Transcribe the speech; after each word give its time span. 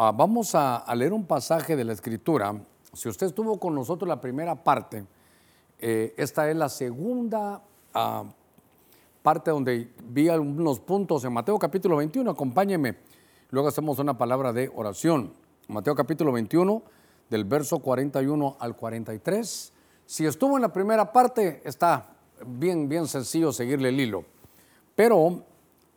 ah, 0.00 0.12
vamos 0.12 0.54
a, 0.54 0.82
leer 0.94 1.12
un 1.12 1.26
pasaje 1.26 1.76
de 1.76 1.84
la 1.84 1.92
Escritura. 1.92 2.58
Si 2.94 3.06
usted 3.06 3.26
estuvo 3.26 3.60
con 3.60 3.74
nosotros 3.74 4.08
la 4.08 4.18
primera 4.18 4.54
parte, 4.54 5.04
eh, 5.78 6.14
esta 6.16 6.48
es 6.50 6.56
la 6.56 6.70
segunda 6.70 7.62
ah, 7.92 8.24
parte 9.22 9.50
donde 9.50 9.92
vi 10.04 10.30
algunos 10.30 10.80
puntos 10.80 11.22
en 11.24 11.34
Mateo 11.34 11.58
capítulo 11.58 11.96
21. 11.96 12.30
Acompáñeme. 12.30 12.96
Luego 13.50 13.68
hacemos 13.68 13.98
una 13.98 14.16
palabra 14.16 14.54
de 14.54 14.72
oración. 14.74 15.34
Mateo 15.68 15.94
capítulo 15.94 16.32
21, 16.32 16.82
del 17.28 17.44
verso 17.44 17.80
41 17.80 18.56
al 18.58 18.76
43. 18.76 19.72
Si 20.06 20.24
estuvo 20.24 20.56
en 20.56 20.62
la 20.62 20.72
primera 20.72 21.12
parte, 21.12 21.60
está 21.62 22.16
bien, 22.46 22.88
bien 22.88 23.06
sencillo 23.06 23.52
seguirle 23.52 23.90
el 23.90 24.00
hilo. 24.00 24.24
Pero 24.96 25.44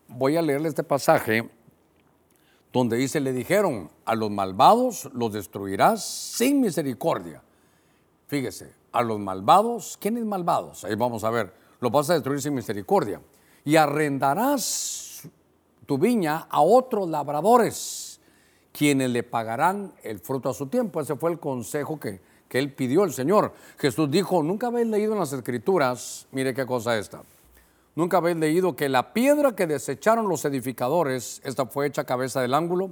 voy 0.10 0.36
a 0.36 0.42
leerle 0.42 0.68
este 0.68 0.84
pasaje 0.84 1.50
donde 2.74 2.98
dice, 2.98 3.20
le 3.20 3.32
dijeron, 3.32 3.92
a 4.04 4.16
los 4.16 4.32
malvados 4.32 5.08
los 5.14 5.32
destruirás 5.32 6.04
sin 6.04 6.60
misericordia. 6.60 7.44
Fíjese, 8.26 8.74
a 8.92 9.04
los 9.04 9.20
malvados, 9.20 9.96
¿quiénes 10.02 10.26
malvados? 10.26 10.84
Ahí 10.84 10.96
vamos 10.96 11.24
a 11.24 11.30
ver, 11.30 11.54
los 11.80 11.92
vas 11.92 12.10
a 12.10 12.16
destruir 12.16 12.42
sin 12.42 12.56
misericordia. 12.56 13.22
Y 13.64 13.76
arrendarás 13.76 15.22
tu 15.86 16.00
viña 16.00 16.48
a 16.50 16.62
otros 16.62 17.08
labradores, 17.08 18.20
quienes 18.72 19.12
le 19.12 19.22
pagarán 19.22 19.94
el 20.02 20.18
fruto 20.18 20.50
a 20.50 20.54
su 20.56 20.66
tiempo. 20.66 21.00
Ese 21.00 21.16
fue 21.16 21.30
el 21.30 21.40
consejo 21.40 22.00
que, 22.00 22.22
que 22.50 22.58
él 22.58 22.74
pidió 22.74 23.04
el 23.04 23.14
Señor. 23.14 23.54
Jesús 23.78 24.10
dijo, 24.10 24.42
nunca 24.42 24.68
habéis 24.68 24.88
leído 24.88 25.14
en 25.14 25.20
las 25.20 25.32
escrituras, 25.32 26.26
mire 26.32 26.56
qué 26.56 26.66
cosa 26.66 26.98
esta 26.98 27.22
Nunca 27.96 28.18
habéis 28.18 28.38
leído 28.38 28.76
que 28.76 28.90
la 28.90 29.14
piedra 29.14 29.56
que 29.56 29.68
desecharon 29.68 30.28
los 30.28 30.46
edificadores, 30.46 31.42
esta 31.44 31.68
fue 31.68 31.86
hecha 31.86 32.06
cabeza 32.06 32.42
del 32.42 32.56
ángulo. 32.56 32.92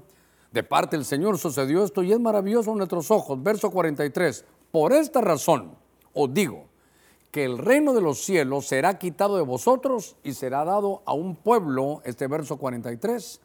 De 0.52 0.64
parte 0.64 0.96
del 0.96 1.05
Señor 1.05 1.40
sucedió 1.40 1.84
esto 1.84 2.04
y 2.04 2.12
es 2.12 2.20
maravilloso 2.20 2.72
en 2.72 2.78
nuestros 2.78 3.09
ojos. 3.09 3.42
Verso 3.42 3.72
43. 3.72 4.45
Por 4.72 4.94
esta 4.94 5.22
razón 5.22 5.75
os 6.14 6.31
digo 6.34 6.66
que 7.31 7.45
el 7.45 7.58
reino 7.58 7.94
de 7.94 8.02
los 8.02 8.23
cielos 8.23 8.67
será 8.67 9.00
quitado 9.00 9.38
de 9.38 9.44
vosotros 9.44 10.17
y 10.23 10.34
será 10.34 10.66
dado 10.66 11.02
a 11.06 11.14
un 11.14 11.36
pueblo, 11.36 12.02
este 12.03 12.28
verso 12.28 12.58
43, 12.58 13.42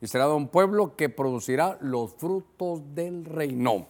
y 0.00 0.06
será 0.08 0.24
dado 0.24 0.34
a 0.34 0.38
un 0.38 0.48
pueblo 0.48 0.96
que 0.96 1.08
producirá 1.08 1.78
los 1.82 2.14
frutos 2.14 2.82
del 2.94 3.26
reino. 3.26 3.86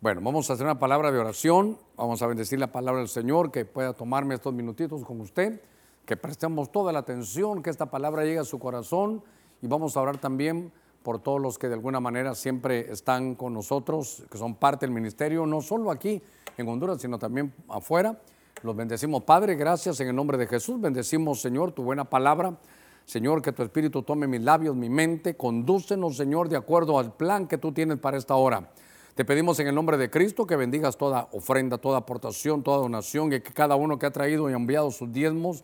Bueno, 0.00 0.20
vamos 0.22 0.48
a 0.48 0.52
hacer 0.52 0.66
una 0.66 0.78
palabra 0.78 1.10
de 1.10 1.18
oración, 1.18 1.78
vamos 1.96 2.20
a 2.20 2.26
bendecir 2.26 2.58
la 2.58 2.70
palabra 2.70 3.00
del 3.00 3.08
Señor, 3.08 3.50
que 3.50 3.64
pueda 3.64 3.94
tomarme 3.94 4.34
estos 4.34 4.52
minutitos 4.52 5.02
con 5.02 5.20
usted 5.22 5.60
que 6.06 6.16
prestemos 6.16 6.70
toda 6.70 6.92
la 6.92 7.00
atención, 7.00 7.62
que 7.62 7.70
esta 7.70 7.86
palabra 7.86 8.24
llegue 8.24 8.38
a 8.38 8.44
su 8.44 8.58
corazón 8.58 9.22
y 9.62 9.66
vamos 9.66 9.96
a 9.96 10.02
orar 10.02 10.18
también 10.18 10.72
por 11.02 11.18
todos 11.18 11.40
los 11.40 11.58
que 11.58 11.68
de 11.68 11.74
alguna 11.74 12.00
manera 12.00 12.34
siempre 12.34 12.90
están 12.90 13.34
con 13.34 13.52
nosotros, 13.52 14.24
que 14.30 14.38
son 14.38 14.54
parte 14.54 14.86
del 14.86 14.94
ministerio, 14.94 15.44
no 15.46 15.60
solo 15.60 15.90
aquí 15.90 16.22
en 16.56 16.68
Honduras, 16.68 17.00
sino 17.00 17.18
también 17.18 17.52
afuera. 17.68 18.18
Los 18.62 18.74
bendecimos, 18.74 19.22
Padre, 19.24 19.54
gracias 19.54 20.00
en 20.00 20.08
el 20.08 20.16
nombre 20.16 20.38
de 20.38 20.46
Jesús. 20.46 20.80
Bendecimos, 20.80 21.40
Señor, 21.40 21.72
tu 21.72 21.82
buena 21.82 22.04
palabra. 22.04 22.58
Señor, 23.04 23.42
que 23.42 23.52
tu 23.52 23.62
Espíritu 23.62 24.02
tome 24.02 24.26
mis 24.26 24.40
labios, 24.40 24.74
mi 24.74 24.88
mente. 24.88 25.36
Condúcenos, 25.36 26.16
Señor, 26.16 26.48
de 26.48 26.56
acuerdo 26.56 26.98
al 26.98 27.12
plan 27.12 27.46
que 27.46 27.58
tú 27.58 27.72
tienes 27.72 27.98
para 27.98 28.16
esta 28.16 28.34
hora. 28.36 28.70
Te 29.14 29.24
pedimos 29.24 29.60
en 29.60 29.66
el 29.66 29.74
nombre 29.74 29.98
de 29.98 30.10
Cristo 30.10 30.46
que 30.46 30.56
bendigas 30.56 30.96
toda 30.96 31.28
ofrenda, 31.32 31.76
toda 31.76 31.98
aportación, 31.98 32.62
toda 32.62 32.78
donación 32.78 33.32
y 33.32 33.40
que 33.40 33.52
cada 33.52 33.76
uno 33.76 33.98
que 33.98 34.06
ha 34.06 34.10
traído 34.10 34.48
y 34.48 34.54
enviado 34.54 34.90
sus 34.90 35.12
diezmos 35.12 35.62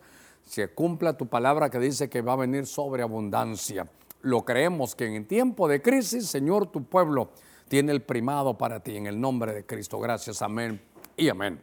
se 0.51 0.67
cumpla 0.67 1.15
tu 1.15 1.27
palabra 1.27 1.69
que 1.69 1.79
dice 1.79 2.09
que 2.09 2.21
va 2.21 2.33
a 2.33 2.35
venir 2.35 2.65
sobreabundancia. 2.67 3.87
Lo 4.21 4.43
creemos 4.43 4.95
que 4.95 5.05
en 5.05 5.25
tiempo 5.25 5.69
de 5.69 5.81
crisis, 5.81 6.27
Señor, 6.27 6.67
tu 6.67 6.83
pueblo 6.83 7.29
tiene 7.69 7.93
el 7.93 8.01
primado 8.01 8.57
para 8.57 8.81
ti 8.81 8.97
en 8.97 9.07
el 9.07 9.17
nombre 9.17 9.53
de 9.53 9.65
Cristo. 9.65 9.97
Gracias, 9.97 10.41
amén 10.41 10.81
y 11.15 11.29
amén. 11.29 11.61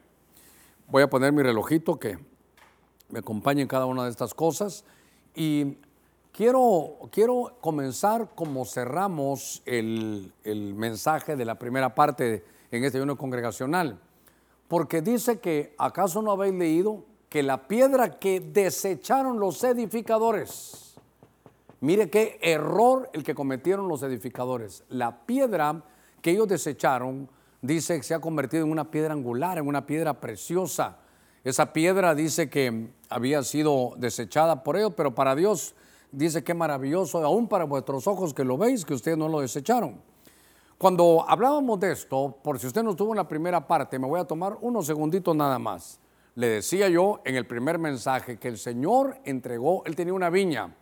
Voy 0.86 1.02
a 1.02 1.10
poner 1.10 1.34
mi 1.34 1.42
relojito 1.42 1.98
que 1.98 2.18
me 3.10 3.18
acompañe 3.18 3.60
en 3.60 3.68
cada 3.68 3.84
una 3.84 4.04
de 4.04 4.10
estas 4.10 4.32
cosas 4.32 4.86
y 5.34 5.76
quiero, 6.32 7.10
quiero 7.12 7.58
comenzar 7.60 8.30
como 8.34 8.64
cerramos 8.64 9.60
el, 9.66 10.32
el 10.44 10.72
mensaje 10.72 11.36
de 11.36 11.44
la 11.44 11.58
primera 11.58 11.94
parte 11.94 12.42
en 12.70 12.84
este 12.84 12.96
ayuno 12.96 13.18
congregacional, 13.18 14.00
porque 14.66 15.02
dice 15.02 15.40
que 15.40 15.74
acaso 15.76 16.22
no 16.22 16.30
habéis 16.30 16.54
leído 16.54 17.04
que 17.28 17.42
la 17.42 17.68
piedra 17.68 18.18
que 18.18 18.40
desecharon 18.40 19.38
los 19.38 19.62
edificadores, 19.62 20.94
mire 21.80 22.08
qué 22.08 22.38
error 22.42 23.10
el 23.12 23.22
que 23.22 23.34
cometieron 23.34 23.88
los 23.88 24.02
edificadores, 24.02 24.84
la 24.88 25.26
piedra 25.26 25.82
que 26.22 26.30
ellos 26.30 26.48
desecharon, 26.48 27.28
dice 27.60 27.96
que 27.96 28.02
se 28.02 28.14
ha 28.14 28.20
convertido 28.20 28.64
en 28.64 28.72
una 28.72 28.90
piedra 28.90 29.12
angular, 29.12 29.58
en 29.58 29.66
una 29.66 29.84
piedra 29.84 30.14
preciosa. 30.14 30.98
Esa 31.44 31.72
piedra 31.72 32.14
dice 32.14 32.48
que 32.48 32.88
había 33.08 33.42
sido 33.42 33.92
desechada 33.96 34.62
por 34.64 34.76
ellos, 34.76 34.92
pero 34.96 35.14
para 35.14 35.34
Dios 35.34 35.74
dice 36.10 36.42
que 36.42 36.54
maravilloso, 36.54 37.24
aún 37.24 37.48
para 37.48 37.64
vuestros 37.64 38.06
ojos 38.06 38.34
que 38.34 38.44
lo 38.44 38.56
veis, 38.56 38.84
que 38.84 38.94
ustedes 38.94 39.18
no 39.18 39.28
lo 39.28 39.40
desecharon. 39.40 40.00
Cuando 40.78 41.24
hablábamos 41.28 41.80
de 41.80 41.92
esto, 41.92 42.36
por 42.42 42.58
si 42.58 42.68
usted 42.68 42.82
no 42.82 42.90
estuvo 42.90 43.12
en 43.12 43.16
la 43.16 43.28
primera 43.28 43.66
parte, 43.66 43.98
me 43.98 44.06
voy 44.06 44.20
a 44.20 44.24
tomar 44.24 44.56
unos 44.60 44.86
segunditos 44.86 45.34
nada 45.34 45.58
más. 45.58 45.98
Le 46.38 46.46
decía 46.48 46.88
yo 46.88 47.20
en 47.24 47.34
el 47.34 47.46
primer 47.48 47.80
mensaje 47.80 48.36
que 48.36 48.46
el 48.46 48.58
Señor 48.58 49.16
entregó, 49.24 49.82
él 49.86 49.96
tenía 49.96 50.14
una 50.14 50.30
viña 50.30 50.72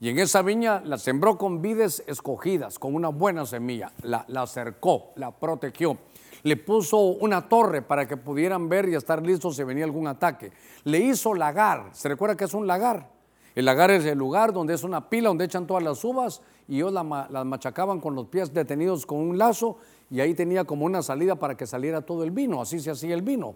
y 0.00 0.08
en 0.08 0.18
esa 0.18 0.42
viña 0.42 0.82
la 0.84 0.98
sembró 0.98 1.38
con 1.38 1.62
vides 1.62 2.02
escogidas, 2.08 2.76
con 2.80 2.96
una 2.96 3.10
buena 3.10 3.46
semilla, 3.46 3.92
la, 4.02 4.24
la 4.26 4.48
cercó, 4.48 5.12
la 5.14 5.30
protegió. 5.30 5.96
Le 6.42 6.56
puso 6.56 6.98
una 6.98 7.48
torre 7.48 7.82
para 7.82 8.08
que 8.08 8.16
pudieran 8.16 8.68
ver 8.68 8.88
y 8.88 8.96
estar 8.96 9.24
listos 9.24 9.54
si 9.54 9.62
venía 9.62 9.84
algún 9.84 10.08
ataque. 10.08 10.50
Le 10.82 10.98
hizo 10.98 11.34
lagar. 11.34 11.90
¿Se 11.92 12.08
recuerda 12.08 12.36
que 12.36 12.46
es 12.46 12.54
un 12.54 12.66
lagar? 12.66 13.10
El 13.54 13.66
lagar 13.66 13.92
es 13.92 14.04
el 14.04 14.18
lugar 14.18 14.52
donde 14.52 14.74
es 14.74 14.82
una 14.82 15.08
pila 15.08 15.28
donde 15.28 15.44
echan 15.44 15.68
todas 15.68 15.84
las 15.84 16.02
uvas 16.02 16.42
y 16.66 16.78
ellos 16.78 16.92
las 16.92 17.44
machacaban 17.46 18.00
con 18.00 18.16
los 18.16 18.26
pies 18.26 18.52
detenidos 18.52 19.06
con 19.06 19.18
un 19.18 19.38
lazo 19.38 19.76
y 20.10 20.18
ahí 20.18 20.34
tenía 20.34 20.64
como 20.64 20.84
una 20.84 21.00
salida 21.00 21.36
para 21.36 21.56
que 21.56 21.64
saliera 21.64 22.00
todo 22.00 22.24
el 22.24 22.32
vino. 22.32 22.60
Así 22.60 22.80
se 22.80 22.90
hacía 22.90 23.14
el 23.14 23.22
vino. 23.22 23.54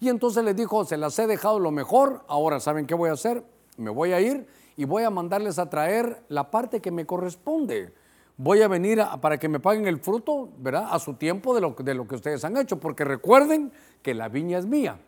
Y 0.00 0.08
entonces 0.08 0.42
les 0.42 0.56
dijo, 0.56 0.84
se 0.86 0.96
las 0.96 1.18
he 1.18 1.26
dejado 1.26 1.60
lo 1.60 1.70
mejor, 1.70 2.24
ahora 2.26 2.58
¿saben 2.58 2.86
qué 2.86 2.94
voy 2.94 3.10
a 3.10 3.12
hacer? 3.12 3.44
Me 3.76 3.90
voy 3.90 4.12
a 4.12 4.20
ir 4.20 4.46
y 4.76 4.86
voy 4.86 5.02
a 5.02 5.10
mandarles 5.10 5.58
a 5.58 5.68
traer 5.68 6.22
la 6.28 6.50
parte 6.50 6.80
que 6.80 6.90
me 6.90 7.04
corresponde. 7.04 7.92
Voy 8.38 8.62
a 8.62 8.68
venir 8.68 9.02
para 9.20 9.38
que 9.38 9.50
me 9.50 9.60
paguen 9.60 9.86
el 9.86 10.00
fruto, 10.00 10.48
¿verdad? 10.56 10.88
A 10.90 10.98
su 10.98 11.14
tiempo 11.14 11.54
de 11.54 11.60
lo, 11.60 11.76
de 11.78 11.92
lo 11.94 12.08
que 12.08 12.14
ustedes 12.14 12.42
han 12.46 12.56
hecho, 12.56 12.80
porque 12.80 13.04
recuerden 13.04 13.70
que 14.00 14.14
la 14.14 14.30
viña 14.30 14.58
es 14.58 14.64
mía. 14.64 14.98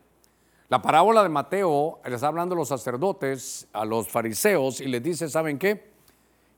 La 0.68 0.82
parábola 0.82 1.22
de 1.22 1.30
Mateo 1.30 2.00
les 2.04 2.14
está 2.14 2.26
hablando 2.26 2.54
a 2.54 2.58
los 2.58 2.68
sacerdotes, 2.68 3.68
a 3.72 3.86
los 3.86 4.08
fariseos, 4.08 4.82
y 4.82 4.88
les 4.88 5.02
dice, 5.02 5.30
¿saben 5.30 5.58
qué? 5.58 5.90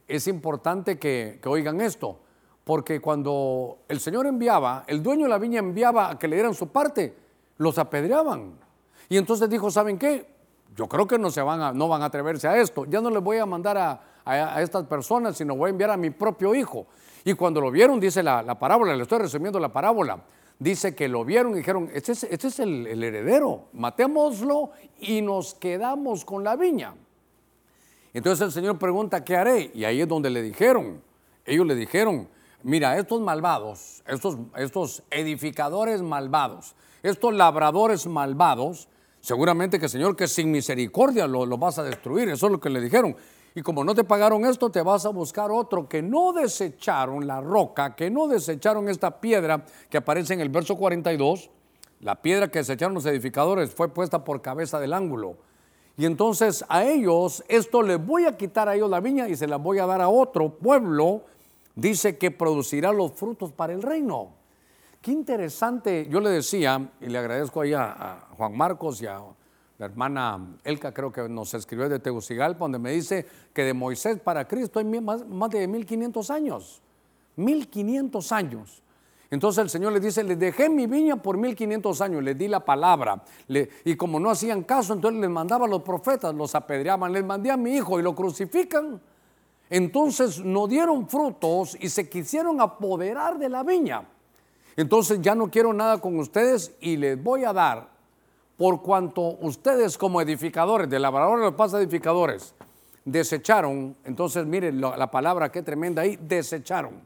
Es 0.09 0.27
importante 0.27 0.99
que, 0.99 1.39
que 1.41 1.49
oigan 1.49 1.81
esto, 1.81 2.19
porque 2.65 3.01
cuando 3.01 3.79
el 3.87 4.01
Señor 4.01 4.27
enviaba, 4.27 4.83
el 4.89 5.05
dueño 5.05 5.27
de 5.27 5.31
la 5.31 5.39
viña 5.39 5.61
enviaba 5.61 6.11
a 6.11 6.19
que 6.19 6.27
le 6.27 6.35
dieran 6.35 6.55
su 6.55 6.67
parte, 6.69 7.24
los 7.57 7.79
apedreaban. 7.79 8.59
Y 9.09 9.17
entonces 9.17 9.49
dijo, 9.49 9.71
¿saben 9.71 9.99
qué? 9.99 10.27
Yo 10.77 10.89
creo 10.89 11.07
que 11.07 11.19
no, 11.19 11.31
se 11.31 11.43
van 11.43 11.61
a, 11.61 11.73
no 11.73 11.89
van 11.89 12.03
a 12.03 12.07
atreverse 12.07 12.49
a 12.49 12.57
esto. 12.57 12.85
Ya 12.87 13.01
no 13.01 13.11
les 13.11 13.23
voy 13.23 13.39
a 13.39 13.47
mandar 13.47 13.79
a, 13.79 14.63
estas 14.63 14.87
personas, 14.87 15.37
sino 15.37 15.55
voy 15.55 15.69
a 15.69 15.71
enviar 15.71 15.91
a 15.91 15.97
mi 15.97 16.11
propio 16.11 16.55
hijo. 16.55 16.87
Y 17.25 17.35
cuando 17.35 17.61
lo 17.61 17.71
vieron, 17.71 18.01
dice 18.01 18.23
la, 18.23 18.59
parábola, 18.59 18.97
le 18.97 19.03
estoy 19.03 19.19
resumiendo 19.19 19.61
la 19.61 19.73
parábola, 19.73 20.25
dice 20.59 20.95
que 20.95 21.09
lo 21.09 21.25
vieron 21.25 21.53
y 21.53 21.57
dijeron, 21.57 21.91
este 21.93 22.13
es, 22.13 22.25
este 22.25 22.49
es 22.49 22.59
el, 22.59 22.87
el 22.87 23.03
heredero, 23.05 23.67
matémoslo 23.73 24.71
y 24.99 25.23
nos 25.23 25.55
quedamos 25.55 26.25
con 26.25 26.43
la 26.43 26.57
viña. 26.57 26.95
Entonces 28.15 28.47
el 28.47 28.53
Señor 28.53 28.79
pregunta, 28.79 29.25
¿qué 29.25 29.37
haré? 29.37 29.71
Y 29.75 29.85
ahí 29.85 30.01
es 30.01 30.09
donde 30.09 30.31
le 30.31 30.41
dijeron, 30.41 31.03
ellos 31.45 31.67
le 31.67 31.75
dijeron, 31.75 32.29
mira, 32.63 32.97
estos 32.97 33.21
malvados, 33.21 34.03
estos, 34.07 34.39
estos 34.57 35.03
edificadores 35.11 36.01
malvados, 36.03 36.75
estos 37.05 37.35
labradores 37.35 38.07
malvados, 38.07 38.89
seguramente 39.21 39.79
que 39.79 39.91
Señor, 39.91 40.17
que 40.17 40.27
sin 40.27 40.51
misericordia 40.51 41.27
lo, 41.27 41.47
vas 41.59 41.79
a 41.79 41.85
destruir, 41.85 42.31
eso 42.31 42.47
es 42.47 42.53
lo 42.53 42.59
que 42.59 42.71
le 42.71 42.81
dijeron. 42.81 43.15
Y 43.55 43.61
como 43.61 43.85
no 43.85 43.95
te 43.95 44.05
pagaron 44.05 44.47
esto, 44.47 44.71
te 44.71 44.81
vas 44.81 45.05
a 45.05 45.11
buscar 45.11 45.53
otro 45.53 45.87
que 45.87 46.01
no 46.01 46.33
desecharon 46.33 47.27
la 47.27 47.43
roca, 47.43 47.95
que 47.95 48.11
no 48.11 48.27
desecharon 48.27 48.89
esta 48.89 49.21
piedra 49.21 49.67
que 49.91 49.99
aparece 49.99 50.33
en 50.33 50.41
el 50.41 50.49
verso 50.49 50.77
42. 50.77 51.51
La 52.01 52.23
piedra 52.23 52.49
que 52.49 52.61
desecharon 52.61 52.95
los 52.95 53.05
edificadores 53.05 53.75
fue 53.75 53.93
puesta 53.93 54.25
por 54.25 54.41
cabeza 54.41 54.81
del 54.81 54.95
ángulo. 54.95 55.37
Y 55.99 56.07
entonces 56.07 56.65
a 56.71 56.85
ellos, 56.85 57.45
esto 57.49 57.83
les 57.83 58.05
voy 58.05 58.25
a 58.25 58.37
quitar 58.39 58.71
a 58.71 58.75
ellos 58.75 58.89
la 58.89 59.01
viña 59.01 59.29
y 59.29 59.37
se 59.37 59.47
la 59.47 59.59
voy 59.59 59.79
a 59.79 59.85
dar 59.87 60.01
a 60.01 60.09
otro 60.09 60.55
pueblo, 60.57 61.23
dice 61.77 62.17
que 62.17 62.31
producirá 62.31 62.93
los 62.93 63.13
frutos 63.13 63.53
para 63.53 63.75
el 63.75 63.83
reino. 63.83 64.44
Qué 65.05 65.13
interesante, 65.13 66.09
yo 66.09 66.19
le 66.19 66.31
decía, 66.31 66.91
y 66.99 67.09
le 67.09 67.19
agradezco 67.19 67.61
ahí 67.61 67.75
a, 67.75 68.27
Juan 68.39 68.57
Marcos 68.57 69.03
y 69.03 69.07
a 69.07 69.21
la 69.77 69.85
hermana 69.85 70.57
Elka, 70.65 70.95
creo 70.95 71.13
que 71.13 71.29
nos 71.29 71.53
escribió 71.53 71.91
de 71.91 71.99
Tegucigalpa, 71.99 72.65
donde 72.65 72.79
me 72.79 72.91
dice 72.91 73.27
que 73.53 73.65
de 73.65 73.75
Moisés 73.75 74.19
para 74.19 74.49
Cristo 74.49 74.79
hay 74.79 74.87
más, 74.87 75.23
de 75.51 75.69
1500 75.69 76.31
años. 76.31 76.81
1500 77.37 78.33
años. 78.33 78.83
Entonces 79.29 79.65
el 79.65 79.69
Señor 79.69 79.93
les 79.93 80.01
dice, 80.01 80.25
les 80.25 80.39
dejé 80.39 80.71
mi 80.71 80.87
viña 80.87 81.17
por 81.17 81.37
1500 81.37 82.01
años, 82.01 82.23
les 82.23 82.39
di 82.39 82.49
la 82.49 82.65
palabra. 82.65 83.23
y 83.47 83.97
como 83.97 84.19
no 84.19 84.31
hacían 84.31 84.63
caso, 84.63 84.95
entonces 84.95 85.21
les 85.21 85.29
mandaba 85.29 85.67
a 85.67 85.69
los 85.69 85.83
profetas, 85.83 86.35
los 86.35 86.55
apedreaban, 86.55 87.13
les 87.13 87.23
mandé 87.23 87.51
a 87.51 87.59
mi 87.59 87.77
hijo 87.77 88.01
y 88.01 88.03
lo 88.03 88.15
crucifican. 88.15 89.03
Entonces 89.69 90.43
no 90.43 90.67
dieron 90.67 91.07
frutos 91.07 91.77
y 91.79 91.91
se 91.91 92.09
quisieron 92.09 92.59
apoderar 92.63 93.39
de 93.39 93.51
la 93.51 93.63
viña. 93.63 94.09
Entonces 94.77 95.21
ya 95.21 95.35
no 95.35 95.51
quiero 95.51 95.73
nada 95.73 95.99
con 95.99 96.19
ustedes 96.19 96.75
y 96.81 96.97
les 96.97 97.23
voy 97.23 97.45
a 97.45 97.53
dar, 97.53 97.89
por 98.57 98.83
cuanto 98.83 99.37
ustedes 99.41 99.97
como 99.99 100.21
edificadores, 100.21 100.89
de 100.89 100.99
labradores 100.99 101.41
de 101.41 101.47
los 101.47 101.55
paz 101.55 101.75
edificadores, 101.75 102.55
desecharon, 103.05 103.97
entonces 104.05 104.47
miren 104.47 104.81
la, 104.81 105.11
palabra 105.11 105.53
qué 105.53 105.63
tremenda 105.63 106.03
ahí, 106.03 106.17
desecharon. 106.21 107.03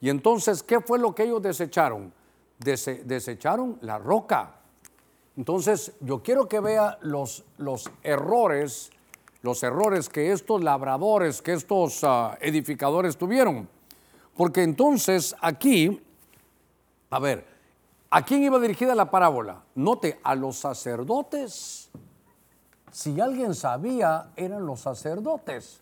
Y 0.00 0.08
entonces, 0.08 0.62
¿qué 0.62 0.80
fue 0.80 0.98
lo 0.98 1.14
que 1.14 1.24
ellos 1.24 1.42
desecharon? 1.42 2.12
desecharon 2.58 3.78
la 3.80 3.98
roca. 3.98 4.56
Entonces, 5.34 5.92
yo 6.00 6.22
quiero 6.22 6.46
que 6.46 6.60
vea 6.60 6.98
los, 7.00 7.42
los 7.56 7.90
errores, 8.02 8.90
los 9.40 9.62
errores 9.62 10.10
que 10.10 10.30
estos 10.30 10.62
labradores, 10.62 11.40
que 11.40 11.54
estos 11.54 12.04
ah, 12.04 12.36
edificadores 12.42 13.16
tuvieron. 13.16 13.66
Porque 14.36 14.62
entonces 14.62 15.34
aquí 15.40 16.02
a 17.10 17.18
ver, 17.18 17.44
¿a 18.10 18.24
quién 18.24 18.42
iba 18.42 18.58
dirigida 18.60 18.94
la 18.94 19.10
parábola? 19.10 19.64
Note, 19.74 20.20
a 20.22 20.34
los 20.34 20.56
sacerdotes. 20.56 21.90
Si 22.92 23.20
alguien 23.20 23.54
sabía, 23.54 24.30
eran 24.36 24.64
los 24.64 24.80
sacerdotes. 24.80 25.80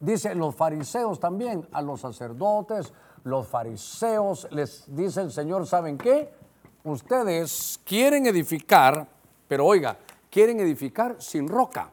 Dice 0.00 0.34
los 0.34 0.54
fariseos 0.54 1.20
también, 1.20 1.66
a 1.72 1.82
los 1.82 2.00
sacerdotes, 2.00 2.92
los 3.24 3.46
fariseos, 3.46 4.46
les 4.50 4.84
dice 4.94 5.22
el 5.22 5.32
Señor, 5.32 5.66
¿saben 5.66 5.98
qué? 5.98 6.32
Ustedes 6.84 7.80
quieren 7.84 8.26
edificar, 8.26 9.08
pero 9.48 9.66
oiga, 9.66 9.98
quieren 10.30 10.60
edificar 10.60 11.16
sin 11.20 11.48
roca. 11.48 11.90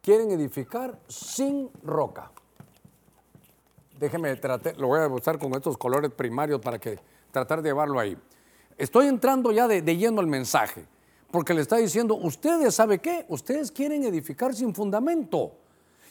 Quieren 0.00 0.30
edificar 0.30 0.98
sin 1.08 1.70
roca. 1.82 2.30
Déjeme, 3.98 4.38
lo 4.76 4.88
voy 4.88 5.00
a 5.00 5.08
usar 5.08 5.38
con 5.38 5.54
estos 5.54 5.78
colores 5.78 6.10
primarios 6.10 6.60
para 6.60 6.78
que 6.78 6.98
tratar 7.34 7.60
de 7.60 7.68
llevarlo 7.68 8.00
ahí. 8.00 8.16
Estoy 8.78 9.08
entrando 9.08 9.52
ya 9.52 9.68
de, 9.68 9.82
lleno 9.96 10.20
al 10.20 10.26
mensaje, 10.26 10.86
porque 11.30 11.52
le 11.52 11.60
está 11.60 11.76
diciendo, 11.76 12.14
ustedes, 12.14 12.74
¿sabe 12.74 13.00
qué? 13.00 13.26
Ustedes 13.28 13.70
quieren 13.70 14.04
edificar 14.04 14.54
sin 14.54 14.74
fundamento. 14.74 15.52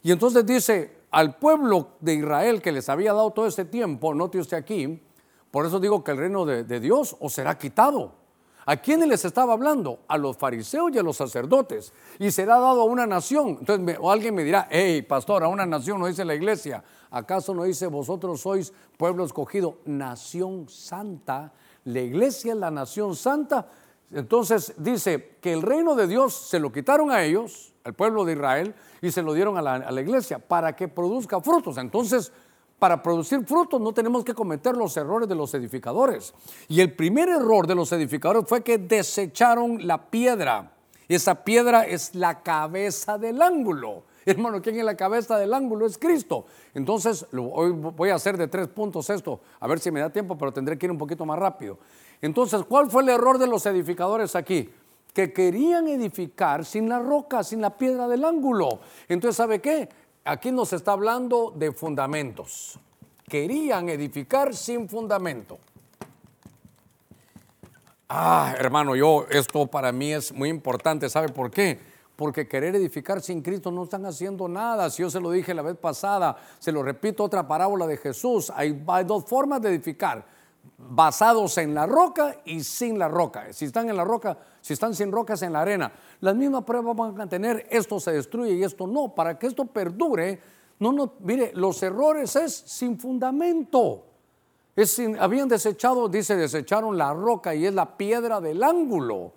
Y 0.04 0.12
entonces 0.12 0.46
dice, 0.46 0.98
al 1.10 1.38
pueblo 1.38 1.94
de 2.00 2.16
Israel 2.16 2.62
que 2.62 2.72
les 2.72 2.90
había 2.90 3.14
dado 3.14 3.32
todo 3.32 3.48
ese 3.48 3.66
tiempo, 3.66 4.14
note 4.14 4.38
usted 4.38 4.58
aquí, 4.58 5.02
por 5.50 5.66
eso 5.66 5.80
digo 5.80 6.04
que 6.04 6.12
el 6.12 6.18
reino 6.18 6.46
de, 6.46 6.64
de 6.64 6.80
Dios 6.80 7.16
os 7.20 7.34
será 7.34 7.58
quitado. 7.58 8.23
¿A 8.66 8.78
quiénes 8.78 9.08
les 9.08 9.26
estaba 9.26 9.54
hablando? 9.54 10.00
A 10.08 10.18
los 10.18 10.38
fariseos 10.38 10.92
y 10.94 10.98
a 10.98 11.04
los 11.04 11.18
sacerdotes. 11.18 11.92
Y 12.20 12.32
será 12.32 12.60
dado 12.60 12.82
a 12.82 12.86
una 12.86 13.06
nación. 13.06 13.58
Entonces 13.60 13.98
o 14.00 14.12
alguien 14.12 14.34
me 14.34 14.44
dirá, 14.44 14.68
hey, 14.72 15.02
pastor, 15.02 15.44
a 15.44 15.48
una 15.48 15.66
nación 15.66 16.00
no 16.00 16.08
dice 16.08 16.24
la 16.24 16.36
iglesia. 16.36 16.84
¿Acaso 17.12 17.54
no 17.54 17.64
dice 17.64 17.88
vosotros 17.88 18.42
sois 18.42 18.74
pueblo 18.98 19.26
escogido, 19.26 19.80
nación 19.86 20.68
santa? 20.70 21.54
La 21.86 22.00
iglesia 22.00 22.54
es 22.54 22.60
la 22.60 22.72
nación 22.72 23.16
santa. 23.16 23.68
Entonces 24.12 24.74
dice 24.78 25.38
que 25.42 25.54
el 25.54 25.62
reino 25.62 25.96
de 25.96 26.08
Dios 26.08 26.34
se 26.34 26.60
lo 26.60 26.72
quitaron 26.72 27.12
a 27.12 27.24
ellos, 27.24 27.74
al 27.84 27.94
pueblo 27.94 28.24
de 28.26 28.34
Israel, 28.34 28.76
y 29.02 29.12
se 29.12 29.22
lo 29.22 29.34
dieron 29.34 29.58
a 29.58 29.62
la, 29.62 29.76
a 29.76 29.92
la 29.92 30.02
iglesia 30.02 30.40
para 30.40 30.76
que 30.76 30.88
produzca 30.88 31.42
frutos. 31.42 31.78
Entonces 31.78 32.32
para 32.84 33.02
producir 33.02 33.46
frutos 33.46 33.80
no 33.80 33.94
tenemos 33.94 34.26
que 34.26 34.34
cometer 34.34 34.76
los 34.76 34.98
errores 34.98 35.30
de 35.30 35.36
los 35.36 35.54
edificadores. 35.54 36.34
Y 36.68 36.82
el 36.82 36.94
primer 36.94 37.30
error 37.30 37.66
de 37.66 37.76
los 37.76 37.90
edificadores 37.94 38.44
fue 38.46 38.62
que 38.62 38.78
desecharon 38.78 39.88
la 39.88 40.10
piedra. 40.10 40.74
Esa 41.08 41.46
piedra 41.46 41.84
es 41.84 42.14
la 42.14 42.44
cabeza 42.44 43.18
del 43.18 43.42
ángulo. 43.42 44.04
Hermano, 44.26 44.62
¿quién 44.62 44.78
es 44.78 44.84
la 44.84 44.98
cabeza 44.98 45.38
del 45.38 45.54
ángulo? 45.54 45.86
Es 45.86 45.98
Cristo. 45.98 46.46
Entonces, 46.74 47.26
hoy 47.32 47.72
voy 47.72 48.10
a 48.10 48.16
hacer 48.16 48.36
de 48.36 48.50
tres 48.50 48.68
puntos 48.68 49.10
esto, 49.10 49.40
a 49.62 49.68
ver 49.68 49.80
si 49.80 49.90
me 49.90 50.02
da 50.02 50.10
tiempo, 50.10 50.38
pero 50.38 50.52
tendré 50.52 50.78
que 50.78 50.86
ir 50.86 50.92
un 50.92 50.98
poquito 50.98 51.26
más 51.26 51.40
rápido. 51.40 51.78
Entonces, 52.22 52.64
¿cuál 52.68 52.92
fue 52.92 53.04
el 53.04 53.08
error 53.08 53.38
de 53.38 53.48
los 53.48 53.66
edificadores 53.66 54.36
aquí? 54.36 54.70
Que 55.14 55.32
querían 55.32 55.88
edificar 55.88 56.66
sin 56.66 56.90
la 56.90 57.00
roca, 57.00 57.46
sin 57.46 57.62
la 57.62 57.78
piedra 57.78 58.10
del 58.10 58.26
ángulo. 58.26 58.82
Entonces, 59.08 59.38
¿sabe 59.38 59.62
qué? 59.62 59.88
Aquí 60.24 60.52
nos 60.52 60.74
está 60.74 60.94
hablando 60.94 61.52
de 61.56 61.72
fundamentos. 61.72 62.80
Querían 63.28 63.90
edificar 63.90 64.56
sin 64.56 64.88
fundamento. 64.88 65.60
Ah, 68.10 68.54
hermano, 68.60 68.96
yo, 68.96 69.26
esto 69.30 69.66
para 69.68 69.92
mí 69.92 70.14
es 70.14 70.32
muy 70.32 70.50
importante. 70.50 71.10
¿Sabe 71.10 71.30
por 71.30 71.50
qué? 71.50 71.80
Porque 72.16 72.48
querer 72.48 72.76
edificar 72.76 73.22
sin 73.22 73.42
Cristo 73.42 73.72
no 73.72 73.86
están 73.86 74.06
haciendo 74.06 74.48
nada. 74.48 74.90
Si 74.90 75.02
yo 75.02 75.10
se 75.10 75.20
lo 75.20 75.32
dije 75.32 75.54
la 75.54 75.64
vez 75.64 75.78
pasada, 75.78 76.38
se 76.60 76.72
lo 76.72 76.84
repito 76.84 77.24
otra 77.24 77.48
parábola 77.48 77.88
de 77.88 77.98
Jesús. 77.98 78.52
Hay, 78.56 78.84
hay 78.88 79.04
dos 79.04 79.26
formas 79.26 79.62
de 79.62 79.70
edificar 79.70 80.26
basados 80.78 81.58
en 81.58 81.74
la 81.74 81.86
roca 81.86 82.36
y 82.46 82.64
sin 82.64 83.00
la 83.00 83.08
roca. 83.08 83.52
Si 83.52 83.66
están 83.66 83.90
en 83.90 83.98
la 83.98 84.04
roca, 84.04 84.38
si 84.64 84.72
están 84.72 84.96
sin 84.96 85.12
rocas 85.12 85.42
en 85.42 85.52
la 85.52 85.60
arena, 85.60 85.92
las 86.22 86.34
mismas 86.38 86.64
pruebas 86.64 86.96
van 86.96 87.20
a 87.20 87.28
tener, 87.28 87.68
esto 87.70 88.00
se 88.00 88.14
destruye 88.14 88.54
y 88.54 88.64
esto 88.64 88.88
no. 88.88 89.14
Para 89.14 89.38
que 89.38 89.48
esto 89.48 89.66
perdure, 89.66 90.40
no, 90.80 90.94
no, 90.94 91.16
mire, 91.20 91.52
los 91.54 91.84
errores 91.84 92.34
es 92.38 92.64
sin 92.66 92.98
fundamento. 92.98 94.06
Es 94.74 95.02
habían 95.20 95.50
desechado, 95.50 96.08
dice, 96.08 96.38
desecharon 96.38 96.98
la 96.98 97.14
roca 97.14 97.54
y 97.54 97.66
es 97.66 97.74
la 97.74 97.98
piedra 97.98 98.40
del 98.40 98.64
ángulo. 98.64 99.34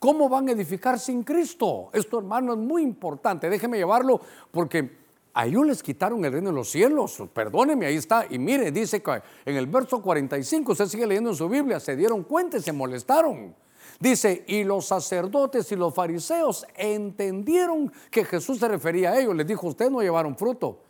¿Cómo 0.00 0.28
van 0.28 0.48
a 0.48 0.52
edificar 0.52 0.98
sin 0.98 1.22
Cristo? 1.22 1.90
Esto, 1.92 2.18
hermano, 2.18 2.54
es 2.54 2.58
muy 2.58 2.82
importante. 2.82 3.48
Déjeme 3.48 3.76
llevarlo 3.76 4.20
porque 4.50 4.98
a 5.34 5.46
ellos 5.46 5.66
les 5.66 5.84
quitaron 5.84 6.24
el 6.24 6.32
reino 6.32 6.50
de 6.50 6.56
los 6.56 6.68
cielos. 6.68 7.22
Perdóneme, 7.32 7.86
ahí 7.86 7.94
está. 7.94 8.26
Y 8.28 8.40
mire, 8.40 8.72
dice 8.72 9.00
que 9.00 9.22
en 9.44 9.54
el 9.54 9.68
verso 9.68 10.02
45, 10.02 10.72
usted 10.72 10.86
sigue 10.86 11.06
leyendo 11.06 11.30
en 11.30 11.36
su 11.36 11.48
Biblia, 11.48 11.78
se 11.78 11.94
dieron 11.94 12.24
cuenta 12.24 12.56
y 12.56 12.60
se 12.60 12.72
molestaron. 12.72 13.54
Dice, 14.00 14.44
y 14.46 14.64
los 14.64 14.86
sacerdotes 14.86 15.70
y 15.72 15.76
los 15.76 15.94
fariseos 15.94 16.66
entendieron 16.76 17.92
que 18.10 18.24
Jesús 18.24 18.58
se 18.58 18.68
refería 18.68 19.10
a 19.10 19.20
ellos. 19.20 19.34
Les 19.34 19.46
dijo, 19.46 19.66
ustedes 19.66 19.90
no 19.90 20.00
llevaron 20.00 20.36
fruto. 20.36 20.80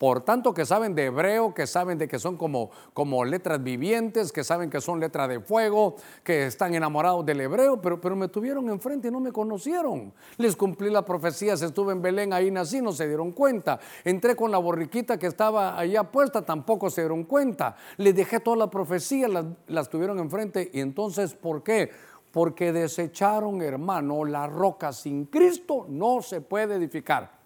Por 0.00 0.22
tanto, 0.22 0.54
que 0.54 0.64
saben 0.64 0.94
de 0.94 1.04
hebreo, 1.04 1.52
que 1.52 1.66
saben 1.66 1.98
de 1.98 2.08
que 2.08 2.18
son 2.18 2.38
como, 2.38 2.70
como 2.94 3.22
letras 3.22 3.62
vivientes, 3.62 4.32
que 4.32 4.42
saben 4.42 4.70
que 4.70 4.80
son 4.80 4.98
letras 4.98 5.28
de 5.28 5.40
fuego, 5.40 5.96
que 6.24 6.46
están 6.46 6.74
enamorados 6.74 7.26
del 7.26 7.42
hebreo, 7.42 7.82
pero, 7.82 8.00
pero 8.00 8.16
me 8.16 8.28
tuvieron 8.28 8.70
enfrente 8.70 9.08
y 9.08 9.10
no 9.10 9.20
me 9.20 9.30
conocieron. 9.30 10.14
Les 10.38 10.56
cumplí 10.56 10.88
la 10.88 11.04
profecía, 11.04 11.52
estuve 11.52 11.92
en 11.92 12.00
Belén, 12.00 12.32
ahí 12.32 12.50
nací, 12.50 12.80
no 12.80 12.92
se 12.92 13.06
dieron 13.06 13.32
cuenta. 13.32 13.78
Entré 14.02 14.34
con 14.34 14.50
la 14.50 14.56
borriquita 14.56 15.18
que 15.18 15.26
estaba 15.26 15.78
allá 15.78 16.02
puesta, 16.04 16.46
tampoco 16.46 16.88
se 16.88 17.02
dieron 17.02 17.24
cuenta. 17.24 17.76
Les 17.98 18.16
dejé 18.16 18.40
toda 18.40 18.56
la 18.56 18.70
profecía, 18.70 19.28
las, 19.28 19.44
las 19.66 19.90
tuvieron 19.90 20.18
enfrente. 20.18 20.70
Y 20.72 20.80
entonces, 20.80 21.34
¿por 21.34 21.62
qué? 21.62 21.90
Porque 22.30 22.72
desecharon, 22.72 23.60
hermano, 23.60 24.24
la 24.24 24.46
roca 24.46 24.92
sin 24.92 25.26
Cristo 25.26 25.86
no 25.88 26.22
se 26.22 26.40
puede 26.40 26.76
edificar. 26.76 27.40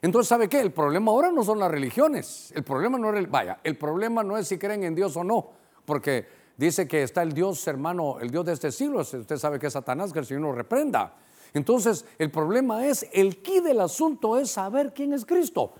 Entonces, 0.00 0.28
¿sabe 0.28 0.48
qué? 0.48 0.60
El 0.60 0.72
problema 0.72 1.12
ahora 1.12 1.30
no 1.30 1.44
son 1.44 1.58
las 1.58 1.70
religiones. 1.70 2.52
El 2.54 2.64
problema 2.64 2.98
no 2.98 3.16
es, 3.16 3.30
vaya, 3.30 3.60
el 3.62 3.76
problema 3.76 4.22
no 4.22 4.36
es 4.36 4.48
si 4.48 4.58
creen 4.58 4.82
en 4.84 4.94
Dios 4.94 5.16
o 5.16 5.22
no, 5.22 5.50
porque 5.84 6.26
dice 6.56 6.88
que 6.88 7.02
está 7.02 7.22
el 7.22 7.32
Dios, 7.32 7.66
hermano, 7.68 8.18
el 8.20 8.30
Dios 8.30 8.44
de 8.44 8.52
este 8.52 8.72
siglo. 8.72 9.00
Usted 9.00 9.36
sabe 9.36 9.58
que 9.58 9.68
es 9.68 9.72
Satanás, 9.72 10.12
que 10.12 10.18
el 10.18 10.26
Señor 10.26 10.42
lo 10.42 10.52
reprenda. 10.52 11.16
Entonces, 11.54 12.04
el 12.18 12.30
problema 12.30 12.86
es, 12.86 13.08
el 13.12 13.42
key 13.42 13.60
del 13.60 13.80
asunto 13.80 14.38
es 14.38 14.50
saber 14.50 14.92
quién 14.92 15.12
es 15.12 15.24
Cristo. 15.24 15.74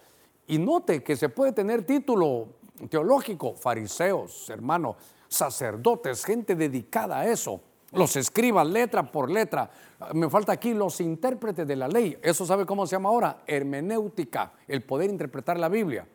Y 0.47 0.59
note 0.59 1.03
que 1.03 1.17
se 1.17 1.29
puede 1.29 1.53
tener 1.53 1.85
título 1.85 2.49
teológico, 2.91 3.55
fariseos, 3.55 4.51
hermano, 4.51 4.97
sacerdotes, 5.29 6.25
gente 6.25 6.55
dedicada 6.55 7.21
a 7.21 7.27
eso 7.27 7.61
los 7.93 8.17
escribas 8.17 8.67
letra 8.67 9.03
por 9.03 9.31
letra. 9.31 9.71
Me 10.15 10.29
falta 10.29 10.53
aquí 10.53 10.75
los 10.75 11.01
intérpretes 11.01 11.67
de 11.67 11.77
la 11.77 11.89
ley. 11.89 12.19
Eso 12.23 12.47
sabe 12.47 12.67
cómo 12.67 12.87
se 12.87 12.97
llama 12.97 13.11
ahora, 13.11 13.43
hermenéutica, 13.47 14.53
el 14.67 14.83
poder 14.83 15.11
interpretar 15.11 15.59
la 15.59 15.69
Biblia. 15.69 16.07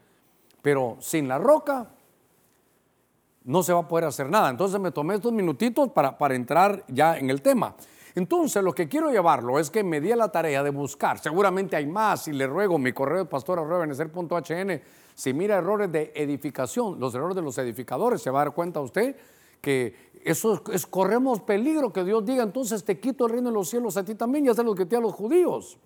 Pero 0.62 0.98
sin 1.00 1.27
la 1.27 1.38
roca 1.38 1.89
no 3.46 3.63
se 3.63 3.74
va 3.74 3.79
a 3.81 3.88
poder 3.88 4.05
hacer 4.05 4.29
nada. 4.29 4.50
Entonces 4.50 4.79
me 4.79 4.91
tomé 4.91 5.15
estos 5.15 5.31
minutitos 5.31 5.89
para, 5.91 6.17
para 6.17 6.36
entrar 6.36 6.84
ya 6.88 7.17
en 7.17 7.29
el 7.29 7.41
tema. 7.41 7.75
Entonces 8.17 8.63
lo 8.63 8.74
que 8.74 8.88
quiero 8.88 9.12
llevarlo 9.12 9.60
es 9.60 9.69
que 9.69 9.84
me 9.84 10.01
di 10.01 10.10
la 10.15 10.29
tarea 10.29 10.63
de 10.63 10.72
buscar. 10.72 11.19
Seguramente 11.19 11.75
hay 11.75 11.86
más 11.86 12.27
y 12.27 12.34
le 12.34 12.48
ruego 12.48 12.79
mi 12.79 12.91
correo 12.91 13.19
de 13.19 13.25
pastor 13.25 13.60
hn. 13.60 14.81
Si 15.13 15.34
mira 15.34 15.57
errores 15.57 15.91
de 15.91 16.12
edificación, 16.15 17.00
los 17.00 17.13
errores 17.13 17.36
de 17.36 17.43
los 17.43 17.57
edificadores, 17.60 18.22
se 18.22 18.31
va 18.31 18.41
a 18.41 18.46
dar 18.46 18.53
cuenta 18.55 18.81
usted 18.81 19.15
que 19.62 20.06
eso 20.27 20.62
es, 20.74 20.86
corremos 20.86 21.39
peligro 21.39 21.93
que 21.93 22.03
Dios 22.03 22.25
diga, 22.25 22.43
entonces 22.43 22.84
te 22.84 23.00
quito 23.00 23.25
el 23.25 23.31
reino 23.31 23.50
de 23.50 23.53
los 23.53 23.69
cielos 23.69 23.96
a 23.96 24.03
ti 24.03 24.13
también, 24.13 24.43
ya 24.43 24.53
se 24.53 24.62
lo 24.62 24.75
quité 24.75 24.98
a 24.98 25.00
los 25.00 25.13
judíos. 25.13 25.77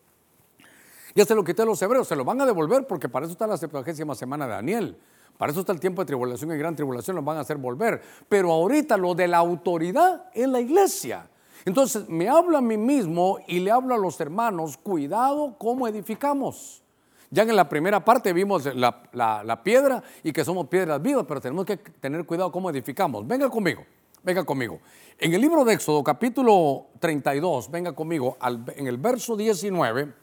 Ya 1.13 1.25
se 1.25 1.35
lo 1.35 1.43
quité 1.43 1.61
a 1.61 1.65
los 1.65 1.79
hebreos, 1.81 2.07
se 2.07 2.15
lo 2.15 2.25
van 2.25 2.41
a 2.41 2.45
devolver 2.45 2.87
porque 2.87 3.07
para 3.07 3.25
eso 3.25 3.33
está 3.33 3.45
la 3.45 3.57
septuagésima 3.57 4.15
semana 4.15 4.47
de 4.47 4.53
Daniel. 4.53 4.97
Para 5.37 5.51
eso 5.51 5.61
está 5.61 5.73
el 5.73 5.79
tiempo 5.79 6.01
de 6.01 6.07
tribulación 6.07 6.51
y 6.51 6.57
gran 6.57 6.75
tribulación, 6.75 7.17
nos 7.17 7.25
van 7.25 7.37
a 7.37 7.41
hacer 7.41 7.57
volver. 7.57 8.01
Pero 8.27 8.51
ahorita 8.51 8.97
lo 8.97 9.13
de 9.13 9.27
la 9.27 9.37
autoridad 9.37 10.25
es 10.33 10.47
la 10.47 10.59
iglesia. 10.59 11.29
Entonces 11.63 12.09
me 12.09 12.27
hablo 12.27 12.57
a 12.57 12.61
mí 12.61 12.77
mismo 12.77 13.37
y 13.47 13.59
le 13.59 13.69
hablo 13.69 13.93
a 13.93 13.97
los 13.97 14.19
hermanos, 14.19 14.77
cuidado 14.77 15.55
cómo 15.59 15.87
edificamos. 15.87 16.81
Ya 17.29 17.43
en 17.43 17.55
la 17.55 17.69
primera 17.69 18.03
parte 18.03 18.33
vimos 18.33 18.73
la, 18.73 19.03
la 19.13 19.63
piedra 19.63 20.01
y 20.23 20.33
que 20.33 20.43
somos 20.43 20.67
piedras 20.67 20.99
vivas, 20.99 21.25
pero 21.27 21.39
tenemos 21.39 21.65
que 21.65 21.77
tener 21.77 22.25
cuidado 22.25 22.51
cómo 22.51 22.71
edificamos. 22.71 23.27
Venga 23.27 23.47
conmigo. 23.49 23.83
Venga 24.23 24.43
conmigo. 24.43 24.79
En 25.17 25.33
el 25.33 25.41
libro 25.41 25.65
de 25.65 25.73
Éxodo, 25.73 26.03
capítulo 26.03 26.85
32, 26.99 27.71
venga 27.71 27.93
conmigo, 27.93 28.37
en 28.75 28.85
el 28.85 28.97
verso 28.97 29.35
19, 29.35 30.13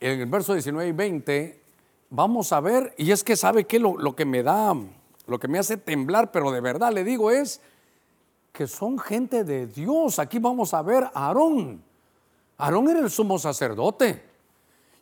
en 0.00 0.20
el 0.20 0.26
verso 0.26 0.54
19 0.54 0.88
y 0.88 0.92
20, 0.92 1.60
vamos 2.08 2.52
a 2.52 2.60
ver, 2.60 2.94
y 2.96 3.10
es 3.10 3.22
que 3.22 3.36
sabe 3.36 3.64
que 3.64 3.78
lo, 3.78 3.98
lo 3.98 4.16
que 4.16 4.24
me 4.24 4.42
da, 4.42 4.74
lo 5.26 5.38
que 5.38 5.46
me 5.46 5.58
hace 5.58 5.76
temblar, 5.76 6.32
pero 6.32 6.50
de 6.50 6.62
verdad 6.62 6.90
le 6.90 7.04
digo 7.04 7.30
es 7.30 7.60
que 8.50 8.66
son 8.66 8.98
gente 8.98 9.44
de 9.44 9.66
Dios. 9.66 10.18
Aquí 10.18 10.38
vamos 10.38 10.72
a 10.72 10.80
ver 10.80 11.04
a 11.04 11.26
Aarón. 11.26 11.82
Aarón 12.56 12.88
era 12.88 13.00
el 13.00 13.10
sumo 13.10 13.38
sacerdote. 13.38 14.22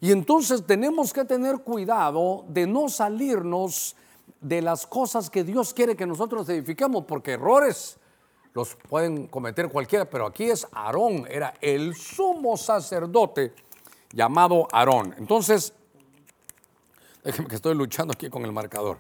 Y 0.01 0.11
entonces 0.11 0.67
tenemos 0.67 1.13
que 1.13 1.25
tener 1.25 1.59
cuidado 1.59 2.45
de 2.49 2.67
no 2.67 2.89
salirnos 2.89 3.95
de 4.41 4.63
las 4.63 4.87
cosas 4.87 5.31
que 5.31 5.45
Dios 5.45 5.73
quiere 5.73 5.97
que 5.97 6.07
nosotros 6.07 6.49
edifiquemos, 6.49 7.05
porque 7.05 7.33
errores 7.33 7.99
los 8.53 8.77
pueden 8.77 9.27
cometer 9.27 9.69
cualquiera, 9.69 10.05
pero 10.05 10.27
aquí 10.27 10.45
es 10.45 10.67
Aarón, 10.73 11.27
era 11.29 11.55
el 11.61 11.95
sumo 11.97 12.57
sacerdote 12.57 13.53
llamado 14.13 14.69
Aarón. 14.71 15.15
Entonces, 15.19 15.73
déjenme 17.25 17.49
que 17.49 17.57
estoy 17.57 17.75
luchando 17.75 18.13
aquí 18.13 18.31
con 18.31 18.45
el 18.45 18.53
marcador. 18.53 18.99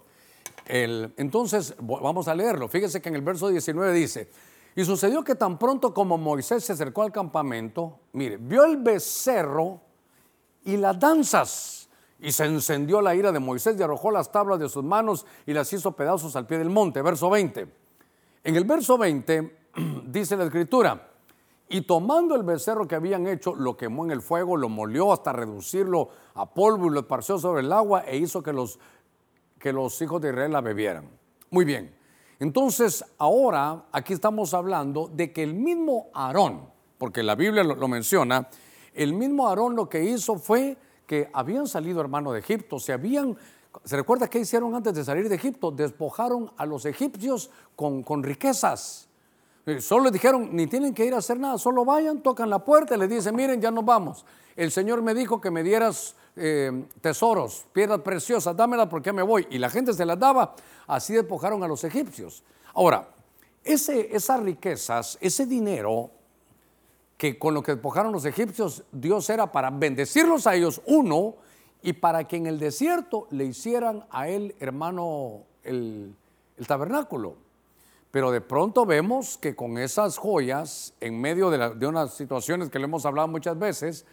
entonces, 0.67 1.75
vamos 1.79 2.27
a 2.27 2.35
leerlo. 2.35 2.69
Fíjese 2.69 3.01
que 3.01 3.11
en 3.11 3.15
el 3.15 3.23
verso 3.23 3.49
19 3.49 3.93
dice, 3.93 4.31
y 4.75 4.85
sucedió 4.85 5.23
que 5.23 5.37
tan 5.37 5.57
pronto 5.57 5.95
como 5.95 6.19
Moisés 6.19 6.65
se 6.65 6.73
acercó 6.73 7.03
al 7.03 7.13
campamento, 7.13 8.01
mire, 8.13 8.39
vio 8.39 8.65
el 8.65 8.79
becerro 8.79 9.81
y 10.65 10.77
las 10.77 10.99
danzas 10.99 11.84
y 12.25 12.33
se 12.33 12.47
encendió 12.47 13.03
la 13.03 13.15
ira 13.15 13.33
de 13.33 13.39
Moisés 13.39 13.77
y 13.79 13.83
arrojó 13.83 14.11
las 14.11 14.33
tablas 14.33 14.59
de 14.59 14.71
sus 14.71 14.83
manos 14.83 15.27
y 15.45 15.53
las 15.53 15.71
hizo 15.75 15.93
pedazos 15.93 16.35
al 16.37 16.47
pie 16.47 16.57
del 16.57 16.71
monte. 16.71 17.03
Verso 17.03 17.29
20. 17.29 17.69
En 18.43 18.57
el 18.57 18.65
verso 18.65 18.97
20 18.97 19.59
dice 20.07 20.35
la 20.35 20.45
escritura, 20.45 21.11
y 21.69 21.83
tomando 21.83 22.35
el 22.35 22.43
becerro 22.43 22.89
que 22.89 22.95
habían 22.95 23.27
hecho, 23.27 23.55
lo 23.55 23.77
quemó 23.77 24.07
en 24.07 24.11
el 24.11 24.23
fuego, 24.23 24.57
lo 24.57 24.71
molió 24.71 25.13
hasta 25.13 25.35
reducirlo 25.35 26.09
a 26.35 26.47
polvo 26.47 26.87
y 26.87 26.91
lo 26.91 27.01
esparció 27.01 27.39
sobre 27.39 27.61
el 27.61 27.71
agua 27.71 28.05
e 28.07 28.17
hizo 28.17 28.43
que 28.43 28.55
los, 28.55 28.79
que 29.59 29.75
los 29.75 30.01
hijos 30.01 30.23
de 30.23 30.31
Israel 30.31 30.53
la 30.53 30.63
bebieran. 30.63 31.11
Muy 31.51 31.67
bien. 31.67 31.95
Entonces, 32.39 33.05
ahora 33.19 33.85
aquí 33.93 34.15
estamos 34.15 34.55
hablando 34.55 35.11
de 35.13 35.31
que 35.31 35.43
el 35.43 35.53
mismo 35.53 36.09
Aarón, 36.15 36.71
porque 36.97 37.23
la 37.23 37.35
Biblia 37.35 37.65
lo 37.65 37.89
menciona, 37.89 38.49
el 38.95 39.13
mismo 39.13 39.47
Aarón 39.47 39.77
lo 39.77 39.91
que 39.91 40.05
hizo 40.05 40.39
fue 40.39 40.79
que 41.07 41.31
habían 41.33 41.67
salido 41.67 42.01
hermanos 42.01 42.33
de 42.33 42.41
Egipto, 42.41 42.79
se 42.79 42.93
habían, 42.93 43.37
¿se 43.85 43.97
recuerda 43.97 44.29
qué 44.29 44.41
hicieron 44.41 44.75
antes 44.75 44.95
de 44.95 45.05
salir 45.05 45.29
de 45.29 45.35
Egipto? 45.35 45.71
Despojaron 45.71 46.51
a 46.57 46.67
los 46.67 46.87
egipcios 46.87 47.51
con, 47.77 48.03
con 48.03 48.23
riquezas. 48.23 49.09
Eh, 49.67 49.81
solo 49.81 50.05
les 50.05 50.13
dijeron, 50.13 50.51
ni 50.53 50.67
tienen 50.67 50.93
que 50.93 51.05
ir 51.05 51.15
a 51.15 51.19
hacer 51.19 51.39
nada, 51.39 51.57
solo 51.59 51.85
vayan, 51.85 52.23
tocan 52.23 52.51
la 52.51 52.59
puerta 52.59 52.95
y 52.95 52.99
les 52.99 53.09
dicen, 53.09 53.35
miren, 53.35 53.61
ya 53.61 53.71
nos 53.71 53.85
vamos. 53.85 54.25
El 54.57 54.71
Señor 54.71 55.03
me 55.03 55.15
dijo 55.15 55.41
que 55.41 55.51
me 55.51 55.63
dieras 55.63 56.15
eh, 56.37 56.85
tesoros, 57.01 57.65
piedras 57.73 58.01
preciosas, 58.01 58.57
dámelas 58.57 58.89
porque 58.89 59.13
me 59.13 59.23
voy. 59.23 59.47
Y 59.51 59.59
la 59.59 59.71
gente 59.71 59.93
se 59.93 60.05
las 60.05 60.19
daba, 60.19 60.55
así 60.87 61.15
despojaron 61.15 61.63
a 61.63 61.69
los 61.69 61.83
egipcios. 61.85 62.43
Ahora, 62.75 63.09
ese, 63.63 64.15
esas 64.15 64.43
riquezas, 64.43 65.17
ese 65.21 65.47
dinero, 65.47 66.11
que 67.17 67.39
con 67.39 67.55
lo 67.55 67.63
que 67.63 67.73
despojaron 67.73 68.13
los 68.13 68.25
egipcios, 68.25 68.85
Dios 68.93 69.29
era 69.31 69.53
para 69.53 69.71
bendecirlos 69.71 70.47
a 70.47 70.55
ellos, 70.55 70.83
uno, 70.87 71.37
y 71.83 71.93
para 71.93 72.25
que 72.25 72.37
en 72.37 72.47
el 72.47 72.59
desierto 72.59 73.27
le 73.31 73.45
hicieran 73.45 74.05
a 74.11 74.29
él, 74.29 74.55
hermano, 74.59 75.43
el, 75.63 76.15
tabernáculo. 76.67 77.37
Pero 78.11 78.31
de 78.31 78.41
pronto 78.41 78.87
vemos 78.87 79.37
que 79.37 79.55
con 79.55 79.77
esas 79.77 80.17
joyas, 80.17 80.95
en 81.01 81.21
medio 81.21 81.51
de, 81.51 81.75
de, 81.75 81.87
unas 81.87 82.15
situaciones 82.15 82.71
que 82.71 82.79
le 82.79 82.87
hemos 82.87 83.05
hablado 83.05 83.29
muchas 83.29 83.59
veces, 83.59 84.07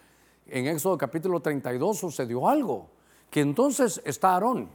en 0.48 0.68
Éxodo 0.68 0.98
capítulo 0.98 1.40
32 1.40 1.98
sucedió 1.98 2.50
algo, 2.50 2.90
que 3.30 3.40
entonces 3.40 4.02
está 4.04 4.34
Aarón. 4.34 4.70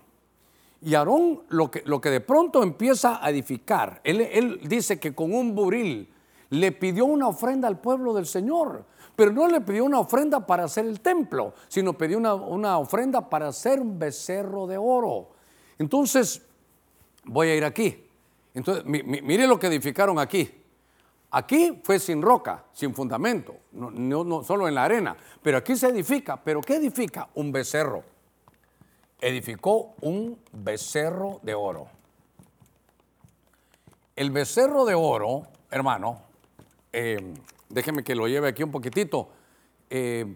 Y 0.81 0.95
Aarón 0.95 1.43
lo 1.49 1.71
que, 1.71 1.83
lo 1.85 2.01
que 2.01 2.11
de 2.11 2.21
pronto 2.21 2.63
empieza 2.63 3.25
a 3.25 3.31
edificar, 3.31 4.01
él, 4.05 4.21
él 4.21 4.61
dice 4.67 4.99
que 4.99 5.15
con 5.15 5.35
un 5.35 5.55
buril, 5.55 6.09
le 6.51 6.73
pidió 6.73 7.05
una 7.05 7.29
ofrenda 7.29 7.69
al 7.69 7.81
pueblo 7.81 8.15
del 8.15 8.27
Señor, 8.27 8.85
pero 9.15 9.33
no 9.33 9.49
le 9.49 9.61
pidió 9.61 9.85
una 9.85 10.01
ofrenda 10.01 10.47
para 10.47 10.65
hacer 10.65 10.87
el 10.87 11.01
templo, 11.01 11.55
sino 11.69 11.95
pidió 11.95 12.19
una, 12.19 12.79
ofrenda 12.79 13.29
para 13.29 13.49
hacer 13.49 13.81
un 13.81 13.99
becerro 13.99 14.67
de 14.67 14.77
oro. 14.77 15.31
Entonces, 15.79 16.43
voy 17.25 17.49
a 17.49 17.57
ir 17.57 17.65
aquí. 17.65 18.05
Entonces, 18.55 18.85
mire 18.85 19.47
lo 19.47 19.59
que 19.59 19.67
edificaron 19.67 20.19
aquí. 20.19 20.51
Aquí 21.31 21.81
fue 21.83 21.99
sin 21.99 22.23
roca, 22.23 22.65
sin 22.73 22.95
fundamento, 22.95 23.57
no, 23.73 23.91
no, 23.91 24.43
solo 24.45 24.69
en 24.69 24.75
la 24.75 24.85
arena, 24.85 25.17
pero 25.43 25.59
aquí 25.59 25.77
se 25.77 25.89
edifica. 25.89 26.43
¿Pero 26.43 26.61
qué 26.61 26.77
edifica? 26.77 27.29
Un 27.35 27.53
becerro. 27.53 28.05
Edificó 29.21 29.95
un 30.03 30.39
becerro 30.53 31.41
de 31.43 31.55
oro. 31.55 31.89
El 34.15 34.31
becerro 34.31 34.85
de 34.85 34.95
oro, 34.95 35.43
hermano, 35.71 36.23
eh, 36.99 37.35
déjeme 37.69 38.03
que 38.03 38.15
lo 38.15 38.27
lleve 38.27 38.49
aquí 38.49 38.63
un 38.63 38.71
poquitito, 38.71 39.29
eh, 39.91 40.35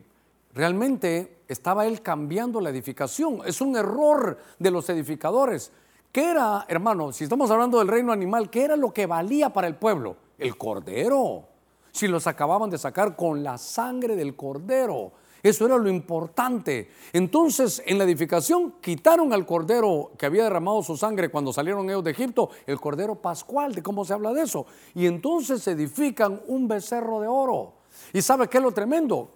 realmente 0.52 1.38
estaba 1.48 1.86
él 1.86 2.02
cambiando 2.02 2.60
la 2.60 2.68
edificación. 2.68 3.40
Es 3.46 3.62
un 3.62 3.76
error 3.76 4.38
de 4.58 4.70
los 4.70 4.86
edificadores. 4.90 5.72
¿Qué 6.12 6.30
era, 6.30 6.66
hermano, 6.68 7.12
si 7.12 7.24
estamos 7.24 7.50
hablando 7.50 7.78
del 7.78 7.88
reino 7.88 8.12
animal, 8.12 8.50
qué 8.50 8.64
era 8.64 8.76
lo 8.76 8.92
que 8.92 9.06
valía 9.06 9.50
para 9.50 9.68
el 9.68 9.76
pueblo? 9.76 10.16
El 10.36 10.58
cordero. 10.58 11.44
Si 11.92 12.06
los 12.06 12.26
acababan 12.26 12.68
de 12.68 12.76
sacar 12.76 13.16
con 13.16 13.42
la 13.42 13.56
sangre 13.56 14.14
del 14.14 14.36
cordero. 14.36 15.12
Eso 15.42 15.66
era 15.66 15.78
lo 15.78 15.88
importante. 15.88 16.90
Entonces, 17.12 17.82
en 17.86 17.98
la 17.98 18.04
edificación 18.04 18.74
quitaron 18.80 19.32
al 19.32 19.46
cordero 19.46 20.12
que 20.18 20.26
había 20.26 20.44
derramado 20.44 20.82
su 20.82 20.96
sangre 20.96 21.30
cuando 21.30 21.52
salieron 21.52 21.88
ellos 21.88 22.04
de 22.04 22.10
Egipto, 22.10 22.50
el 22.66 22.80
cordero 22.80 23.14
pascual, 23.14 23.74
de 23.74 23.82
cómo 23.82 24.04
se 24.04 24.12
habla 24.12 24.32
de 24.32 24.42
eso. 24.42 24.66
Y 24.94 25.06
entonces 25.06 25.66
edifican 25.66 26.40
un 26.46 26.68
becerro 26.68 27.20
de 27.20 27.28
oro. 27.28 27.74
¿Y 28.12 28.22
sabe 28.22 28.48
qué 28.48 28.58
es 28.58 28.64
lo 28.64 28.72
tremendo? 28.72 29.30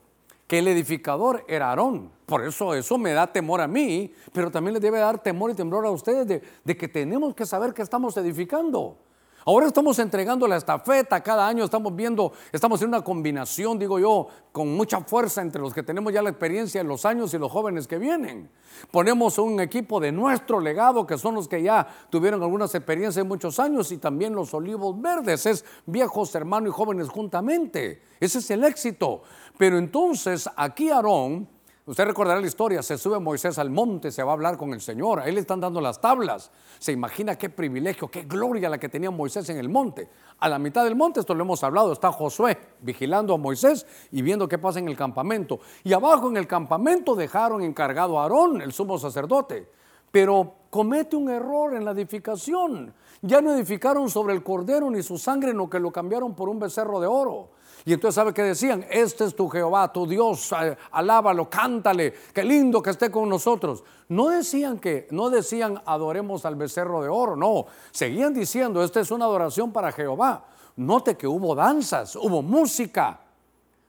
Que 0.46 0.58
el 0.58 0.68
edificador 0.68 1.44
era 1.48 1.70
Aarón. 1.70 2.10
Por 2.26 2.44
eso 2.44 2.74
eso 2.74 2.98
me 2.98 3.12
da 3.12 3.32
temor 3.32 3.60
a 3.60 3.68
mí, 3.68 4.12
pero 4.32 4.50
también 4.50 4.74
le 4.74 4.80
debe 4.80 4.98
dar 4.98 5.22
temor 5.22 5.50
y 5.50 5.54
temblor 5.54 5.86
a 5.86 5.90
ustedes 5.90 6.26
de, 6.26 6.42
de 6.62 6.76
que 6.76 6.88
tenemos 6.88 7.34
que 7.34 7.46
saber 7.46 7.72
que 7.72 7.82
estamos 7.82 8.16
edificando. 8.16 8.98
Ahora 9.46 9.66
estamos 9.66 9.98
entregando 9.98 10.48
la 10.48 10.56
estafeta, 10.56 11.22
cada 11.22 11.46
año 11.46 11.64
estamos 11.64 11.94
viendo, 11.94 12.32
estamos 12.50 12.80
en 12.80 12.88
una 12.88 13.02
combinación, 13.02 13.78
digo 13.78 13.98
yo, 13.98 14.26
con 14.52 14.74
mucha 14.74 15.02
fuerza 15.02 15.42
entre 15.42 15.60
los 15.60 15.74
que 15.74 15.82
tenemos 15.82 16.14
ya 16.14 16.22
la 16.22 16.30
experiencia 16.30 16.80
en 16.80 16.88
los 16.88 17.04
años 17.04 17.34
y 17.34 17.38
los 17.38 17.52
jóvenes 17.52 17.86
que 17.86 17.98
vienen. 17.98 18.50
Ponemos 18.90 19.36
un 19.36 19.60
equipo 19.60 20.00
de 20.00 20.12
nuestro 20.12 20.60
legado, 20.60 21.06
que 21.06 21.18
son 21.18 21.34
los 21.34 21.46
que 21.46 21.62
ya 21.62 21.86
tuvieron 22.08 22.42
algunas 22.42 22.74
experiencias 22.74 23.20
en 23.22 23.28
muchos 23.28 23.60
años, 23.60 23.92
y 23.92 23.98
también 23.98 24.34
los 24.34 24.54
olivos 24.54 24.98
verdes, 24.98 25.44
es 25.44 25.64
viejos 25.84 26.34
hermanos 26.34 26.70
y 26.70 26.72
jóvenes 26.72 27.10
juntamente. 27.10 28.02
Ese 28.18 28.38
es 28.38 28.50
el 28.50 28.64
éxito. 28.64 29.22
Pero 29.58 29.76
entonces 29.76 30.48
aquí 30.56 30.90
Aarón 30.90 31.48
Usted 31.86 32.06
recordará 32.06 32.40
la 32.40 32.46
historia, 32.46 32.82
se 32.82 32.96
sube 32.96 33.20
Moisés 33.20 33.58
al 33.58 33.68
monte, 33.68 34.10
se 34.10 34.22
va 34.22 34.30
a 34.30 34.32
hablar 34.32 34.56
con 34.56 34.72
el 34.72 34.80
Señor, 34.80 35.20
a 35.20 35.28
él 35.28 35.34
le 35.34 35.42
están 35.42 35.60
dando 35.60 35.82
las 35.82 36.00
tablas. 36.00 36.50
Se 36.78 36.92
imagina 36.92 37.36
qué 37.36 37.50
privilegio, 37.50 38.10
qué 38.10 38.22
gloria 38.22 38.70
la 38.70 38.78
que 38.78 38.88
tenía 38.88 39.10
Moisés 39.10 39.50
en 39.50 39.58
el 39.58 39.68
monte. 39.68 40.08
A 40.38 40.48
la 40.48 40.58
mitad 40.58 40.82
del 40.84 40.96
monte, 40.96 41.20
esto 41.20 41.34
lo 41.34 41.44
hemos 41.44 41.62
hablado, 41.62 41.92
está 41.92 42.10
Josué 42.10 42.56
vigilando 42.80 43.34
a 43.34 43.36
Moisés 43.36 43.86
y 44.12 44.22
viendo 44.22 44.48
qué 44.48 44.56
pasa 44.56 44.78
en 44.78 44.88
el 44.88 44.96
campamento. 44.96 45.60
Y 45.82 45.92
abajo 45.92 46.30
en 46.30 46.38
el 46.38 46.46
campamento 46.46 47.14
dejaron 47.14 47.60
encargado 47.60 48.18
a 48.18 48.22
Aarón, 48.22 48.62
el 48.62 48.72
sumo 48.72 48.98
sacerdote. 48.98 49.70
Pero 50.10 50.54
comete 50.70 51.16
un 51.16 51.28
error 51.28 51.74
en 51.74 51.84
la 51.84 51.90
edificación. 51.90 52.94
Ya 53.20 53.42
no 53.42 53.52
edificaron 53.52 54.08
sobre 54.08 54.32
el 54.32 54.42
cordero 54.42 54.90
ni 54.90 55.02
su 55.02 55.18
sangre, 55.18 55.50
sino 55.50 55.68
que 55.68 55.80
lo 55.80 55.90
cambiaron 55.90 56.34
por 56.34 56.48
un 56.48 56.58
becerro 56.58 56.98
de 56.98 57.08
oro. 57.08 57.50
Y 57.86 57.92
entonces, 57.92 58.14
¿sabe 58.14 58.32
qué 58.32 58.42
decían? 58.42 58.86
Este 58.90 59.24
es 59.24 59.36
tu 59.36 59.48
Jehová, 59.48 59.92
tu 59.92 60.06
Dios, 60.06 60.52
eh, 60.52 60.74
alábalo, 60.92 61.50
cántale, 61.50 62.14
qué 62.32 62.42
lindo 62.42 62.82
que 62.82 62.90
esté 62.90 63.10
con 63.10 63.28
nosotros. 63.28 63.84
No 64.08 64.30
decían 64.30 64.78
que, 64.78 65.06
no 65.10 65.28
decían 65.28 65.82
adoremos 65.84 66.46
al 66.46 66.56
becerro 66.56 67.02
de 67.02 67.10
oro, 67.10 67.36
no. 67.36 67.66
Seguían 67.90 68.32
diciendo, 68.32 68.82
esta 68.82 69.00
es 69.00 69.10
una 69.10 69.26
adoración 69.26 69.70
para 69.70 69.92
Jehová. 69.92 70.46
Note 70.76 71.16
que 71.16 71.26
hubo 71.26 71.54
danzas, 71.54 72.16
hubo 72.16 72.40
música, 72.40 73.20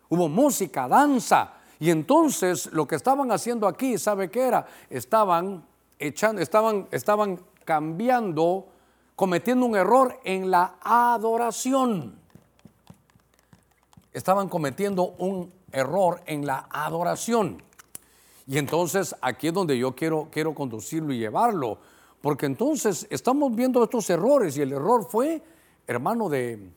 hubo 0.09 0.27
música, 0.27 0.89
danza. 0.89 1.53
Y 1.79 1.89
entonces 1.89 2.71
lo 2.73 2.85
que 2.85 2.95
estaban 2.95 3.31
haciendo 3.31 3.65
aquí, 3.65 3.97
¿sabe 3.97 4.29
qué 4.29 4.41
era? 4.41 4.67
Estaban 4.89 5.63
echando, 5.99 6.41
estaban, 6.41 6.87
estaban 6.91 7.39
cambiando, 7.63 8.67
cometiendo 9.15 9.65
un 9.65 9.77
error 9.77 10.19
en 10.25 10.51
la 10.51 10.75
adoración. 10.81 12.24
Estaban 14.15 14.47
cometiendo 14.47 15.13
un 15.17 15.51
error 15.73 16.21
en 16.25 16.45
la 16.45 16.69
adoración. 16.71 17.61
Y 18.47 18.57
entonces 18.57 19.13
aquí 19.19 19.47
es 19.47 19.53
donde 19.53 19.77
yo 19.77 19.93
quiero, 19.93 20.29
quiero 20.31 20.55
conducirlo 20.55 21.11
y 21.11 21.17
llevarlo, 21.17 21.79
porque 22.21 22.45
entonces 22.45 23.05
estamos 23.09 23.53
viendo 23.53 23.83
estos 23.83 24.09
errores 24.09 24.55
y 24.55 24.61
el 24.61 24.71
error 24.71 25.05
fue, 25.09 25.43
hermano, 25.85 26.29
de, 26.29 26.69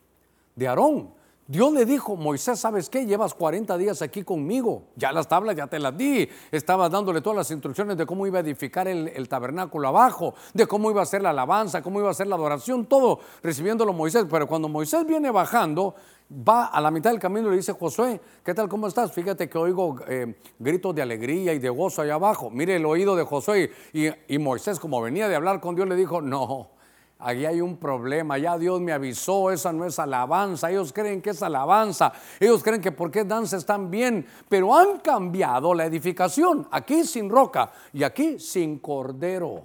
de 0.53 0.67
Aarón. 0.67 1.13
Dios 1.49 1.73
le 1.73 1.83
dijo, 1.83 2.15
Moisés, 2.15 2.59
¿sabes 2.59 2.91
qué? 2.91 3.07
Llevas 3.07 3.33
40 3.33 3.75
días 3.79 4.03
aquí 4.03 4.21
conmigo. 4.21 4.83
Ya 4.95 5.11
las 5.11 5.27
tablas 5.27 5.55
ya 5.55 5.65
te 5.65 5.79
las 5.79 5.97
di. 5.97 6.29
Estaba 6.51 6.89
dándole 6.89 7.21
todas 7.21 7.37
las 7.37 7.49
instrucciones 7.49 7.97
de 7.97 8.05
cómo 8.05 8.27
iba 8.27 8.37
a 8.37 8.41
edificar 8.41 8.87
el, 8.87 9.27
tabernáculo 9.27 9.87
abajo, 9.87 10.35
de 10.53 10.67
cómo 10.67 10.91
iba 10.91 11.01
a 11.01 11.07
ser 11.07 11.23
la 11.23 11.31
alabanza, 11.31 11.81
cómo 11.81 11.99
iba 12.01 12.11
a 12.11 12.13
ser 12.13 12.27
la 12.27 12.35
adoración, 12.35 12.85
todo 12.85 13.19
recibiéndolo 13.41 13.93
Moisés. 13.93 14.27
Pero 14.29 14.45
cuando 14.45 14.69
Moisés 14.69 15.07
viene 15.07 15.31
bajando, 15.31 15.95
va 16.31 16.65
a 16.65 16.79
la 16.79 16.91
mitad 16.91 17.09
del 17.09 17.19
camino 17.19 17.47
y 17.47 17.49
le 17.49 17.57
dice, 17.57 17.73
Josué, 17.73 18.21
¿qué 18.45 18.53
tal? 18.53 18.69
¿Cómo 18.69 18.85
estás? 18.85 19.11
Fíjate 19.11 19.49
que 19.49 19.57
oigo 19.57 19.95
eh, 20.07 20.35
gritos 20.59 20.93
de 20.93 21.01
alegría 21.01 21.53
y 21.53 21.57
de 21.57 21.69
gozo 21.69 22.03
allá 22.03 22.13
abajo. 22.13 22.51
Mire 22.51 22.75
el 22.75 22.85
oído 22.85 23.15
de 23.15 23.23
Josué. 23.23 23.71
y 23.91 24.37
Moisés, 24.37 24.79
como 24.79 25.01
venía 25.01 25.27
de 25.27 25.35
hablar 25.35 25.59
con 25.61 25.73
Dios, 25.73 25.87
le 25.87 25.95
dijo, 25.95 26.21
no 26.21 26.77
Aquí 27.21 27.45
hay 27.45 27.59
un 27.59 27.75
problema, 27.75 28.37
ya 28.37 28.57
Dios 28.57 28.79
me 28.79 28.93
avisó, 28.93 29.51
esa 29.51 29.73
no 29.73 29.85
es 29.85 29.99
alabanza, 29.99 30.71
ellos 30.71 30.93
creen 30.93 31.21
que 31.21 31.31
es 31.31 31.43
alabanza, 31.43 32.13
ellos 32.39 32.63
creen 32.63 32.81
que 32.81 32.93
porque 32.93 33.25
danza 33.25 33.57
están 33.57 33.91
bien, 33.91 34.25
pero 34.47 34.73
han 34.73 34.99
cambiado 34.99 35.73
la 35.73 35.85
edificación, 35.85 36.65
aquí 36.71 37.03
sin 37.03 37.29
roca 37.29 37.73
y 37.91 38.03
aquí 38.03 38.39
sin 38.39 38.79
cordero 38.79 39.63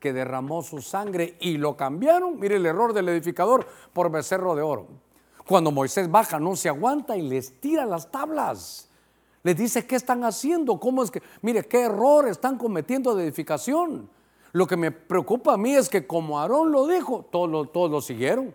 que 0.00 0.12
derramó 0.12 0.60
su 0.60 0.82
sangre 0.82 1.36
y 1.38 1.56
lo 1.56 1.76
cambiaron, 1.76 2.40
mire 2.40 2.56
el 2.56 2.66
error 2.66 2.92
del 2.92 3.10
edificador, 3.10 3.64
por 3.92 4.10
becerro 4.10 4.56
de 4.56 4.62
oro. 4.62 4.88
Cuando 5.46 5.70
Moisés 5.70 6.10
baja 6.10 6.40
no 6.40 6.56
se 6.56 6.68
aguanta 6.68 7.16
y 7.16 7.22
les 7.22 7.60
tira 7.60 7.86
las 7.86 8.10
tablas. 8.10 8.88
Les 9.44 9.56
dice, 9.56 9.86
¿qué 9.86 9.94
están 9.94 10.24
haciendo? 10.24 10.80
¿Cómo 10.80 11.04
es 11.04 11.12
que, 11.12 11.22
mire, 11.42 11.62
qué 11.62 11.82
error 11.82 12.26
están 12.26 12.58
cometiendo 12.58 13.14
de 13.14 13.22
edificación? 13.22 14.10
Lo 14.52 14.66
que 14.66 14.76
me 14.76 14.90
preocupa 14.90 15.54
a 15.54 15.56
mí 15.56 15.74
es 15.74 15.88
que 15.88 16.06
como 16.06 16.38
Aarón 16.40 16.72
lo 16.72 16.86
dijo, 16.86 17.26
todos 17.30 17.50
lo, 17.50 17.66
todos 17.66 17.90
lo 17.90 18.00
siguieron. 18.00 18.54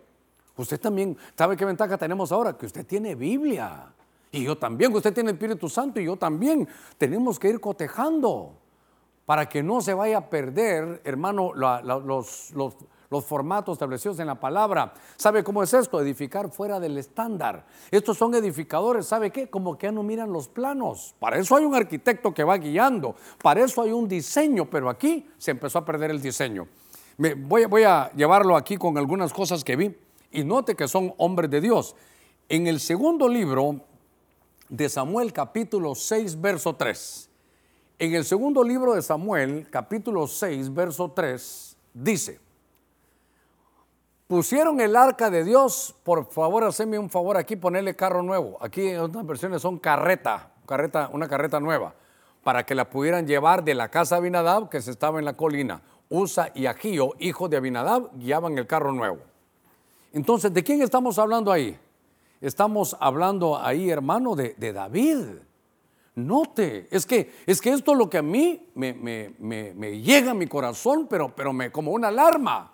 Usted 0.58 0.80
también, 0.80 1.18
¿sabe 1.38 1.58
qué 1.58 1.66
ventaja 1.66 1.98
tenemos 1.98 2.32
ahora? 2.32 2.58
Que 2.58 2.66
usted 2.66 2.86
tiene 2.86 3.16
Biblia. 3.16 3.94
Y 4.32 4.44
yo 4.44 4.58
también, 4.58 4.94
usted 4.96 5.14
tiene 5.14 5.32
Espíritu 5.32 5.68
Santo 5.68 6.00
y 6.00 6.06
yo 6.06 6.16
también. 6.16 6.68
Tenemos 6.98 7.38
que 7.38 7.50
ir 7.50 7.60
cotejando 7.60 8.54
para 9.26 9.48
que 9.48 9.64
no 9.64 9.82
se 9.82 9.94
vaya 9.94 10.18
a 10.18 10.30
perder, 10.30 11.02
hermano, 11.04 11.54
los, 11.54 12.52
los, 12.54 12.76
los 13.12 13.26
formatos 13.26 13.74
establecidos 13.74 14.20
en 14.20 14.28
la 14.28 14.40
palabra. 14.40 14.94
¿Sabe 15.18 15.44
cómo 15.44 15.62
es 15.62 15.74
esto? 15.74 16.00
Edificar 16.00 16.50
fuera 16.50 16.80
del 16.80 16.98
estándar. 16.98 17.66
Estos 17.92 18.18
son 18.18 18.34
edificadores, 18.34 19.06
¿sabe 19.06 19.32
qué? 19.32 19.50
Como 19.50 19.78
que 19.78 19.92
no 19.92 20.02
miran 20.02 20.32
los 20.32 20.48
planos. 20.48 21.14
Para 21.20 21.38
eso 21.38 21.58
hay 21.58 21.66
un 21.66 21.76
arquitecto 21.76 22.34
que 22.34 22.46
va 22.46 22.58
guiando, 22.58 23.16
para 23.44 23.64
eso 23.64 23.82
hay 23.82 23.92
un 23.92 24.08
diseño, 24.08 24.70
pero 24.70 24.90
aquí 24.90 25.30
se 25.38 25.52
empezó 25.52 25.80
a 25.80 25.86
perder 25.86 26.10
el 26.12 26.22
diseño. 26.22 26.68
Voy, 27.18 27.66
voy 27.66 27.84
a 27.84 28.10
llevarlo 28.14 28.56
aquí 28.56 28.78
con 28.78 28.98
algunas 28.98 29.34
cosas 29.34 29.64
que 29.64 29.76
vi 29.76 29.94
y 30.32 30.46
note 30.46 30.76
que 30.76 30.88
son 30.88 31.14
hombres 31.18 31.52
de 31.52 31.60
Dios. 31.60 31.96
En 32.48 32.66
el 32.66 32.80
segundo 32.80 33.28
libro 33.28 33.82
de 34.70 34.88
Samuel 34.88 35.34
capítulo 35.34 35.96
6, 35.96 36.40
verso 36.40 36.78
3. 36.78 37.30
En 38.00 38.16
el 38.16 38.24
segundo 38.24 38.64
libro 38.64 38.96
de 38.96 39.02
Samuel, 39.02 39.68
capítulo 39.70 40.26
6, 40.28 40.74
verso 40.74 41.12
3, 41.12 41.78
dice, 41.94 42.40
pusieron 44.32 44.80
el 44.80 44.96
arca 44.96 45.30
de 45.30 45.44
Dios, 45.44 45.94
por 46.04 46.26
favor, 46.32 46.64
haceme 46.64 46.98
un 46.98 47.10
favor 47.10 47.36
aquí, 47.36 47.58
ponerle 47.58 47.98
carro 47.98 48.24
nuevo. 48.24 48.58
Aquí 48.62 48.88
en 48.88 49.02
otras 49.02 49.26
versiones 49.26 49.62
son 49.62 49.78
carreta, 49.78 50.54
carreta, 50.66 51.10
una 51.12 51.28
carreta 51.28 51.60
nueva, 51.60 51.94
para 52.42 52.66
que 52.66 52.74
la 52.74 52.90
pudieran 52.90 53.28
llevar 53.28 53.62
de 53.62 53.76
la 53.76 53.90
casa 53.90 54.16
de 54.16 54.20
Abinadab, 54.20 54.70
que 54.70 54.82
se 54.82 54.92
estaba 54.92 55.20
en 55.20 55.26
la 55.26 55.34
colina. 55.34 55.82
Usa 56.08 56.50
y 56.56 56.66
Agío, 56.66 57.12
hijo 57.20 57.50
de 57.50 57.58
Abinadab, 57.58 58.10
guiaban 58.14 58.58
el 58.58 58.66
carro 58.68 58.94
nuevo. 58.94 59.18
Entonces, 60.14 60.54
¿de 60.54 60.64
quién 60.64 60.82
estamos 60.82 61.20
hablando 61.20 61.52
ahí? 61.52 61.78
Estamos 62.40 62.96
hablando 63.02 63.60
ahí, 63.62 63.90
hermano, 63.90 64.38
de, 64.38 64.56
David. 64.72 65.26
Note, 66.16 66.88
es 66.90 67.06
que, 67.06 67.36
es 67.46 67.60
que 67.60 67.74
esto 67.74 67.92
es 67.92 67.98
lo 67.98 68.10
que 68.10 68.20
a 68.20 68.22
mí 68.22 68.66
me, 68.76 68.94
me, 68.94 70.02
llega 70.02 70.32
a 70.32 70.36
mi 70.36 70.48
corazón, 70.48 71.08
pero, 71.10 71.36
pero 71.36 71.52
como 71.74 71.92
una 71.92 72.08
alarma. 72.08 72.71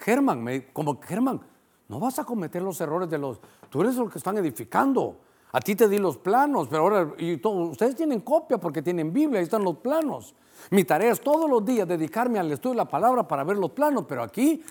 Germán, 0.00 0.64
como 0.72 1.00
Germán, 1.00 1.40
no 1.88 2.00
vas 2.00 2.18
a 2.18 2.24
cometer 2.24 2.62
los 2.62 2.80
errores 2.80 3.10
de 3.10 3.18
los, 3.18 3.38
tú 3.68 3.82
eres 3.82 3.96
los 3.96 4.10
que 4.10 4.18
están 4.18 4.38
edificando. 4.38 5.16
A 5.52 5.60
ti 5.60 5.74
te 5.74 5.88
di 5.88 5.98
los 5.98 6.16
planos, 6.16 6.68
pero 6.68 6.82
ahora 6.82 7.12
y 7.18 7.40
ustedes 7.44 7.96
tienen 7.96 8.20
copia 8.20 8.58
porque 8.58 8.82
tienen 8.82 9.12
Biblia, 9.12 9.40
ahí 9.40 9.44
están 9.44 9.64
los 9.64 9.78
planos. 9.78 10.34
Mi 10.70 10.84
tarea 10.84 11.10
es 11.10 11.20
todos 11.20 11.50
los 11.50 11.64
días 11.64 11.88
dedicarme 11.88 12.38
al 12.38 12.50
estudio 12.52 12.74
de 12.74 12.76
la 12.76 12.88
palabra 12.88 13.26
para 13.26 13.42
ver 13.42 13.56
los 13.56 13.72
planos, 13.72 14.04
pero 14.08 14.22
aquí, 14.22 14.62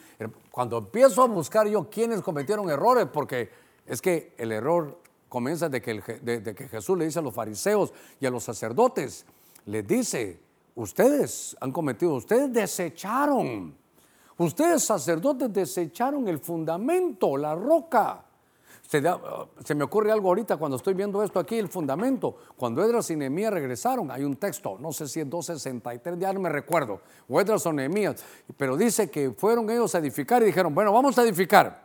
cuando 0.49 0.77
empiezo 0.77 1.21
a 1.21 1.27
buscar 1.27 1.67
yo 1.67 1.89
quiénes 1.89 2.21
cometieron 2.21 2.69
errores, 2.69 3.07
porque 3.11 3.49
es 3.85 4.01
que 4.01 4.33
el 4.37 4.53
error 4.53 4.99
comienza 5.27 5.67
de 5.67 5.81
que, 5.81 6.01
de 6.01 6.55
que 6.55 6.67
Jesús 6.69 6.97
le 6.97 7.05
dice 7.05 7.19
a 7.19 7.21
los 7.21 7.35
fariseos 7.35 7.93
y 8.19 8.25
a 8.25 8.29
los 8.29 8.43
sacerdotes, 8.43 9.25
les 9.65 9.85
dice, 9.85 10.39
ustedes 10.75 11.57
han 11.59 11.73
cometido, 11.73 12.13
ustedes 12.13 12.53
desecharon 12.53 13.75
Ustedes 14.39 14.85
sacerdotes 14.85 15.51
desecharon 15.51 16.27
el 16.29 16.39
fundamento, 16.39 17.35
la 17.35 17.55
roca. 17.55 18.23
Se, 18.87 19.75
me 19.75 19.83
ocurre 19.83 20.13
algo 20.13 20.29
ahorita 20.29 20.55
cuando 20.55 20.77
estoy 20.77 20.93
viendo 20.93 21.21
esto 21.21 21.39
aquí, 21.39 21.57
el 21.57 21.67
fundamento. 21.67 22.37
Cuando 22.55 22.81
Edras 22.81 23.11
y 23.11 23.17
Nehemías 23.17 23.51
regresaron, 23.51 24.09
hay 24.09 24.23
un 24.23 24.37
texto, 24.37 24.77
no 24.79 24.93
sé 24.93 25.09
si 25.09 25.19
es 25.19 25.29
263, 25.29 26.17
ya 26.17 26.31
no 26.31 26.39
me 26.39 26.47
recuerdo, 26.47 27.01
o 27.27 27.39
Edras 27.39 27.65
o 27.65 27.73
Nehemías, 27.73 28.23
pero 28.55 28.77
dice 28.77 29.11
que 29.11 29.31
fueron 29.31 29.69
ellos 29.69 29.93
a 29.93 29.99
edificar 29.99 30.41
y 30.41 30.45
dijeron, 30.45 30.73
bueno, 30.73 30.93
vamos 30.93 31.19
a 31.19 31.23
edificar, 31.23 31.83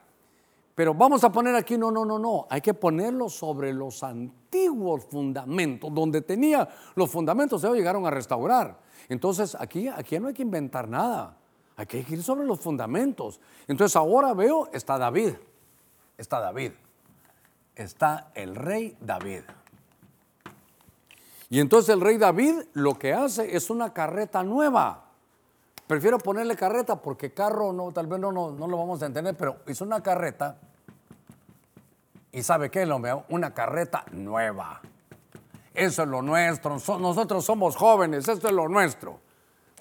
pero 0.76 0.94
vamos 0.94 1.24
a 1.24 1.32
poner 1.32 1.56
aquí, 1.56 1.76
no, 1.76 1.90
no, 1.90 2.04
no, 2.04 2.20
no, 2.20 2.46
hay 2.48 2.60
que 2.60 2.72
ponerlo 2.72 3.28
sobre 3.28 3.72
los 3.72 4.04
antiguos 4.04 5.04
fundamentos, 5.04 5.92
donde 5.92 6.22
tenía 6.22 6.68
los 6.94 7.10
fundamentos, 7.10 7.64
ellos 7.64 7.76
llegaron 7.76 8.06
a 8.06 8.10
restaurar. 8.10 8.78
Entonces 9.08 9.56
aquí, 9.58 9.88
aquí 9.88 10.20
no 10.20 10.28
hay 10.28 10.34
que 10.34 10.42
inventar 10.42 10.88
nada. 10.88 11.36
Hay 11.76 11.86
que 11.86 11.98
ir 11.98 12.22
sobre 12.22 12.46
los 12.46 12.60
fundamentos. 12.60 13.40
Entonces 13.66 13.96
ahora 13.96 14.32
veo, 14.32 14.68
está 14.72 14.96
David, 14.96 15.34
está 16.16 16.40
David, 16.40 16.72
está 17.74 18.30
el 18.34 18.54
rey 18.54 18.96
David. 19.00 19.42
Y 21.50 21.60
entonces 21.60 21.94
el 21.94 22.00
rey 22.00 22.16
David 22.16 22.54
lo 22.74 22.98
que 22.98 23.12
hace 23.12 23.56
es 23.56 23.70
una 23.70 23.92
carreta 23.92 24.42
nueva. 24.42 25.04
Prefiero 25.86 26.18
ponerle 26.18 26.56
carreta 26.56 26.96
porque 26.96 27.32
carro 27.34 27.72
no, 27.72 27.92
tal 27.92 28.06
vez 28.06 28.18
no, 28.20 28.32
no, 28.32 28.66
lo 28.66 28.78
vamos 28.78 29.02
a 29.02 29.06
entender, 29.06 29.36
pero 29.36 29.58
es 29.66 29.80
una 29.80 30.02
carreta. 30.02 30.56
¿Y 32.32 32.42
sabe 32.42 32.70
qué? 32.70 32.86
Lo 32.86 32.98
veo, 33.00 33.24
una 33.28 33.52
carreta 33.52 34.04
nueva. 34.12 34.80
Eso 35.74 36.02
es 36.02 36.08
lo 36.08 36.22
nuestro. 36.22 36.76
Nosotros 36.98 37.44
somos 37.44 37.76
jóvenes, 37.76 38.28
esto 38.28 38.48
es 38.48 38.54
lo 38.54 38.68
nuestro 38.68 39.23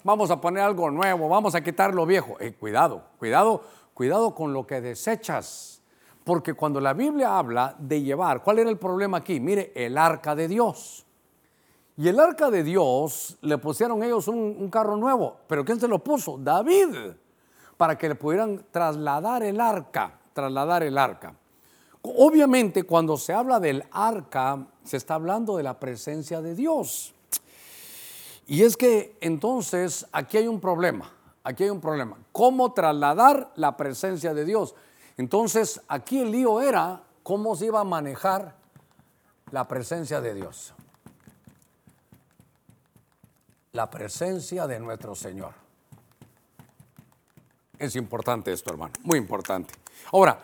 vamos 0.04 0.30
a 0.30 0.40
poner 0.40 0.62
algo 0.62 0.90
nuevo, 0.90 1.28
vamos 1.28 1.54
a 1.56 1.62
quitar 1.62 1.92
lo 1.92 2.06
viejo. 2.06 2.36
Eh, 2.38 2.54
cuidado, 2.54 3.02
cuidado, 3.18 3.62
cuidado 3.92 4.34
con 4.34 4.52
lo 4.52 4.64
que 4.66 4.80
desechas. 4.80 5.82
Porque 6.22 6.54
cuando 6.54 6.80
la 6.80 6.92
Biblia 6.94 7.36
habla 7.36 7.74
de 7.78 8.02
llevar, 8.02 8.42
¿cuál 8.42 8.60
era 8.60 8.70
el 8.70 8.78
problema 8.78 9.18
aquí? 9.18 9.40
Mire, 9.40 9.72
el 9.74 9.98
arca 9.98 10.34
de 10.34 10.46
Dios. 10.46 11.04
Y 11.96 12.08
el 12.08 12.18
arca 12.18 12.50
de 12.50 12.62
Dios 12.62 13.36
le 13.42 13.58
pusieron 13.58 14.02
ellos 14.02 14.28
un, 14.28 14.38
un 14.58 14.70
carro 14.70 14.96
nuevo. 14.96 15.36
¿Pero 15.46 15.64
quién 15.64 15.80
se 15.80 15.88
lo 15.88 15.98
puso? 15.98 16.38
David. 16.38 17.12
Para 17.76 17.98
que 17.98 18.08
le 18.08 18.14
pudieran 18.14 18.64
trasladar 18.70 19.42
el 19.42 19.60
arca, 19.60 20.18
trasladar 20.32 20.82
el 20.82 20.96
arca. 20.96 21.34
Obviamente 22.02 22.84
cuando 22.84 23.16
se 23.16 23.32
habla 23.32 23.60
del 23.60 23.84
arca, 23.90 24.66
se 24.82 24.96
está 24.96 25.14
hablando 25.14 25.56
de 25.56 25.62
la 25.62 25.78
presencia 25.78 26.40
de 26.40 26.54
Dios. 26.54 27.13
Y 28.46 28.62
es 28.62 28.76
que 28.76 29.16
entonces 29.20 30.06
aquí 30.12 30.36
hay 30.36 30.48
un 30.48 30.60
problema, 30.60 31.10
aquí 31.42 31.64
hay 31.64 31.70
un 31.70 31.80
problema. 31.80 32.18
¿Cómo 32.32 32.72
trasladar 32.72 33.52
la 33.56 33.76
presencia 33.76 34.34
de 34.34 34.44
Dios? 34.44 34.74
Entonces 35.16 35.80
aquí 35.88 36.20
el 36.20 36.30
lío 36.30 36.60
era 36.60 37.02
cómo 37.22 37.56
se 37.56 37.66
iba 37.66 37.80
a 37.80 37.84
manejar 37.84 38.54
la 39.50 39.66
presencia 39.66 40.20
de 40.20 40.34
Dios. 40.34 40.74
La 43.72 43.90
presencia 43.90 44.66
de 44.66 44.78
nuestro 44.78 45.14
Señor. 45.14 45.52
Es 47.78 47.96
importante 47.96 48.52
esto, 48.52 48.70
hermano, 48.70 48.92
muy 49.02 49.18
importante. 49.18 49.74
Ahora, 50.12 50.38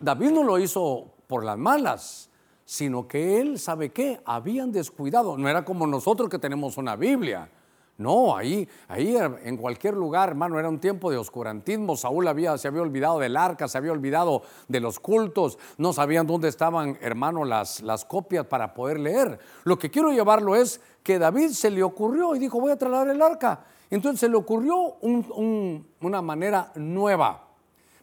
David 0.00 0.30
no 0.30 0.42
lo 0.42 0.58
hizo 0.58 1.12
por 1.26 1.44
las 1.44 1.56
malas 1.56 2.28
sino 2.66 3.06
que 3.06 3.40
él, 3.40 3.58
¿sabe 3.58 3.90
qué? 3.90 4.20
Habían 4.24 4.72
descuidado. 4.72 5.38
No 5.38 5.48
era 5.48 5.64
como 5.64 5.86
nosotros 5.86 6.28
que 6.28 6.38
tenemos 6.38 6.76
una 6.76 6.96
Biblia. 6.96 7.48
No, 7.96 8.36
ahí, 8.36 8.68
ahí 8.88 9.16
en 9.16 9.56
cualquier 9.56 9.94
lugar, 9.94 10.28
hermano, 10.28 10.58
era 10.58 10.68
un 10.68 10.80
tiempo 10.80 11.10
de 11.10 11.16
oscurantismo. 11.16 11.96
Saúl 11.96 12.28
había, 12.28 12.58
se 12.58 12.68
había 12.68 12.82
olvidado 12.82 13.20
del 13.20 13.36
arca, 13.38 13.68
se 13.68 13.78
había 13.78 13.92
olvidado 13.92 14.42
de 14.68 14.80
los 14.80 15.00
cultos, 15.00 15.58
no 15.78 15.94
sabían 15.94 16.26
dónde 16.26 16.48
estaban, 16.48 16.98
hermano, 17.00 17.46
las, 17.46 17.80
las 17.80 18.04
copias 18.04 18.44
para 18.46 18.74
poder 18.74 19.00
leer. 19.00 19.38
Lo 19.64 19.78
que 19.78 19.90
quiero 19.90 20.12
llevarlo 20.12 20.56
es 20.56 20.80
que 21.02 21.18
David 21.18 21.50
se 21.50 21.70
le 21.70 21.82
ocurrió 21.82 22.34
y 22.34 22.38
dijo, 22.38 22.60
voy 22.60 22.72
a 22.72 22.76
trasladar 22.76 23.08
el 23.08 23.22
arca. 23.22 23.64
Entonces 23.88 24.20
se 24.20 24.28
le 24.28 24.36
ocurrió 24.36 24.96
una 25.00 26.20
manera 26.20 26.72
nueva. 26.74 27.44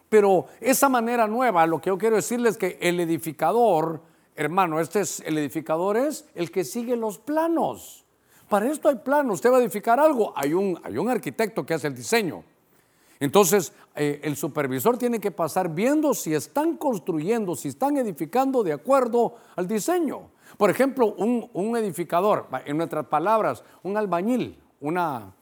Pero 0.10 0.46
esa 0.62 0.90
manera 0.90 1.28
nueva, 1.28 1.68
lo 1.68 1.82
que 1.82 1.90
yo 1.90 1.98
quiero 1.98 2.16
decirles 2.16 2.54
es 2.54 2.58
que 2.58 2.78
el 2.82 3.00
edificador, 3.00 4.02
hermano, 4.36 4.80
este 4.80 5.02
es 5.02 5.20
el 5.22 5.38
edificador 5.38 5.98
es 5.98 6.26
el 6.36 6.52
que 6.52 6.64
sigue 6.64 6.96
los 6.96 7.18
planos. 7.18 8.06
Para 8.50 8.70
esto 8.72 8.90
hay 8.90 8.96
planos, 8.96 9.36
usted 9.36 9.52
va 9.52 9.58
a 9.58 9.62
edificar 9.62 10.00
algo, 10.00 10.34
hay 10.36 10.54
un, 10.54 10.80
hay 10.84 10.98
un 10.98 11.10
arquitecto 11.10 11.66
que 11.66 11.74
hace 11.74 11.88
el 11.88 11.96
diseño. 11.96 12.44
Entonces, 13.20 13.72
eh, 13.96 14.20
el 14.24 14.36
supervisor 14.36 14.98
tiene 14.98 15.20
que 15.20 15.32
pasar 15.32 15.70
viendo 15.70 16.14
si 16.14 16.34
están 16.34 16.78
construyendo, 16.78 17.56
si 17.56 17.70
están 17.70 17.98
edificando 17.98 18.64
de 18.64 18.74
acuerdo 18.74 19.36
al 19.56 19.68
diseño. 19.68 20.30
Por 20.58 20.70
ejemplo, 20.70 21.14
un, 21.18 21.50
un 21.54 21.78
edificador, 21.78 22.48
en 22.66 22.78
nuestras 22.78 23.06
palabras, 23.06 23.64
un 23.82 23.98
albañil, 23.98 24.62
una, 24.82 25.34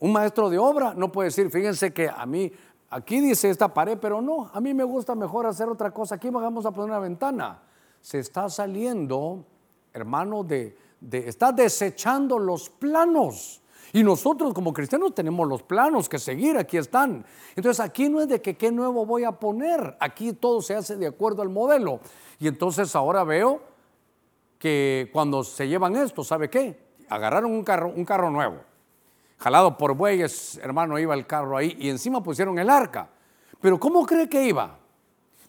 un 0.00 0.12
maestro 0.12 0.50
de 0.50 0.58
obra 0.58 0.94
no 0.94 1.12
puede 1.12 1.28
decir, 1.28 1.50
fíjense 1.50 1.92
que 1.92 2.08
a 2.08 2.26
mí, 2.26 2.52
aquí 2.90 3.20
dice 3.20 3.50
esta 3.50 3.72
pared, 3.72 3.98
pero 4.00 4.20
no, 4.20 4.50
a 4.52 4.60
mí 4.60 4.74
me 4.74 4.84
gusta 4.84 5.14
mejor 5.14 5.46
hacer 5.46 5.68
otra 5.68 5.90
cosa. 5.92 6.16
Aquí 6.16 6.28
vamos 6.28 6.66
a 6.66 6.70
poner 6.72 6.90
una 6.90 6.98
ventana. 6.98 7.62
Se 8.06 8.20
está 8.20 8.48
saliendo, 8.48 9.44
hermano, 9.92 10.44
de, 10.44 10.78
está 11.10 11.50
desechando 11.50 12.38
los 12.38 12.70
planos. 12.70 13.60
Y 13.92 14.04
nosotros 14.04 14.54
como 14.54 14.72
cristianos 14.72 15.12
tenemos 15.12 15.48
los 15.48 15.64
planos 15.64 16.08
que 16.08 16.20
seguir, 16.20 16.56
aquí 16.56 16.76
están. 16.76 17.26
Entonces 17.56 17.84
aquí 17.84 18.08
no 18.08 18.20
es 18.20 18.28
de 18.28 18.40
que 18.40 18.56
qué 18.56 18.70
nuevo 18.70 19.04
voy 19.04 19.24
a 19.24 19.32
poner, 19.32 19.96
aquí 19.98 20.32
todo 20.32 20.62
se 20.62 20.76
hace 20.76 20.94
de 20.94 21.08
acuerdo 21.08 21.42
al 21.42 21.48
modelo. 21.48 21.98
Y 22.38 22.46
entonces 22.46 22.94
ahora 22.94 23.24
veo 23.24 23.60
que 24.60 25.10
cuando 25.12 25.42
se 25.42 25.66
llevan 25.66 25.96
esto, 25.96 26.22
¿sabe 26.22 26.48
qué? 26.48 26.78
Agarraron 27.08 27.50
un 27.50 27.64
carro, 27.64 27.88
un 27.92 28.04
carro 28.04 28.30
nuevo 28.30 28.58
jalado 29.38 29.76
por 29.76 29.96
bueyes, 29.96 30.60
hermano, 30.62 30.96
iba 30.96 31.12
el 31.12 31.26
carro 31.26 31.56
ahí 31.56 31.76
y 31.76 31.90
encima 31.90 32.22
pusieron 32.22 32.56
el 32.60 32.70
arca. 32.70 33.08
Pero 33.60 33.80
¿cómo 33.80 34.06
cree 34.06 34.28
que 34.28 34.46
iba? 34.46 34.78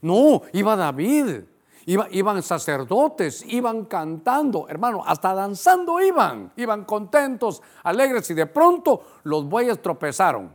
No, 0.02 0.42
iba 0.54 0.76
David, 0.76 1.44
iba, 1.88 2.08
iban 2.12 2.44
sacerdotes, 2.44 3.44
iban 3.48 3.86
cantando, 3.86 4.68
hermano, 4.70 5.02
hasta 5.06 5.34
danzando 5.34 6.00
iban, 6.00 6.52
iban 6.56 6.86
contentos, 6.86 7.64
alegres 7.84 8.30
y 8.30 8.36
de 8.36 8.46
pronto 8.46 9.02
los 9.24 9.50
bueyes 9.50 9.82
tropezaron. 9.82 10.52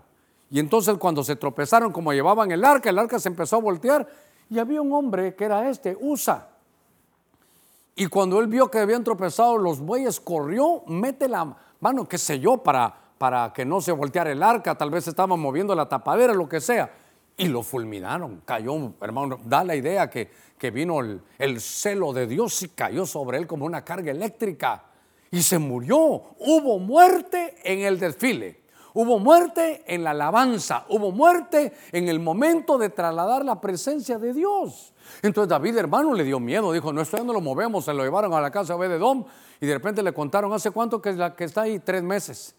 Y 0.51 0.61
entonces 0.61 0.97
cuando 0.99 1.25
se 1.25 1.35
tropezaron, 1.35 1.91
como 1.91 2.13
llevaban 2.13 2.53
el 2.53 2.65
arca, 2.65 2.91
el 2.91 2.99
arca 2.99 3.19
se 3.19 3.29
empezó 3.29 3.57
a 3.57 3.61
voltear 3.61 4.07
y 4.49 4.59
había 4.59 4.81
un 4.81 4.93
hombre 4.93 5.35
que 5.35 5.47
era 5.47 5.69
este, 5.69 5.97
Usa. 6.01 6.49
Y 7.97 8.07
cuando 8.07 8.39
él 8.41 8.47
vio 8.47 8.71
que 8.71 8.79
habían 8.79 9.03
tropezado 9.03 9.59
los 9.59 9.81
bueyes, 9.81 10.21
corrió, 10.21 10.83
mete 10.87 11.29
la 11.29 11.57
mano, 11.81 12.07
qué 12.07 12.19
sé 12.19 12.39
yo, 12.39 12.59
para 12.59 13.03
para 13.23 13.53
que 13.53 13.65
no 13.65 13.81
se 13.81 13.93
volteara 13.93 14.33
el 14.33 14.43
arca, 14.43 14.75
tal 14.75 14.91
vez 14.91 15.07
estaban 15.07 15.39
moviendo 15.39 15.77
la 15.77 15.89
tapadera, 15.89 16.35
lo 16.35 16.49
que 16.49 16.61
sea, 16.61 16.93
y 17.37 17.49
lo 17.49 17.63
fulminaron. 17.63 18.43
Cayó, 18.45 18.93
hermano, 19.01 19.39
da 19.45 19.65
la 19.65 19.75
idea 19.75 20.09
que, 20.11 20.31
que 20.59 20.71
vino 20.71 21.01
el, 21.01 21.21
el 21.39 21.61
celo 21.61 22.13
de 22.13 22.27
Dios 22.27 22.63
y 22.63 22.69
cayó 22.69 23.07
sobre 23.07 23.39
él 23.39 23.47
como 23.47 23.67
una 23.67 23.85
carga 23.85 24.11
eléctrica 24.11 24.85
y 25.31 25.43
se 25.43 25.59
murió. 25.59 25.97
Hubo 26.39 26.79
muerte 26.79 27.57
en 27.65 27.81
el 27.81 27.99
desfile. 27.99 28.63
Hubo 28.95 29.19
muerte 29.19 29.83
en 29.87 30.05
la 30.05 30.11
alabanza, 30.11 30.85
hubo 30.91 31.13
muerte 31.13 31.73
en 31.93 32.09
el 32.09 32.21
momento 32.21 32.77
de 32.77 32.91
trasladar 32.91 33.43
la 33.43 33.59
presencia 33.59 34.19
de 34.19 34.35
Dios. 34.35 34.93
Entonces 35.23 35.49
David, 35.49 35.79
hermano, 35.79 36.13
le 36.13 36.25
dio 36.25 36.39
miedo, 36.39 36.73
dijo, 36.73 36.93
no, 36.93 37.01
esto 37.01 37.17
ya 37.17 37.25
no 37.25 37.33
lo 37.33 37.41
movemos, 37.41 37.87
se 37.87 37.95
lo 37.95 38.05
llevaron 38.05 38.35
a 38.35 38.41
la 38.43 38.51
casa 38.51 38.75
de 38.75 38.79
Obededom 38.79 39.25
y 39.61 39.67
de 39.67 39.75
repente 39.75 40.03
le 40.03 40.13
contaron, 40.13 40.53
¿hace 40.53 40.71
cuánto 40.73 41.01
que, 41.01 41.13
la, 41.13 41.35
que 41.35 41.45
está 41.45 41.63
ahí? 41.63 41.79
Tres 41.79 42.03
meses. 42.03 42.55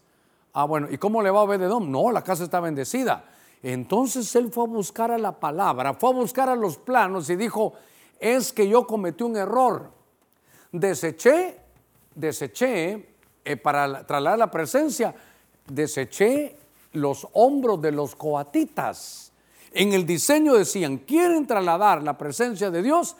Ah, 0.52 0.64
bueno, 0.64 0.88
¿y 0.90 0.98
cómo 0.98 1.22
le 1.22 1.30
va 1.30 1.38
a 1.38 1.42
Obededom? 1.42 1.88
No, 1.88 2.10
la 2.10 2.22
casa 2.22 2.42
está 2.42 2.58
bendecida. 2.58 3.24
Entonces 3.64 4.36
él 4.36 4.52
fue 4.52 4.64
a 4.64 4.66
buscar 4.66 5.10
a 5.10 5.16
la 5.16 5.40
palabra, 5.40 5.94
fue 5.94 6.10
a 6.10 6.12
buscar 6.12 6.50
a 6.50 6.54
los 6.54 6.76
planos 6.76 7.30
y 7.30 7.36
dijo, 7.36 7.72
es 8.20 8.52
que 8.52 8.68
yo 8.68 8.86
cometí 8.86 9.24
un 9.24 9.38
error. 9.38 9.90
Deseché, 10.70 11.60
deseché, 12.14 13.08
eh, 13.42 13.56
para 13.56 14.06
trasladar 14.06 14.38
la 14.38 14.50
presencia, 14.50 15.14
deseché 15.66 16.58
los 16.92 17.26
hombros 17.32 17.80
de 17.80 17.92
los 17.92 18.14
coatitas. 18.14 19.32
En 19.72 19.94
el 19.94 20.04
diseño 20.04 20.52
decían, 20.52 20.98
quieren 20.98 21.46
trasladar 21.46 22.02
la 22.02 22.18
presencia 22.18 22.70
de 22.70 22.82
Dios. 22.82 23.16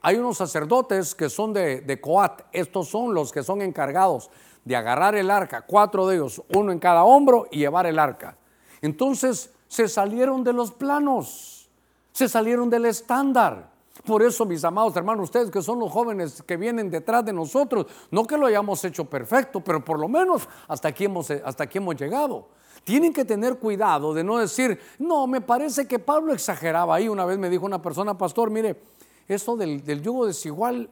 Hay 0.00 0.16
unos 0.16 0.38
sacerdotes 0.38 1.14
que 1.14 1.30
son 1.30 1.52
de, 1.52 1.82
de 1.82 2.00
Coat, 2.00 2.42
estos 2.50 2.88
son 2.88 3.14
los 3.14 3.30
que 3.30 3.44
son 3.44 3.62
encargados 3.62 4.28
de 4.64 4.74
agarrar 4.74 5.14
el 5.14 5.30
arca, 5.30 5.62
cuatro 5.62 6.08
de 6.08 6.16
ellos, 6.16 6.42
uno 6.52 6.72
en 6.72 6.80
cada 6.80 7.04
hombro, 7.04 7.46
y 7.52 7.58
llevar 7.58 7.86
el 7.86 8.00
arca. 8.00 8.36
Entonces 8.82 9.51
se 9.72 9.88
salieron 9.88 10.44
de 10.44 10.52
los 10.52 10.70
planos, 10.70 11.66
se 12.12 12.28
salieron 12.28 12.68
del 12.68 12.84
estándar. 12.84 13.70
Por 14.04 14.22
eso, 14.22 14.44
mis 14.44 14.62
amados 14.64 14.94
hermanos, 14.96 15.24
ustedes 15.24 15.50
que 15.50 15.62
son 15.62 15.78
los 15.78 15.90
jóvenes 15.90 16.42
que 16.42 16.58
vienen 16.58 16.90
detrás 16.90 17.24
de 17.24 17.32
nosotros, 17.32 17.86
no 18.10 18.26
que 18.26 18.36
lo 18.36 18.44
hayamos 18.44 18.84
hecho 18.84 19.06
perfecto, 19.06 19.60
pero 19.64 19.82
por 19.82 19.98
lo 19.98 20.08
menos 20.08 20.46
hasta 20.68 20.88
aquí 20.88 21.06
hemos, 21.06 21.30
hasta 21.30 21.64
aquí 21.64 21.78
hemos 21.78 21.96
llegado. 21.96 22.50
Tienen 22.84 23.14
que 23.14 23.24
tener 23.24 23.58
cuidado 23.58 24.12
de 24.12 24.22
no 24.22 24.36
decir, 24.36 24.78
no, 24.98 25.26
me 25.26 25.40
parece 25.40 25.88
que 25.88 25.98
Pablo 25.98 26.34
exageraba 26.34 26.96
ahí. 26.96 27.08
Una 27.08 27.24
vez 27.24 27.38
me 27.38 27.48
dijo 27.48 27.64
una 27.64 27.80
persona, 27.80 28.18
pastor, 28.18 28.50
mire, 28.50 28.78
eso 29.26 29.56
del, 29.56 29.82
del 29.82 30.02
yugo 30.02 30.26
desigual 30.26 30.90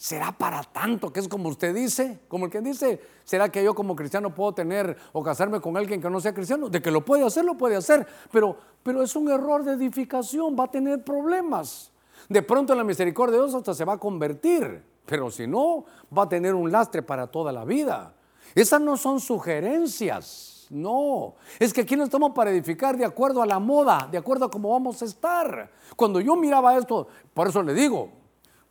¿Será 0.00 0.32
para 0.32 0.62
tanto 0.62 1.12
que 1.12 1.20
es 1.20 1.28
como 1.28 1.50
usted 1.50 1.74
dice? 1.74 2.20
Como 2.26 2.46
el 2.46 2.50
que 2.50 2.62
dice, 2.62 3.02
¿será 3.22 3.50
que 3.50 3.62
yo 3.62 3.74
como 3.74 3.94
cristiano 3.94 4.34
puedo 4.34 4.54
tener 4.54 4.96
o 5.12 5.22
casarme 5.22 5.60
con 5.60 5.76
alguien 5.76 6.00
que 6.00 6.08
no 6.08 6.22
sea 6.22 6.32
cristiano? 6.32 6.70
De 6.70 6.80
que 6.80 6.90
lo 6.90 7.04
puede 7.04 7.22
hacer, 7.22 7.44
lo 7.44 7.58
puede 7.58 7.76
hacer, 7.76 8.06
pero, 8.32 8.56
pero 8.82 9.02
es 9.02 9.14
un 9.14 9.30
error 9.30 9.62
de 9.62 9.72
edificación, 9.72 10.56
va 10.58 10.64
a 10.64 10.70
tener 10.70 11.04
problemas. 11.04 11.92
De 12.30 12.40
pronto 12.40 12.74
la 12.74 12.82
misericordia 12.82 13.36
de 13.36 13.44
Dios 13.44 13.54
hasta 13.54 13.74
se 13.74 13.84
va 13.84 13.92
a 13.92 13.98
convertir, 13.98 14.82
pero 15.04 15.30
si 15.30 15.46
no, 15.46 15.84
va 16.16 16.22
a 16.22 16.28
tener 16.30 16.54
un 16.54 16.72
lastre 16.72 17.02
para 17.02 17.26
toda 17.26 17.52
la 17.52 17.66
vida. 17.66 18.14
Esas 18.54 18.80
no 18.80 18.96
son 18.96 19.20
sugerencias, 19.20 20.66
no. 20.70 21.34
Es 21.58 21.74
que 21.74 21.82
aquí 21.82 21.94
no 21.94 22.04
estamos 22.04 22.32
para 22.32 22.50
edificar 22.50 22.96
de 22.96 23.04
acuerdo 23.04 23.42
a 23.42 23.46
la 23.46 23.58
moda, 23.58 24.08
de 24.10 24.16
acuerdo 24.16 24.46
a 24.46 24.50
cómo 24.50 24.70
vamos 24.70 25.02
a 25.02 25.04
estar. 25.04 25.70
Cuando 25.94 26.22
yo 26.22 26.36
miraba 26.36 26.78
esto, 26.78 27.06
por 27.34 27.48
eso 27.48 27.62
le 27.62 27.74
digo, 27.74 28.19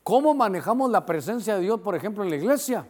¿Cómo 0.03 0.33
manejamos 0.33 0.89
la 0.89 1.05
presencia 1.05 1.55
de 1.55 1.61
Dios, 1.61 1.81
por 1.81 1.95
ejemplo, 1.95 2.23
en 2.23 2.29
la 2.29 2.35
iglesia? 2.35 2.87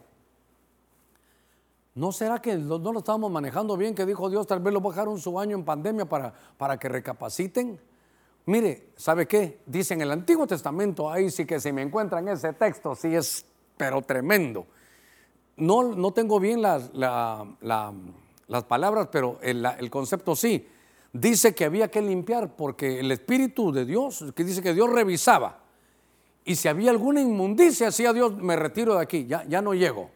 ¿No 1.96 2.12
será 2.12 2.42
que 2.42 2.56
no 2.56 2.78
lo 2.78 3.00
estamos 3.00 3.30
manejando 3.30 3.76
bien? 3.76 3.94
Que 3.94 4.06
dijo 4.06 4.30
Dios, 4.30 4.48
tal 4.48 4.60
vez 4.60 4.74
lo 4.74 4.80
bajaron 4.80 5.20
su 5.20 5.38
año 5.40 5.58
en 5.58 5.66
pandemia 5.66 6.06
para, 6.06 6.34
para 6.58 6.78
que 6.78 6.88
recapaciten. 6.88 7.80
Mire, 8.46 8.92
¿sabe 8.96 9.28
qué? 9.28 9.60
Dice 9.66 9.96
en 9.96 10.02
el 10.02 10.12
Antiguo 10.12 10.48
Testamento, 10.48 11.12
ahí 11.12 11.30
sí 11.30 11.46
que 11.46 11.60
si 11.60 11.72
me 11.72 11.82
encuentran 11.82 12.28
ese 12.30 12.54
texto, 12.54 12.96
sí 12.96 13.14
es, 13.16 13.46
pero 13.76 14.02
tremendo. 14.02 14.66
No, 15.58 15.84
no 15.84 16.14
tengo 16.14 16.40
bien 16.40 16.62
las, 16.62 16.90
las 16.94 18.64
palabras, 18.64 19.10
pero 19.12 19.38
el 19.42 19.90
concepto 19.90 20.36
sí. 20.36 20.68
Dice 21.12 21.54
que 21.54 21.66
había 21.66 21.90
que 21.90 22.02
limpiar 22.02 22.56
porque 22.56 23.00
el 23.00 23.12
Espíritu 23.12 23.72
de 23.72 23.84
Dios, 23.84 24.24
que 24.36 24.44
dice 24.44 24.62
que 24.62 24.74
Dios 24.74 24.90
revisaba 24.90 25.60
y 26.50 26.56
si 26.56 26.68
había 26.68 26.90
alguna 26.90 27.22
inmundicia, 27.22 27.86
decía 27.86 28.12
Dios, 28.12 28.36
me 28.36 28.56
retiro 28.56 28.96
de 28.96 29.04
aquí, 29.04 29.28
ya, 29.28 29.44
ya 29.48 29.62
no 29.62 29.76
llego, 29.76 30.10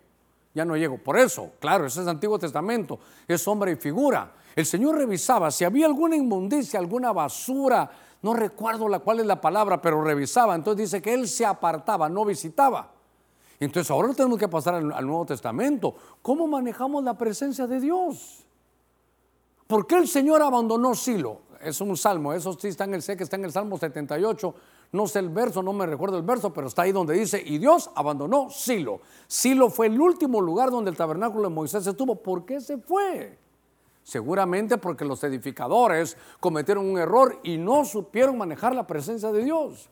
ya 0.56 0.66
no 0.66 0.76
llego. 0.76 0.98
Por 0.98 1.20
eso, 1.20 1.52
claro, 1.60 1.86
ese 1.86 2.00
es 2.00 2.08
el 2.08 2.10
Antiguo 2.10 2.40
Testamento, 2.40 2.98
es 3.28 3.40
sombra 3.40 3.70
y 3.70 3.76
figura. 3.76 4.32
El 4.56 4.66
Señor 4.66 4.98
revisaba 4.98 5.52
si 5.52 5.64
había 5.64 5.86
alguna 5.86 6.16
inmundicia, 6.16 6.80
alguna 6.80 7.14
basura, 7.14 7.88
no 8.24 8.34
recuerdo 8.34 8.90
la 8.90 8.98
cuál 8.98 9.20
es 9.20 9.28
la 9.28 9.40
palabra, 9.40 9.80
pero 9.80 10.04
revisaba. 10.04 10.56
Entonces 10.56 10.90
dice 10.90 11.04
que 11.04 11.14
Él 11.14 11.28
se 11.28 11.46
apartaba, 11.46 12.10
no 12.10 12.26
visitaba. 12.26 12.90
Entonces 13.60 13.92
ahora 13.92 14.12
tenemos 14.16 14.40
que 14.40 14.48
pasar 14.48 14.74
al, 14.74 14.92
al 14.92 15.06
Nuevo 15.06 15.28
Testamento. 15.28 15.94
¿Cómo 16.24 16.48
manejamos 16.48 17.04
la 17.04 17.16
presencia 17.16 17.68
de 17.68 17.80
Dios? 17.80 18.44
¿Por 19.68 19.86
qué 19.86 19.98
el 19.98 20.08
Señor 20.08 20.42
abandonó 20.42 20.96
Silo? 20.96 21.42
Es 21.62 21.80
un 21.80 21.96
salmo, 21.96 22.34
eso 22.34 22.54
sí 22.54 22.70
está 22.70 22.86
en 22.86 22.96
el, 22.96 23.04
sé 23.04 23.16
que 23.16 23.24
está 23.24 23.36
en 23.36 23.46
el 23.46 23.52
Salmo 23.52 23.78
78, 23.78 24.56
no 24.94 25.08
sé 25.08 25.20
el 25.20 25.30
verso, 25.30 25.64
no 25.64 25.74
me 25.74 25.88
recuerdo 25.88 26.18
el 26.18 26.24
verso, 26.24 26.54
pero 26.54 26.68
está 26.68 26.84
ahí 26.84 26.92
donde 26.92 27.16
dice, 27.16 27.42
y 27.44 27.58
Dios 27.58 27.90
abandonó 27.96 28.52
Silo. 28.52 29.02
Silo 29.26 29.72
fue 29.72 29.88
el 29.88 30.00
último 30.00 30.40
lugar 30.40 30.70
donde 30.70 30.92
el 30.92 30.96
tabernáculo 30.96 31.50
de 31.50 31.56
Moisés 31.56 31.86
estuvo. 31.88 32.16
¿Por 32.16 32.46
qué 32.46 32.62
se 32.62 32.78
fue? 32.78 33.40
Seguramente 34.04 34.78
porque 34.78 35.04
los 35.04 35.24
edificadores 35.24 36.16
cometieron 36.40 36.86
un 36.86 37.00
error 37.00 37.40
y 37.42 37.58
no 37.58 37.86
supieron 37.86 38.38
manejar 38.38 38.76
la 38.76 38.86
presencia 38.86 39.32
de 39.32 39.44
Dios. 39.44 39.90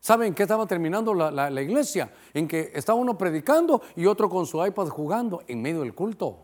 ¿Saben 0.00 0.34
qué 0.34 0.42
estaba 0.42 0.66
terminando 0.66 1.14
la, 1.14 1.62
iglesia? 1.62 2.12
En 2.34 2.48
que 2.48 2.72
estaba 2.74 2.98
uno 2.98 3.16
predicando 3.16 3.80
y 3.94 4.06
otro 4.06 4.28
con 4.28 4.44
su 4.46 4.64
iPad 4.64 4.88
jugando 4.88 5.42
en 5.46 5.62
medio 5.62 5.80
del 5.82 5.94
culto. 5.94 6.36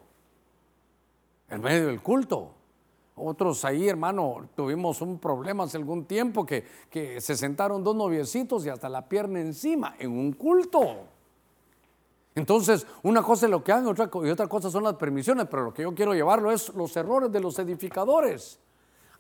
en 1.48 1.60
medio 1.60 1.88
del 1.88 2.00
culto. 2.00 2.54
Otros 3.16 3.64
ahí, 3.64 3.88
hermano, 3.88 4.48
tuvimos 4.57 5.00
un 5.00 5.18
problema 5.18 5.64
hace 5.64 5.77
algún 5.77 6.05
tiempo 6.05 6.44
que, 6.44 6.64
que 6.90 7.20
se 7.20 7.37
sentaron 7.37 7.85
dos 7.85 7.94
noviecitos 7.94 8.66
y 8.66 8.68
hasta 8.68 8.88
la 8.88 9.09
pierna 9.09 9.40
encima 9.40 9.94
en 9.98 10.11
un 10.11 10.33
culto. 10.33 11.14
Entonces, 12.35 12.85
una 13.05 13.22
cosa 13.22 13.46
es 13.46 13.50
lo 13.50 13.62
que 13.62 13.70
hagan 13.70 13.87
y 13.87 14.31
otra 14.31 14.48
cosa 14.48 14.70
son 14.70 14.83
las 14.83 14.94
permisiones, 14.94 15.46
pero 15.48 15.62
lo 15.64 15.72
que 15.72 15.83
yo 15.83 15.94
quiero 15.94 16.14
llevarlo 16.14 16.50
es 16.50 16.74
los 16.74 16.96
errores 16.96 17.31
de 17.31 17.38
los 17.38 17.57
edificadores. 17.61 18.59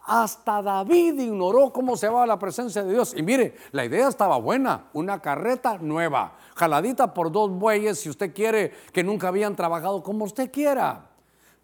Hasta 0.06 0.60
David 0.60 1.18
ignoró 1.20 1.72
cómo 1.72 1.96
se 1.96 2.08
va 2.08 2.26
la 2.26 2.38
presencia 2.38 2.82
de 2.82 2.92
Dios. 2.92 3.14
Y 3.16 3.22
mire, 3.22 3.54
la 3.70 3.84
idea 3.84 4.08
estaba 4.08 4.36
buena, 4.38 4.88
una 4.92 5.20
carreta 5.20 5.78
nueva, 5.78 6.36
jaladita 6.56 7.14
por 7.14 7.30
dos 7.30 7.50
bueyes, 7.50 8.00
si 8.00 8.10
usted 8.10 8.34
quiere, 8.34 8.72
que 8.92 9.04
nunca 9.04 9.28
habían 9.28 9.54
trabajado 9.54 10.02
como 10.02 10.24
usted 10.24 10.50
quiera. 10.50 11.13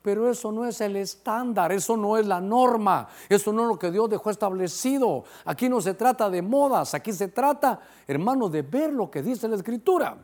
Pero 0.03 0.31
eso 0.31 0.51
no 0.51 0.65
es 0.65 0.81
el 0.81 0.97
estándar, 0.97 1.73
eso 1.73 1.97
no 1.97 2.17
es 2.17 2.27
la 2.27 2.41
norma, 2.41 3.09
eso 3.29 3.53
no 3.53 3.63
es 3.63 3.69
lo 3.69 3.79
que 3.79 3.91
Dios 3.91 4.09
dejó 4.09 4.31
establecido. 4.31 5.25
Aquí 5.45 5.69
no 5.69 5.81
se 5.81 5.95
trata 5.95 6.31
de 6.31 6.41
modas, 6.41 6.95
aquí 6.95 7.13
se 7.13 7.29
trata, 7.29 7.81
hermano, 8.07 8.49
de 8.49 8.63
ver 8.63 8.93
lo 8.93 9.11
que 9.11 9.23
dice 9.23 9.47
la 9.47 9.57
Escritura. 9.57 10.17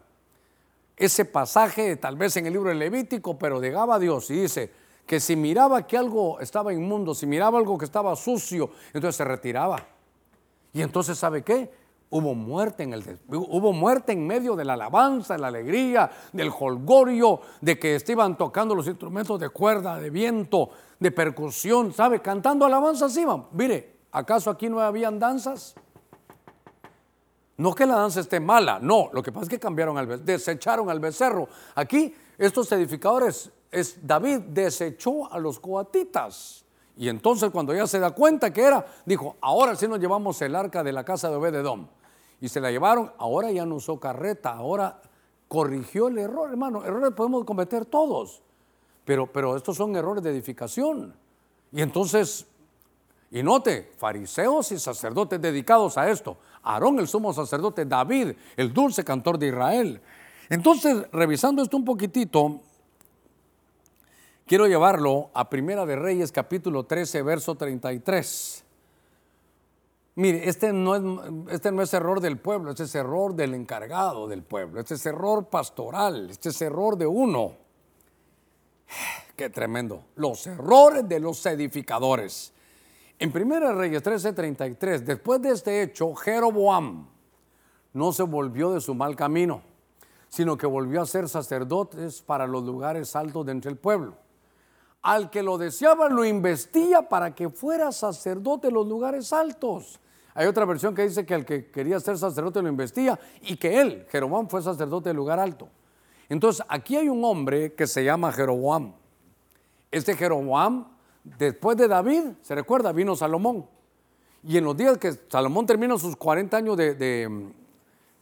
Ese 0.96 1.26
pasaje, 1.26 1.96
tal 1.96 2.16
vez 2.16 2.36
en 2.38 2.46
el 2.46 2.54
libro 2.54 2.70
de 2.70 2.76
Levítico, 2.76 3.38
pero 3.38 3.60
llegaba 3.60 3.96
a 3.96 3.98
Dios 3.98 4.30
y 4.30 4.40
dice 4.40 4.72
que 5.04 5.20
si 5.20 5.36
miraba 5.36 5.86
que 5.86 5.98
algo 5.98 6.40
estaba 6.40 6.72
inmundo, 6.72 7.14
si 7.14 7.26
miraba 7.26 7.58
algo 7.58 7.76
que 7.76 7.84
estaba 7.84 8.16
sucio, 8.16 8.70
entonces 8.94 9.16
se 9.16 9.24
retiraba. 9.24 9.86
Y 10.72 10.80
entonces, 10.80 11.18
¿sabe 11.18 11.42
qué? 11.42 11.70
Hubo 12.08 12.34
muerte 12.34 12.84
en 12.84 12.92
el 12.92 13.18
hubo 13.28 13.72
muerte 13.72 14.12
en 14.12 14.26
medio 14.26 14.54
de 14.54 14.64
la 14.64 14.74
alabanza, 14.74 15.34
de 15.34 15.40
la 15.40 15.48
alegría, 15.48 16.08
del 16.32 16.52
holgorio, 16.56 17.40
de 17.60 17.80
que 17.80 17.96
estaban 17.96 18.36
tocando 18.38 18.76
los 18.76 18.86
instrumentos 18.86 19.40
de 19.40 19.48
cuerda, 19.48 19.98
de 19.98 20.10
viento, 20.10 20.70
de 21.00 21.10
percusión, 21.10 21.92
¿sabe? 21.92 22.22
Cantando 22.22 22.64
alabanzas 22.64 23.16
iban. 23.16 23.46
Mire, 23.50 23.96
¿acaso 24.12 24.50
aquí 24.50 24.68
no 24.68 24.80
habían 24.80 25.18
danzas? 25.18 25.74
No 27.56 27.74
que 27.74 27.86
la 27.86 27.96
danza 27.96 28.20
esté 28.20 28.38
mala, 28.38 28.78
no, 28.80 29.10
lo 29.12 29.22
que 29.22 29.32
pasa 29.32 29.44
es 29.44 29.48
que 29.48 29.58
cambiaron 29.58 29.98
al 29.98 30.24
desecharon 30.24 30.88
al 30.88 31.00
becerro. 31.00 31.48
Aquí 31.74 32.14
estos 32.38 32.70
edificadores 32.70 33.50
es 33.72 34.06
David 34.06 34.40
desechó 34.48 35.32
a 35.32 35.40
los 35.40 35.58
coatitas. 35.58 36.64
Y 36.98 37.08
entonces 37.08 37.50
cuando 37.50 37.74
ya 37.74 37.86
se 37.86 37.98
da 37.98 38.12
cuenta 38.12 38.52
que 38.52 38.62
era, 38.62 38.86
dijo, 39.04 39.36
ahora 39.40 39.74
sí 39.74 39.88
nos 39.88 39.98
llevamos 39.98 40.40
el 40.42 40.54
arca 40.54 40.84
de 40.84 40.92
la 40.92 41.04
casa 41.04 41.28
de 41.28 41.36
Obededom 41.36 41.88
y 42.40 42.48
se 42.48 42.60
la 42.60 42.70
llevaron, 42.70 43.12
ahora 43.18 43.50
ya 43.50 43.64
no 43.64 43.76
usó 43.76 43.98
carreta, 43.98 44.52
ahora 44.52 45.00
corrigió 45.48 46.08
el 46.08 46.18
error, 46.18 46.50
hermano. 46.50 46.84
Errores 46.84 47.12
podemos 47.12 47.44
cometer 47.44 47.86
todos, 47.86 48.42
pero, 49.04 49.26
pero 49.26 49.56
estos 49.56 49.76
son 49.76 49.96
errores 49.96 50.22
de 50.22 50.30
edificación. 50.30 51.14
Y 51.72 51.82
entonces, 51.82 52.46
y 53.30 53.42
note, 53.42 53.92
fariseos 53.96 54.70
y 54.72 54.78
sacerdotes 54.78 55.40
dedicados 55.40 55.96
a 55.98 56.10
esto, 56.10 56.36
Aarón 56.62 56.98
el 56.98 57.08
sumo 57.08 57.32
sacerdote, 57.32 57.84
David, 57.84 58.32
el 58.56 58.72
dulce 58.72 59.04
cantor 59.04 59.38
de 59.38 59.48
Israel. 59.48 60.00
Entonces, 60.48 61.06
revisando 61.12 61.62
esto 61.62 61.76
un 61.76 61.84
poquitito, 61.84 62.60
quiero 64.46 64.66
llevarlo 64.66 65.30
a 65.32 65.48
Primera 65.48 65.86
de 65.86 65.96
Reyes 65.96 66.32
capítulo 66.32 66.84
13, 66.84 67.22
verso 67.22 67.54
33. 67.54 68.65
Mire, 70.16 70.48
este 70.48 70.72
no, 70.72 70.96
es, 70.96 71.02
este 71.50 71.70
no 71.70 71.82
es 71.82 71.92
error 71.92 72.22
del 72.22 72.38
pueblo, 72.38 72.70
este 72.70 72.84
es 72.84 72.94
error 72.94 73.34
del 73.34 73.52
encargado 73.52 74.26
del 74.26 74.42
pueblo, 74.42 74.80
este 74.80 74.94
es 74.94 75.04
error 75.04 75.50
pastoral, 75.50 76.30
este 76.30 76.48
es 76.48 76.62
error 76.62 76.96
de 76.96 77.06
uno. 77.06 77.52
Qué 79.36 79.50
tremendo. 79.50 80.04
Los 80.14 80.46
errores 80.46 81.06
de 81.06 81.20
los 81.20 81.44
edificadores. 81.44 82.54
En 83.18 83.30
1 83.30 83.74
Reyes 83.74 84.02
13:33, 84.02 85.00
después 85.00 85.42
de 85.42 85.50
este 85.50 85.82
hecho, 85.82 86.14
Jeroboam 86.14 87.06
no 87.92 88.12
se 88.12 88.22
volvió 88.22 88.72
de 88.72 88.80
su 88.80 88.94
mal 88.94 89.16
camino, 89.16 89.60
sino 90.30 90.56
que 90.56 90.66
volvió 90.66 91.02
a 91.02 91.06
ser 91.06 91.28
sacerdotes 91.28 92.22
para 92.22 92.46
los 92.46 92.64
lugares 92.64 93.14
altos 93.16 93.44
de 93.44 93.52
entre 93.52 93.70
el 93.70 93.76
pueblo. 93.76 94.16
Al 95.02 95.28
que 95.28 95.42
lo 95.42 95.58
deseaba 95.58 96.08
lo 96.08 96.24
investía 96.24 97.06
para 97.06 97.34
que 97.34 97.50
fuera 97.50 97.92
sacerdote 97.92 98.68
en 98.68 98.74
los 98.74 98.86
lugares 98.86 99.34
altos. 99.34 100.00
Hay 100.36 100.46
otra 100.46 100.66
versión 100.66 100.94
que 100.94 101.02
dice 101.02 101.24
que 101.24 101.32
al 101.32 101.46
que 101.46 101.70
quería 101.70 101.98
ser 101.98 102.18
sacerdote 102.18 102.60
lo 102.60 102.68
investía 102.68 103.18
y 103.40 103.56
que 103.56 103.80
él, 103.80 104.06
Jeroboam, 104.10 104.48
fue 104.48 104.60
sacerdote 104.60 105.08
del 105.08 105.16
lugar 105.16 105.40
alto. 105.40 105.70
Entonces, 106.28 106.62
aquí 106.68 106.94
hay 106.94 107.08
un 107.08 107.24
hombre 107.24 107.72
que 107.72 107.86
se 107.86 108.04
llama 108.04 108.30
Jeroboam. 108.32 108.92
Este 109.90 110.14
Jeroboam, 110.14 110.88
después 111.24 111.78
de 111.78 111.88
David, 111.88 112.22
se 112.42 112.54
recuerda, 112.54 112.92
vino 112.92 113.16
Salomón. 113.16 113.66
Y 114.42 114.58
en 114.58 114.64
los 114.64 114.76
días 114.76 114.98
que 114.98 115.10
Salomón 115.12 115.64
termina 115.64 115.96
sus 115.96 116.14
40 116.16 116.54
años 116.54 116.76
de, 116.76 116.94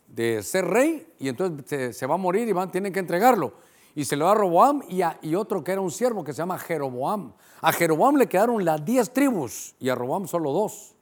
de, 0.06 0.42
ser 0.44 0.66
rey, 0.66 1.04
y 1.18 1.28
entonces 1.28 1.96
se, 1.96 2.06
va 2.06 2.14
a 2.14 2.18
morir 2.18 2.46
y 2.46 2.52
van, 2.52 2.70
tienen 2.70 2.92
que 2.92 3.00
entregarlo. 3.00 3.54
Y 3.96 4.04
se 4.04 4.14
lo 4.14 4.26
da 4.26 4.32
a 4.32 4.34
Roboam 4.36 4.82
y, 4.88 5.00
y 5.22 5.34
otro 5.34 5.64
que 5.64 5.72
era 5.72 5.80
un 5.80 5.90
siervo 5.90 6.22
que 6.22 6.32
se 6.32 6.38
llama 6.38 6.58
Jeroboam. 6.58 7.32
A 7.60 7.72
Jeroboam 7.72 8.18
le 8.18 8.28
quedaron 8.28 8.64
las 8.64 8.84
10 8.84 9.12
tribus 9.12 9.74
y 9.80 9.88
a 9.88 9.96
Roboam 9.96 10.28
solo 10.28 10.52
dos 10.52 10.93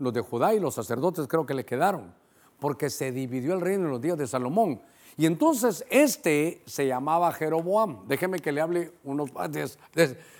los 0.00 0.12
de 0.12 0.22
Judá 0.22 0.54
y 0.54 0.58
los 0.58 0.74
sacerdotes 0.74 1.28
creo 1.28 1.46
que 1.46 1.54
le 1.54 1.64
quedaron, 1.64 2.12
porque 2.58 2.90
se 2.90 3.12
dividió 3.12 3.54
el 3.54 3.60
reino 3.60 3.84
en 3.84 3.90
los 3.90 4.00
días 4.00 4.18
de 4.18 4.26
Salomón. 4.26 4.80
Y 5.16 5.26
entonces 5.26 5.84
este 5.90 6.62
se 6.66 6.86
llamaba 6.86 7.30
Jeroboam. 7.32 8.08
Déjeme 8.08 8.38
que 8.38 8.52
le 8.52 8.60
hable 8.60 8.92
unos... 9.04 9.30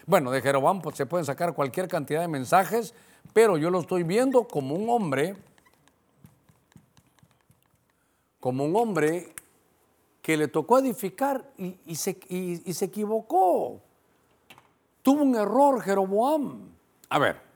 bueno, 0.06 0.30
de 0.30 0.40
Jeroboam 0.40 0.80
pues, 0.80 0.96
se 0.96 1.06
pueden 1.06 1.26
sacar 1.26 1.54
cualquier 1.54 1.86
cantidad 1.86 2.22
de 2.22 2.28
mensajes, 2.28 2.94
pero 3.34 3.58
yo 3.58 3.70
lo 3.70 3.80
estoy 3.80 4.02
viendo 4.02 4.48
como 4.48 4.74
un 4.74 4.88
hombre, 4.88 5.36
como 8.40 8.64
un 8.64 8.74
hombre 8.74 9.34
que 10.22 10.36
le 10.36 10.48
tocó 10.48 10.78
edificar 10.78 11.44
y, 11.58 11.94
se, 11.96 12.18
y 12.28 12.72
se 12.72 12.86
equivocó. 12.86 13.82
Tuvo 15.02 15.22
un 15.22 15.34
error 15.34 15.82
Jeroboam. 15.82 16.70
A 17.10 17.18
ver, 17.18 17.49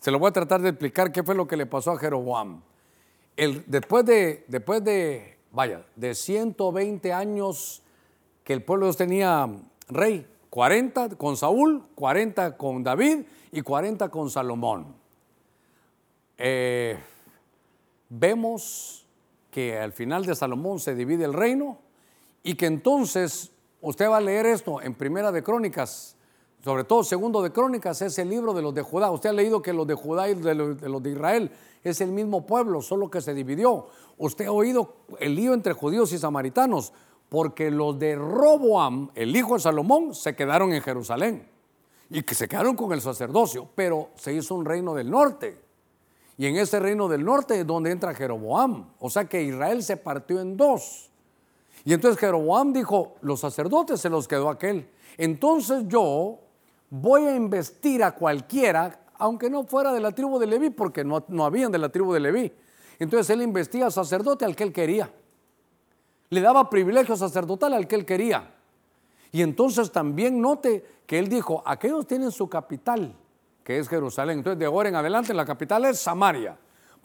se 0.00 0.10
lo 0.10 0.18
voy 0.18 0.28
a 0.28 0.32
tratar 0.32 0.62
de 0.62 0.70
explicar 0.70 1.12
qué 1.12 1.22
fue 1.22 1.34
lo 1.34 1.46
que 1.46 1.56
le 1.56 1.66
pasó 1.66 1.92
a 1.92 1.98
Jeroboam. 1.98 2.62
Después, 3.66 4.04
de, 4.04 4.44
después 4.48 4.82
de, 4.82 5.36
vaya, 5.52 5.84
de 5.94 6.14
120 6.14 7.12
años 7.12 7.82
que 8.44 8.52
el 8.52 8.62
pueblo 8.62 8.92
tenía 8.94 9.48
rey, 9.88 10.26
40 10.50 11.10
con 11.16 11.36
Saúl, 11.36 11.84
40 11.94 12.56
con 12.56 12.82
David 12.82 13.24
y 13.52 13.60
40 13.60 14.08
con 14.08 14.30
Salomón. 14.30 14.94
Eh, 16.38 16.98
vemos 18.08 19.06
que 19.50 19.78
al 19.78 19.92
final 19.92 20.24
de 20.24 20.34
Salomón 20.34 20.80
se 20.80 20.94
divide 20.94 21.24
el 21.24 21.32
reino 21.32 21.78
y 22.42 22.54
que 22.54 22.66
entonces 22.66 23.52
usted 23.80 24.08
va 24.08 24.18
a 24.18 24.20
leer 24.20 24.46
esto 24.46 24.80
en 24.80 24.94
Primera 24.94 25.32
de 25.32 25.42
Crónicas 25.42 26.15
sobre 26.66 26.82
todo 26.82 27.04
segundo 27.04 27.42
de 27.42 27.52
Crónicas, 27.52 28.02
es 28.02 28.18
el 28.18 28.28
libro 28.28 28.52
de 28.52 28.60
los 28.60 28.74
de 28.74 28.82
Judá. 28.82 29.08
Usted 29.12 29.30
ha 29.30 29.32
leído 29.32 29.62
que 29.62 29.72
los 29.72 29.86
de 29.86 29.94
Judá 29.94 30.28
y 30.28 30.34
de 30.34 30.52
los 30.56 31.00
de 31.00 31.10
Israel 31.12 31.52
es 31.84 32.00
el 32.00 32.10
mismo 32.10 32.44
pueblo, 32.44 32.82
solo 32.82 33.08
que 33.08 33.20
se 33.20 33.34
dividió. 33.34 33.86
Usted 34.18 34.46
ha 34.46 34.50
oído 34.50 34.94
el 35.20 35.36
lío 35.36 35.54
entre 35.54 35.74
judíos 35.74 36.12
y 36.12 36.18
samaritanos, 36.18 36.92
porque 37.28 37.70
los 37.70 38.00
de 38.00 38.16
Roboam, 38.16 39.12
el 39.14 39.36
hijo 39.36 39.54
de 39.54 39.60
Salomón, 39.60 40.12
se 40.12 40.34
quedaron 40.34 40.72
en 40.72 40.82
Jerusalén 40.82 41.48
y 42.10 42.22
que 42.22 42.34
se 42.34 42.48
quedaron 42.48 42.74
con 42.74 42.92
el 42.92 43.00
sacerdocio, 43.00 43.68
pero 43.76 44.08
se 44.16 44.32
hizo 44.32 44.56
un 44.56 44.64
reino 44.64 44.92
del 44.92 45.08
norte. 45.08 45.62
Y 46.36 46.46
en 46.46 46.56
ese 46.56 46.80
reino 46.80 47.06
del 47.06 47.24
norte 47.24 47.60
es 47.60 47.64
donde 47.64 47.92
entra 47.92 48.12
Jeroboam. 48.12 48.88
O 48.98 49.08
sea 49.08 49.26
que 49.26 49.40
Israel 49.40 49.84
se 49.84 49.98
partió 49.98 50.40
en 50.40 50.56
dos. 50.56 51.10
Y 51.84 51.92
entonces 51.92 52.18
Jeroboam 52.18 52.72
dijo, 52.72 53.14
los 53.20 53.38
sacerdotes 53.38 54.00
se 54.00 54.10
los 54.10 54.26
quedó 54.26 54.48
aquel. 54.48 54.90
Entonces 55.16 55.84
yo 55.86 56.40
voy 56.90 57.26
a 57.26 57.34
investir 57.34 58.02
a 58.02 58.12
cualquiera, 58.12 59.00
aunque 59.18 59.50
no 59.50 59.64
fuera 59.64 59.92
de 59.92 60.00
la 60.00 60.12
tribu 60.12 60.38
de 60.38 60.46
Leví, 60.46 60.70
porque 60.70 61.04
no, 61.04 61.24
no 61.28 61.44
habían 61.44 61.72
de 61.72 61.78
la 61.78 61.88
tribu 61.88 62.12
de 62.12 62.20
Leví. 62.20 62.52
Entonces 62.98 63.30
él 63.30 63.42
investiga 63.42 63.90
sacerdote 63.90 64.44
al 64.44 64.56
que 64.56 64.64
él 64.64 64.72
quería. 64.72 65.10
Le 66.30 66.40
daba 66.40 66.70
privilegio 66.70 67.16
sacerdotal 67.16 67.74
al 67.74 67.86
que 67.86 67.96
él 67.96 68.04
quería. 68.04 68.52
Y 69.32 69.42
entonces 69.42 69.92
también 69.92 70.40
note 70.40 70.84
que 71.06 71.18
él 71.18 71.28
dijo, 71.28 71.62
aquellos 71.66 72.06
tienen 72.06 72.30
su 72.30 72.48
capital, 72.48 73.14
que 73.62 73.78
es 73.78 73.88
Jerusalén. 73.88 74.38
Entonces 74.38 74.58
de 74.58 74.66
ahora 74.66 74.88
en 74.88 74.96
adelante 74.96 75.34
la 75.34 75.44
capital 75.44 75.84
es 75.84 75.98
Samaria. 75.98 76.56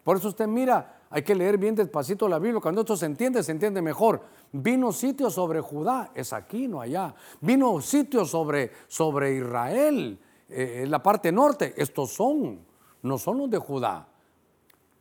Por 0.04 0.18
eso 0.18 0.30
usted 0.30 0.48
mira, 0.48 1.01
hay 1.12 1.24
que 1.24 1.36
leer 1.36 1.58
bien 1.58 1.76
despacito 1.76 2.28
la 2.30 2.40
Biblia. 2.40 2.62
Cuando 2.62 2.82
esto 2.82 2.96
se 2.96 3.06
entiende, 3.06 3.44
se 3.44 3.52
entiende 3.52 3.82
mejor. 3.82 4.22
Vino 4.54 4.94
sitio 4.94 5.30
sobre 5.30 5.60
Judá, 5.60 6.12
es 6.16 6.32
aquí, 6.32 6.70
no 6.70 6.80
allá. 6.80 7.14
Vino 7.42 7.82
sitio 7.82 8.26
sobre, 8.26 8.72
sobre 8.88 9.36
Israel, 9.36 10.18
eh, 10.48 10.86
la 10.88 11.04
parte 11.04 11.32
norte. 11.32 11.74
Estos 11.76 12.12
son, 12.12 12.66
no 13.04 13.18
son 13.18 13.38
los 13.40 13.50
de 13.50 13.58
Judá. 13.58 14.08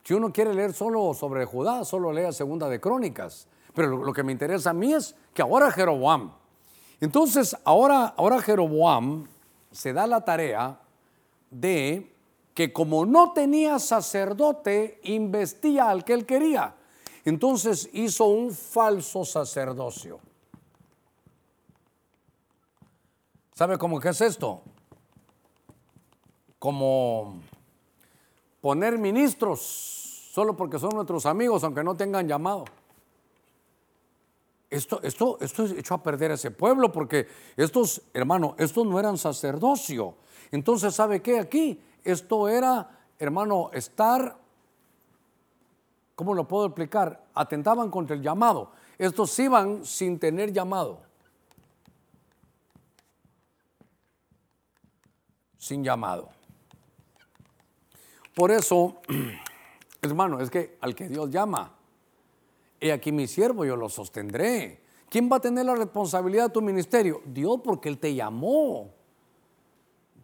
Si 0.03 0.13
uno 0.13 0.33
quiere 0.33 0.53
leer 0.53 0.73
solo 0.73 1.13
sobre 1.13 1.45
Judá, 1.45 1.85
solo 1.85 2.11
lea 2.11 2.33
Segunda 2.33 2.67
de 2.67 2.81
Crónicas. 2.81 3.47
Pero 3.73 3.87
lo, 3.87 4.03
lo 4.03 4.11
que 4.11 4.23
me 4.23 4.33
interesa 4.33 4.71
a 4.71 4.73
mí 4.73 4.93
es 4.93 5.15
que 5.33 5.41
ahora 5.41 5.71
Jeroboam. 5.71 6.33
Entonces, 6.99 7.55
ahora, 7.63 8.13
ahora 8.17 8.41
Jeroboam 8.41 9.27
se 9.71 9.93
da 9.93 10.05
la 10.07 10.25
tarea 10.25 10.77
de 11.49 12.11
que 12.61 12.71
como 12.71 13.07
no 13.07 13.33
tenía 13.33 13.79
sacerdote, 13.79 14.99
investía 15.05 15.89
al 15.89 16.05
que 16.05 16.13
él 16.13 16.27
quería. 16.27 16.75
Entonces 17.25 17.89
hizo 17.91 18.25
un 18.25 18.51
falso 18.51 19.25
sacerdocio. 19.25 20.19
¿Sabe 23.55 23.79
cómo 23.79 23.99
es 23.99 24.21
esto? 24.21 24.61
Como 26.59 27.39
poner 28.61 28.99
ministros 28.99 29.59
solo 30.31 30.55
porque 30.55 30.77
son 30.77 30.91
nuestros 30.91 31.25
amigos, 31.25 31.63
aunque 31.63 31.83
no 31.83 31.97
tengan 31.97 32.27
llamado. 32.27 32.65
Esto, 34.69 35.01
esto, 35.01 35.39
esto 35.41 35.65
es 35.65 35.71
hecho 35.71 35.95
a 35.95 36.03
perder 36.03 36.29
a 36.29 36.35
ese 36.35 36.51
pueblo 36.51 36.91
porque 36.91 37.27
estos, 37.57 38.03
hermano, 38.13 38.53
estos 38.59 38.85
no 38.85 38.99
eran 38.99 39.17
sacerdocio. 39.17 40.13
Entonces, 40.51 40.93
¿sabe 40.93 41.23
qué? 41.23 41.39
Aquí, 41.39 41.81
esto 42.03 42.49
era, 42.49 42.99
hermano, 43.19 43.69
estar, 43.73 44.37
¿cómo 46.15 46.33
lo 46.33 46.47
puedo 46.47 46.65
explicar? 46.65 47.25
Atentaban 47.33 47.89
contra 47.89 48.15
el 48.15 48.21
llamado. 48.21 48.71
Estos 48.97 49.37
iban 49.39 49.85
sin 49.85 50.19
tener 50.19 50.51
llamado. 50.51 51.01
Sin 55.57 55.83
llamado. 55.83 56.29
Por 58.33 58.51
eso, 58.51 59.01
hermano, 60.01 60.39
es 60.39 60.49
que 60.49 60.77
al 60.81 60.95
que 60.95 61.07
Dios 61.07 61.29
llama, 61.29 61.75
he 62.79 62.91
aquí 62.91 63.11
mi 63.11 63.27
siervo, 63.27 63.65
yo 63.65 63.75
lo 63.75 63.89
sostendré. 63.89 64.81
¿Quién 65.09 65.29
va 65.31 65.35
a 65.35 65.41
tener 65.41 65.65
la 65.65 65.75
responsabilidad 65.75 66.45
de 66.45 66.53
tu 66.53 66.61
ministerio? 66.61 67.21
Dios, 67.25 67.59
porque 67.63 67.89
Él 67.89 67.99
te 67.99 68.15
llamó. 68.15 68.93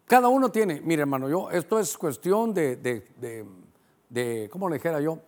Cada 0.08 0.28
uno 0.28 0.50
tiene, 0.50 0.80
mire 0.80 1.02
hermano, 1.02 1.28
yo, 1.28 1.50
esto 1.50 1.78
es 1.78 1.98
cuestión 1.98 2.54
de, 2.54 2.76
de, 2.76 3.46
de, 4.08 4.48
¿cómo 4.50 4.70
le 4.70 4.76
dijera 4.76 5.02
yo? 5.02 5.18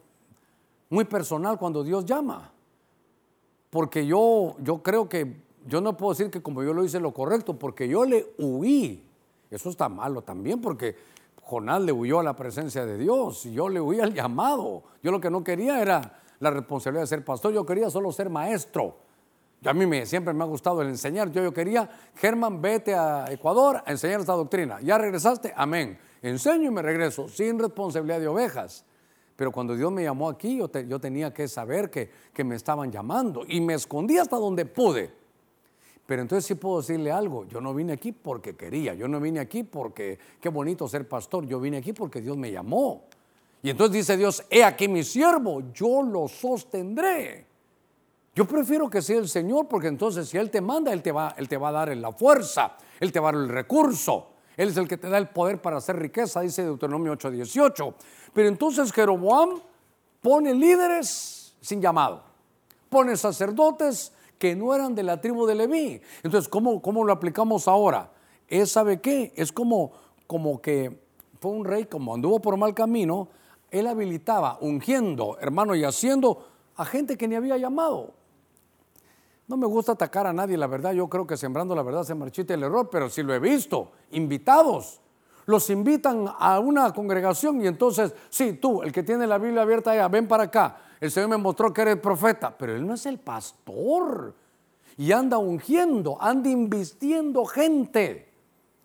Muy 0.88 1.04
personal 1.04 1.58
cuando 1.58 1.84
Dios 1.84 2.06
llama. 2.06 2.50
Porque 3.68 4.06
yo, 4.06 4.56
yo 4.60 4.82
creo 4.82 5.06
que, 5.06 5.36
yo 5.66 5.82
no 5.82 5.98
puedo 5.98 6.12
decir 6.12 6.30
que 6.30 6.42
como 6.42 6.62
yo 6.62 6.72
lo 6.72 6.82
hice 6.82 6.98
lo 6.98 7.12
correcto, 7.12 7.58
porque 7.58 7.86
yo 7.88 8.06
le 8.06 8.32
huí. 8.38 9.04
Eso 9.50 9.68
está 9.68 9.90
malo 9.90 10.22
también, 10.22 10.62
porque 10.62 10.96
Jonás 11.42 11.82
le 11.82 11.92
huyó 11.92 12.20
a 12.20 12.22
la 12.22 12.34
presencia 12.34 12.86
de 12.86 12.96
Dios 12.96 13.44
y 13.44 13.52
yo 13.52 13.68
le 13.68 13.82
huí 13.82 14.00
al 14.00 14.14
llamado. 14.14 14.84
Yo 15.02 15.12
lo 15.12 15.20
que 15.20 15.28
no 15.28 15.44
quería 15.44 15.82
era 15.82 16.22
la 16.38 16.50
responsabilidad 16.50 17.02
de 17.02 17.06
ser 17.08 17.22
pastor, 17.22 17.52
yo 17.52 17.66
quería 17.66 17.90
solo 17.90 18.10
ser 18.12 18.30
maestro. 18.30 18.96
A 19.64 19.74
mí 19.74 19.86
me, 19.86 20.06
siempre 20.06 20.32
me 20.32 20.42
ha 20.42 20.46
gustado 20.46 20.80
el 20.80 20.88
enseñar. 20.88 21.30
Yo, 21.30 21.42
yo 21.42 21.52
quería, 21.52 21.88
Germán, 22.16 22.62
vete 22.62 22.94
a 22.94 23.26
Ecuador 23.30 23.82
a 23.84 23.90
enseñar 23.90 24.20
esta 24.20 24.32
doctrina. 24.32 24.80
¿Ya 24.80 24.96
regresaste? 24.96 25.52
Amén. 25.54 25.98
Enseño 26.22 26.70
y 26.70 26.74
me 26.74 26.82
regreso, 26.82 27.28
sin 27.28 27.58
responsabilidad 27.58 28.20
de 28.20 28.28
ovejas. 28.28 28.84
Pero 29.36 29.52
cuando 29.52 29.74
Dios 29.76 29.90
me 29.92 30.02
llamó 30.02 30.28
aquí, 30.28 30.58
yo, 30.58 30.70
yo 30.70 30.98
tenía 30.98 31.32
que 31.32 31.48
saber 31.48 31.90
que, 31.90 32.10
que 32.32 32.44
me 32.44 32.56
estaban 32.56 32.90
llamando 32.90 33.44
y 33.46 33.60
me 33.60 33.74
escondí 33.74 34.18
hasta 34.18 34.36
donde 34.36 34.66
pude. 34.66 35.10
Pero 36.06 36.22
entonces 36.22 36.44
sí 36.44 36.54
puedo 36.56 36.80
decirle 36.80 37.12
algo, 37.12 37.46
yo 37.46 37.60
no 37.60 37.72
vine 37.72 37.92
aquí 37.92 38.12
porque 38.12 38.56
quería, 38.56 38.94
yo 38.94 39.06
no 39.06 39.20
vine 39.20 39.40
aquí 39.40 39.62
porque 39.62 40.18
qué 40.40 40.48
bonito 40.48 40.88
ser 40.88 41.06
pastor, 41.06 41.46
yo 41.46 41.60
vine 41.60 41.76
aquí 41.76 41.92
porque 41.92 42.20
Dios 42.20 42.36
me 42.36 42.50
llamó. 42.50 43.04
Y 43.62 43.70
entonces 43.70 43.94
dice 43.94 44.16
Dios, 44.16 44.44
he 44.50 44.64
aquí 44.64 44.88
mi 44.88 45.04
siervo, 45.04 45.62
yo 45.72 46.02
lo 46.02 46.26
sostendré. 46.26 47.49
Yo 48.34 48.46
prefiero 48.46 48.88
que 48.88 49.02
sea 49.02 49.18
el 49.18 49.28
Señor 49.28 49.66
porque 49.68 49.88
entonces 49.88 50.28
si 50.28 50.38
Él 50.38 50.50
te 50.50 50.60
manda, 50.60 50.92
Él 50.92 51.02
te 51.02 51.12
va, 51.12 51.34
Él 51.36 51.48
te 51.48 51.56
va 51.56 51.68
a 51.68 51.72
dar 51.72 51.96
la 51.96 52.12
fuerza, 52.12 52.76
Él 53.00 53.10
te 53.12 53.18
va 53.20 53.30
a 53.30 53.32
dar 53.32 53.42
el 53.42 53.48
recurso. 53.48 54.28
Él 54.56 54.68
es 54.68 54.76
el 54.76 54.86
que 54.86 54.98
te 54.98 55.08
da 55.08 55.18
el 55.18 55.28
poder 55.28 55.60
para 55.60 55.78
hacer 55.78 55.96
riqueza, 55.96 56.40
dice 56.40 56.62
Deuteronomio 56.62 57.12
8:18. 57.12 57.94
Pero 58.34 58.48
entonces 58.48 58.92
Jeroboam 58.92 59.60
pone 60.20 60.54
líderes 60.54 61.54
sin 61.60 61.80
llamado, 61.80 62.22
pone 62.88 63.16
sacerdotes 63.16 64.12
que 64.38 64.54
no 64.54 64.74
eran 64.74 64.94
de 64.94 65.02
la 65.02 65.20
tribu 65.20 65.46
de 65.46 65.54
Leví. 65.54 66.00
Entonces, 66.22 66.48
¿cómo, 66.48 66.80
cómo 66.80 67.04
lo 67.04 67.12
aplicamos 67.12 67.68
ahora? 67.68 68.10
Es, 68.48 68.72
¿sabe 68.72 69.00
qué? 69.00 69.32
Es 69.36 69.52
como, 69.52 69.92
como 70.26 70.60
que 70.60 70.98
fue 71.40 71.52
un 71.52 71.64
rey, 71.64 71.86
como 71.86 72.14
anduvo 72.14 72.40
por 72.40 72.56
mal 72.56 72.74
camino, 72.74 73.28
él 73.70 73.86
habilitaba, 73.86 74.58
ungiendo, 74.60 75.38
hermano, 75.40 75.74
y 75.74 75.84
haciendo 75.84 76.46
a 76.76 76.84
gente 76.84 77.16
que 77.16 77.28
ni 77.28 77.36
había 77.36 77.56
llamado. 77.56 78.14
No 79.50 79.56
me 79.56 79.66
gusta 79.66 79.90
atacar 79.90 80.28
a 80.28 80.32
nadie, 80.32 80.56
la 80.56 80.68
verdad, 80.68 80.92
yo 80.92 81.08
creo 81.08 81.26
que 81.26 81.36
sembrando 81.36 81.74
la 81.74 81.82
verdad 81.82 82.04
se 82.04 82.14
marchita 82.14 82.54
el 82.54 82.62
error, 82.62 82.88
pero 82.88 83.10
si 83.10 83.24
lo 83.24 83.34
he 83.34 83.40
visto, 83.40 83.90
invitados, 84.12 85.00
los 85.44 85.68
invitan 85.70 86.26
a 86.38 86.60
una 86.60 86.92
congregación 86.92 87.60
y 87.60 87.66
entonces, 87.66 88.14
sí, 88.28 88.52
tú, 88.52 88.80
el 88.80 88.92
que 88.92 89.02
tiene 89.02 89.26
la 89.26 89.38
Biblia 89.38 89.62
abierta 89.62 89.90
allá, 89.90 90.06
ven 90.06 90.28
para 90.28 90.44
acá, 90.44 90.76
el 91.00 91.10
Señor 91.10 91.30
me 91.30 91.36
mostró 91.36 91.72
que 91.72 91.82
eres 91.82 91.96
profeta, 91.96 92.56
pero 92.56 92.76
Él 92.76 92.86
no 92.86 92.94
es 92.94 93.04
el 93.06 93.18
pastor. 93.18 94.36
Y 94.96 95.10
anda 95.10 95.36
ungiendo, 95.38 96.16
anda 96.22 96.48
invistiendo 96.48 97.44
gente 97.44 98.32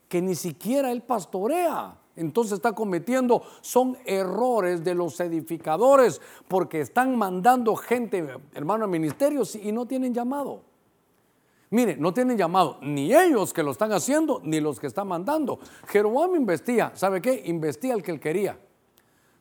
que 0.09 0.19
ni 0.19 0.33
siquiera 0.33 0.91
Él 0.91 1.03
pastorea. 1.03 1.95
Entonces 2.15 2.53
está 2.53 2.73
cometiendo, 2.73 3.43
son 3.61 3.97
errores 4.05 4.83
de 4.83 4.95
los 4.95 5.19
edificadores, 5.19 6.21
porque 6.47 6.79
están 6.81 7.17
mandando 7.17 7.75
gente, 7.75 8.25
hermano, 8.53 8.85
a 8.85 8.87
ministerios 8.87 9.55
y 9.55 9.71
no 9.71 9.85
tienen 9.85 10.13
llamado. 10.13 10.61
Mire, 11.71 11.97
no 11.97 12.13
tienen 12.13 12.37
llamado 12.37 12.77
ni 12.81 13.13
ellos 13.13 13.51
que 13.51 13.63
lo 13.63 13.71
están 13.71 13.91
haciendo, 13.91 14.39
ni 14.43 14.61
los 14.61 14.79
que 14.79 14.87
están 14.87 15.07
mandando. 15.07 15.59
Jeroboam 15.87 16.35
investía, 16.35 16.91
¿sabe 16.95 17.21
qué? 17.21 17.43
Investía 17.45 17.93
el 17.93 18.03
que 18.03 18.11
él 18.11 18.19
quería. 18.19 18.57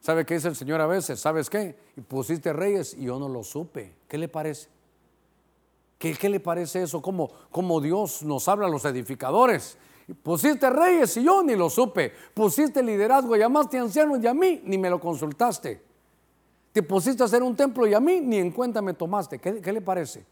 ¿Sabe 0.00 0.26
qué 0.26 0.34
dice 0.34 0.48
el 0.48 0.56
Señor 0.56 0.80
a 0.80 0.86
veces? 0.86 1.20
¿Sabes 1.20 1.48
qué? 1.48 1.76
Y 1.96 2.00
pusiste 2.00 2.52
reyes 2.52 2.94
y 2.94 3.04
yo 3.04 3.18
no 3.18 3.28
lo 3.28 3.42
supe. 3.42 3.94
¿Qué 4.08 4.18
le 4.18 4.28
parece? 4.28 4.68
¿Qué, 5.98 6.28
le 6.28 6.40
parece 6.40 6.82
eso? 6.82 7.00
¿Cómo, 7.00 7.30
¿Cómo, 7.50 7.80
Dios 7.80 8.22
nos 8.22 8.46
habla 8.48 8.66
a 8.66 8.70
los 8.70 8.84
edificadores? 8.84 9.78
Pusiste 10.22 10.68
reyes 10.70 11.16
y 11.16 11.24
yo 11.24 11.42
ni 11.42 11.56
lo 11.56 11.70
supe. 11.70 12.12
Pusiste 12.34 12.82
liderazgo, 12.82 13.36
llamaste 13.36 13.78
ancianos 13.78 14.20
y 14.22 14.26
a 14.26 14.34
mí 14.34 14.62
ni 14.64 14.78
me 14.78 14.90
lo 14.90 15.00
consultaste. 15.00 15.82
Te 16.72 16.82
pusiste 16.82 17.22
a 17.22 17.26
hacer 17.26 17.42
un 17.42 17.54
templo 17.54 17.86
y 17.86 17.94
a 17.94 18.00
mí 18.00 18.20
ni 18.20 18.36
en 18.38 18.50
cuenta 18.50 18.82
me 18.82 18.94
tomaste. 18.94 19.38
¿Qué, 19.38 19.72
le 19.72 19.80
parece? 19.80 20.24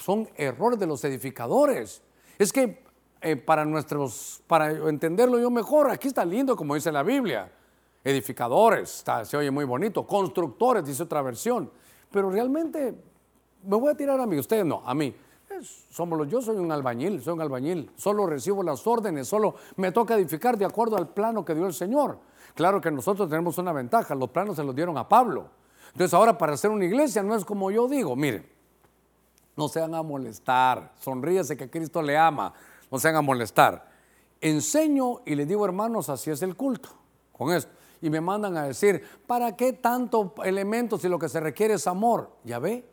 Son 0.00 0.28
errores 0.36 0.78
de 0.78 0.86
los 0.86 1.04
edificadores. 1.04 2.02
Es 2.38 2.52
que 2.52 2.82
eh, 3.20 3.36
para 3.36 3.64
nuestros, 3.64 4.42
para 4.46 4.70
entenderlo 4.70 5.38
yo 5.38 5.50
mejor, 5.50 5.90
aquí 5.90 6.08
está 6.08 6.24
lindo 6.24 6.56
como 6.56 6.74
dice 6.74 6.90
la 6.92 7.02
Biblia 7.02 7.50
edificadores, 8.04 9.02
se 9.24 9.36
oye 9.36 9.50
muy 9.50 9.64
bonito, 9.64 10.06
constructores, 10.06 10.84
dice 10.84 11.02
otra 11.02 11.22
versión, 11.22 11.70
pero 12.10 12.30
realmente 12.30 12.94
me 13.64 13.76
voy 13.76 13.90
a 13.90 13.96
tirar 13.96 14.20
a 14.20 14.26
mí, 14.26 14.38
ustedes 14.38 14.64
no, 14.64 14.82
a 14.84 14.94
mí. 14.94 15.14
Somos 15.90 16.18
los, 16.18 16.28
yo 16.28 16.40
soy 16.40 16.56
un 16.56 16.70
albañil, 16.72 17.22
soy 17.22 17.34
un 17.34 17.40
albañil, 17.40 17.90
solo 17.96 18.26
recibo 18.26 18.62
las 18.62 18.86
órdenes, 18.86 19.28
solo 19.28 19.54
me 19.76 19.92
toca 19.92 20.14
edificar 20.14 20.56
de 20.56 20.64
acuerdo 20.64 20.96
al 20.96 21.08
plano 21.08 21.44
que 21.44 21.54
dio 21.54 21.66
el 21.66 21.74
Señor. 21.74 22.18
Claro 22.54 22.80
que 22.80 22.90
nosotros 22.90 23.28
tenemos 23.28 23.58
una 23.58 23.72
ventaja, 23.72 24.14
los 24.14 24.30
planos 24.30 24.56
se 24.56 24.64
los 24.64 24.74
dieron 24.74 24.96
a 24.98 25.08
Pablo. 25.08 25.48
Entonces 25.92 26.14
ahora 26.14 26.36
para 26.36 26.54
hacer 26.54 26.70
una 26.70 26.84
iglesia 26.84 27.22
no 27.22 27.34
es 27.34 27.44
como 27.44 27.70
yo 27.70 27.88
digo, 27.88 28.16
miren, 28.16 28.46
no 29.56 29.68
se 29.68 29.80
van 29.80 29.94
a 29.94 30.02
molestar, 30.02 30.92
sonríese 31.00 31.56
que 31.56 31.70
Cristo 31.70 32.02
le 32.02 32.16
ama, 32.16 32.52
no 32.90 32.98
se 32.98 33.08
van 33.08 33.16
a 33.16 33.22
molestar. 33.22 33.88
Enseño 34.40 35.20
y 35.24 35.34
les 35.34 35.48
digo, 35.48 35.64
hermanos, 35.64 36.08
así 36.08 36.30
es 36.30 36.42
el 36.42 36.56
culto, 36.56 36.90
con 37.32 37.52
esto 37.52 37.70
y 38.04 38.10
me 38.10 38.20
mandan 38.20 38.54
a 38.58 38.64
decir, 38.64 39.02
¿para 39.26 39.56
qué 39.56 39.72
tanto 39.72 40.34
elementos 40.44 41.00
si 41.00 41.08
lo 41.08 41.18
que 41.18 41.30
se 41.30 41.40
requiere 41.40 41.72
es 41.72 41.86
amor? 41.86 42.32
Ya 42.44 42.58
ve, 42.58 42.84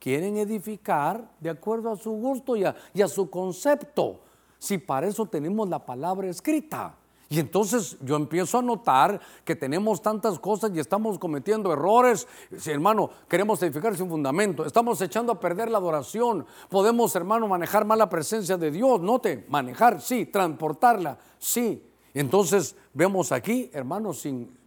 quieren 0.00 0.38
edificar 0.38 1.30
de 1.38 1.50
acuerdo 1.50 1.92
a 1.92 1.96
su 1.96 2.10
gusto 2.10 2.56
y 2.56 2.64
a, 2.64 3.08
su 3.08 3.30
concepto. 3.30 4.20
Si 4.58 4.78
para 4.78 5.06
eso 5.06 5.26
tenemos 5.26 5.68
la 5.68 5.84
palabra 5.84 6.28
escrita. 6.28 6.96
Y 7.28 7.38
entonces 7.38 7.96
yo 8.00 8.16
empiezo 8.16 8.58
a 8.58 8.62
notar 8.62 9.20
que 9.44 9.54
tenemos 9.54 10.02
tantas 10.02 10.36
cosas 10.40 10.72
y 10.74 10.80
estamos 10.80 11.16
cometiendo 11.16 11.72
errores. 11.72 12.26
Si, 12.56 12.72
hermano, 12.72 13.08
queremos 13.28 13.62
edificar 13.62 13.96
sin 13.96 14.08
fundamento. 14.08 14.64
Estamos 14.64 15.00
echando 15.00 15.30
a 15.32 15.38
perder 15.38 15.70
la 15.70 15.78
adoración. 15.78 16.44
Podemos, 16.68 17.14
hermano, 17.14 17.46
manejar 17.46 17.84
mal 17.84 17.98
la 17.98 18.08
presencia 18.08 18.56
de 18.56 18.72
Dios. 18.72 19.00
Note, 19.00 19.46
manejar, 19.48 20.00
sí. 20.00 20.26
Transportarla, 20.26 21.18
sí. 21.38 21.86
Entonces 22.14 22.74
vemos 22.92 23.30
aquí, 23.30 23.70
hermanos, 23.72 24.22
sin, 24.22 24.58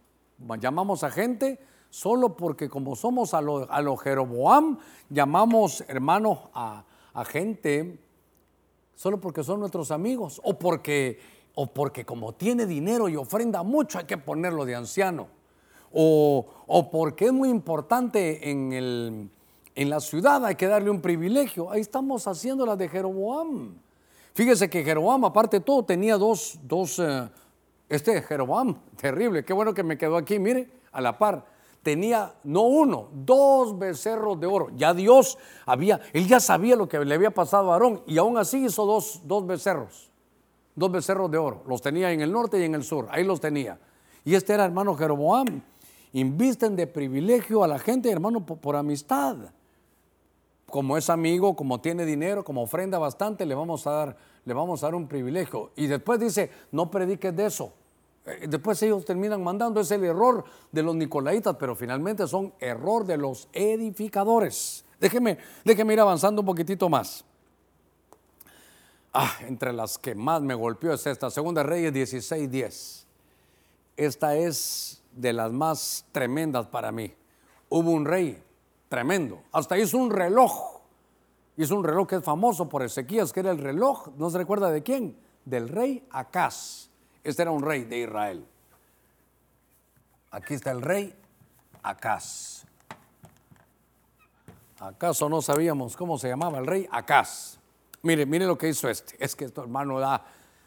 llamamos 0.58 1.04
a 1.04 1.10
gente 1.10 1.58
solo 1.94 2.36
porque 2.36 2.68
como 2.68 2.96
somos 2.96 3.34
a 3.34 3.40
los 3.40 3.68
lo 3.68 3.96
Jeroboam, 3.96 4.78
llamamos 5.10 5.84
hermanos 5.86 6.40
a, 6.52 6.84
gente 7.24 8.00
solo 8.96 9.20
porque 9.20 9.44
son 9.44 9.60
nuestros 9.60 9.92
amigos 9.92 10.40
o 10.42 10.58
porque, 10.58 11.20
o 11.54 11.68
porque 11.68 12.04
como 12.04 12.32
tiene 12.32 12.66
dinero 12.66 13.08
y 13.08 13.14
ofrenda 13.14 13.62
mucho 13.62 13.98
hay 13.98 14.06
que 14.06 14.18
ponerlo 14.18 14.64
de 14.64 14.74
anciano. 14.74 15.28
O, 15.92 16.44
o 16.66 16.90
porque 16.90 17.26
es 17.26 17.32
muy 17.32 17.48
importante 17.48 18.50
en, 18.50 18.72
el, 18.72 19.30
en 19.76 19.88
la 19.88 20.00
ciudad 20.00 20.44
hay 20.44 20.56
que 20.56 20.66
darle 20.66 20.90
un 20.90 21.00
privilegio. 21.00 21.70
Ahí 21.70 21.80
estamos 21.80 22.26
haciendo 22.26 22.66
la 22.66 22.74
de 22.74 22.88
Jeroboam. 22.88 23.76
Fíjese 24.32 24.68
que 24.68 24.82
Jeroboam, 24.82 25.26
aparte 25.26 25.60
de 25.60 25.64
todo, 25.64 25.84
tenía 25.84 26.18
dos, 26.18 26.58
dos, 26.64 26.98
eh, 26.98 27.28
este 27.88 28.20
Jeroboam, 28.20 28.74
terrible, 28.96 29.44
qué 29.44 29.52
bueno 29.52 29.72
que 29.72 29.84
me 29.84 29.96
quedó 29.96 30.16
aquí, 30.16 30.40
mire, 30.40 30.68
a 30.90 31.00
la 31.00 31.16
par. 31.16 31.53
Tenía 31.84 32.34
no 32.42 32.62
uno, 32.62 33.10
dos 33.12 33.78
becerros 33.78 34.40
de 34.40 34.48
oro. 34.48 34.70
Ya 34.74 34.92
Dios 34.92 35.38
había, 35.66 36.00
él 36.12 36.26
ya 36.26 36.40
sabía 36.40 36.74
lo 36.74 36.88
que 36.88 36.98
le 37.04 37.14
había 37.14 37.30
pasado 37.30 37.70
a 37.70 37.74
Aarón 37.74 38.02
y 38.06 38.18
aún 38.18 38.36
así 38.36 38.64
hizo 38.64 38.84
dos, 38.84 39.20
dos 39.24 39.46
becerros, 39.46 40.10
dos 40.74 40.90
becerros 40.90 41.30
de 41.30 41.38
oro. 41.38 41.62
Los 41.68 41.80
tenía 41.80 42.10
en 42.10 42.22
el 42.22 42.32
norte 42.32 42.58
y 42.58 42.64
en 42.64 42.74
el 42.74 42.82
sur, 42.82 43.06
ahí 43.10 43.22
los 43.22 43.40
tenía. 43.40 43.78
Y 44.24 44.34
este 44.34 44.54
era 44.54 44.64
hermano 44.64 44.96
Jeroboam. 44.96 45.62
Invisten 46.14 46.74
de 46.74 46.88
privilegio 46.88 47.62
a 47.62 47.68
la 47.68 47.78
gente, 47.78 48.10
hermano, 48.10 48.44
por 48.44 48.74
amistad 48.74 49.36
como 50.74 50.96
es 50.96 51.08
amigo, 51.08 51.54
como 51.54 51.80
tiene 51.80 52.04
dinero, 52.04 52.42
como 52.42 52.62
ofrenda 52.62 52.98
bastante, 52.98 53.46
le 53.46 53.54
vamos 53.54 53.86
a 53.86 53.92
dar, 53.92 54.16
le 54.44 54.54
vamos 54.54 54.82
a 54.82 54.88
dar 54.88 54.96
un 54.96 55.06
privilegio. 55.06 55.70
Y 55.76 55.86
después 55.86 56.18
dice, 56.18 56.50
no 56.72 56.90
prediques 56.90 57.36
de 57.36 57.46
eso. 57.46 57.72
Eh, 58.26 58.46
después 58.48 58.82
ellos 58.82 59.04
terminan 59.04 59.42
mandando, 59.42 59.80
es 59.80 59.90
el 59.90 60.04
error 60.04 60.44
de 60.72 60.82
los 60.82 60.94
nicolaitas, 60.94 61.56
pero 61.56 61.74
finalmente 61.74 62.26
son 62.26 62.54
error 62.60 63.04
de 63.04 63.16
los 63.16 63.48
edificadores. 63.52 64.84
Déjeme, 65.00 65.38
déjeme 65.64 65.92
ir 65.92 66.00
avanzando 66.00 66.42
un 66.42 66.46
poquitito 66.46 66.88
más. 66.88 67.24
Ah, 69.12 69.36
entre 69.40 69.72
las 69.72 69.98
que 69.98 70.14
más 70.14 70.42
me 70.42 70.54
golpeó 70.54 70.92
es 70.92 71.06
esta, 71.06 71.30
Segunda 71.30 71.62
Reyes 71.62 71.92
16:10. 71.92 73.06
Esta 73.96 74.34
es 74.34 75.02
de 75.12 75.32
las 75.32 75.52
más 75.52 76.04
tremendas 76.10 76.66
para 76.66 76.90
mí. 76.90 77.14
Hubo 77.68 77.90
un 77.92 78.04
rey 78.04 78.42
Tremendo. 78.94 79.42
Hasta 79.50 79.76
hizo 79.76 79.98
un 79.98 80.08
reloj. 80.08 80.80
Hizo 81.56 81.74
un 81.74 81.82
reloj 81.82 82.06
que 82.06 82.16
es 82.16 82.22
famoso 82.22 82.68
por 82.68 82.84
Ezequías, 82.84 83.32
que 83.32 83.40
era 83.40 83.50
el 83.50 83.58
reloj, 83.58 84.08
¿no 84.16 84.30
se 84.30 84.38
recuerda 84.38 84.70
de 84.70 84.84
quién? 84.84 85.16
Del 85.44 85.68
rey 85.68 86.06
Acaz. 86.12 86.90
Este 87.24 87.42
era 87.42 87.50
un 87.50 87.62
rey 87.62 87.84
de 87.84 87.98
Israel. 87.98 88.46
Aquí 90.30 90.54
está 90.54 90.70
el 90.70 90.82
rey 90.82 91.14
Acaz. 91.82 92.64
¿Acaso 94.78 95.28
no 95.28 95.40
sabíamos 95.40 95.96
cómo 95.96 96.18
se 96.18 96.28
llamaba 96.28 96.58
el 96.58 96.66
rey 96.66 96.86
Acaz? 96.90 97.58
Mire, 98.02 98.26
mire 98.26 98.44
lo 98.44 98.58
que 98.58 98.68
hizo 98.68 98.88
este. 98.90 99.16
Es 99.18 99.34
que 99.34 99.46
esto, 99.46 99.62
hermano, 99.62 99.98
da, 99.98 100.22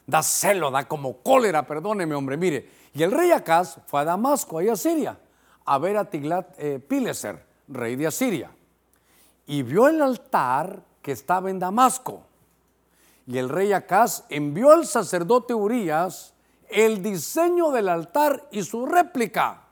da 0.07 0.23
celo, 0.23 0.71
da 0.71 0.87
como 0.87 1.17
cólera, 1.17 1.67
perdóneme, 1.67 2.15
hombre. 2.15 2.35
Mire, 2.35 2.69
y 2.93 3.03
el 3.03 3.11
rey 3.11 3.31
Acaz 3.31 3.77
fue 3.85 4.01
a 4.01 4.05
Damasco, 4.05 4.57
ahí 4.57 4.69
a 4.69 4.75
Siria, 4.75 5.19
a 5.65 5.77
ver 5.77 5.97
a 5.97 6.09
Tiglat 6.09 6.55
eh, 6.57 6.79
Pileser 6.79 7.45
rey 7.67 7.95
de 7.95 8.07
Asiria, 8.07 8.49
y 9.45 9.61
vio 9.61 9.87
el 9.87 10.01
altar 10.01 10.81
que 11.01 11.11
estaba 11.11 11.49
en 11.49 11.59
Damasco. 11.59 12.23
Y 13.27 13.37
el 13.37 13.49
rey 13.49 13.73
Acaz 13.73 14.23
envió 14.29 14.71
al 14.71 14.87
sacerdote 14.87 15.53
Urias 15.53 16.33
el 16.69 17.01
diseño 17.01 17.71
del 17.71 17.89
altar 17.89 18.47
y 18.51 18.63
su 18.63 18.85
réplica, 18.85 19.63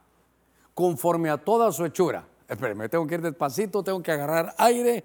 conforme 0.73 1.29
a 1.29 1.37
toda 1.37 1.71
su 1.71 1.85
hechura. 1.85 2.25
Espérenme, 2.47 2.89
tengo 2.89 3.07
que 3.07 3.15
ir 3.15 3.21
despacito, 3.21 3.83
tengo 3.83 4.01
que 4.01 4.11
agarrar 4.11 4.53
aire, 4.57 5.03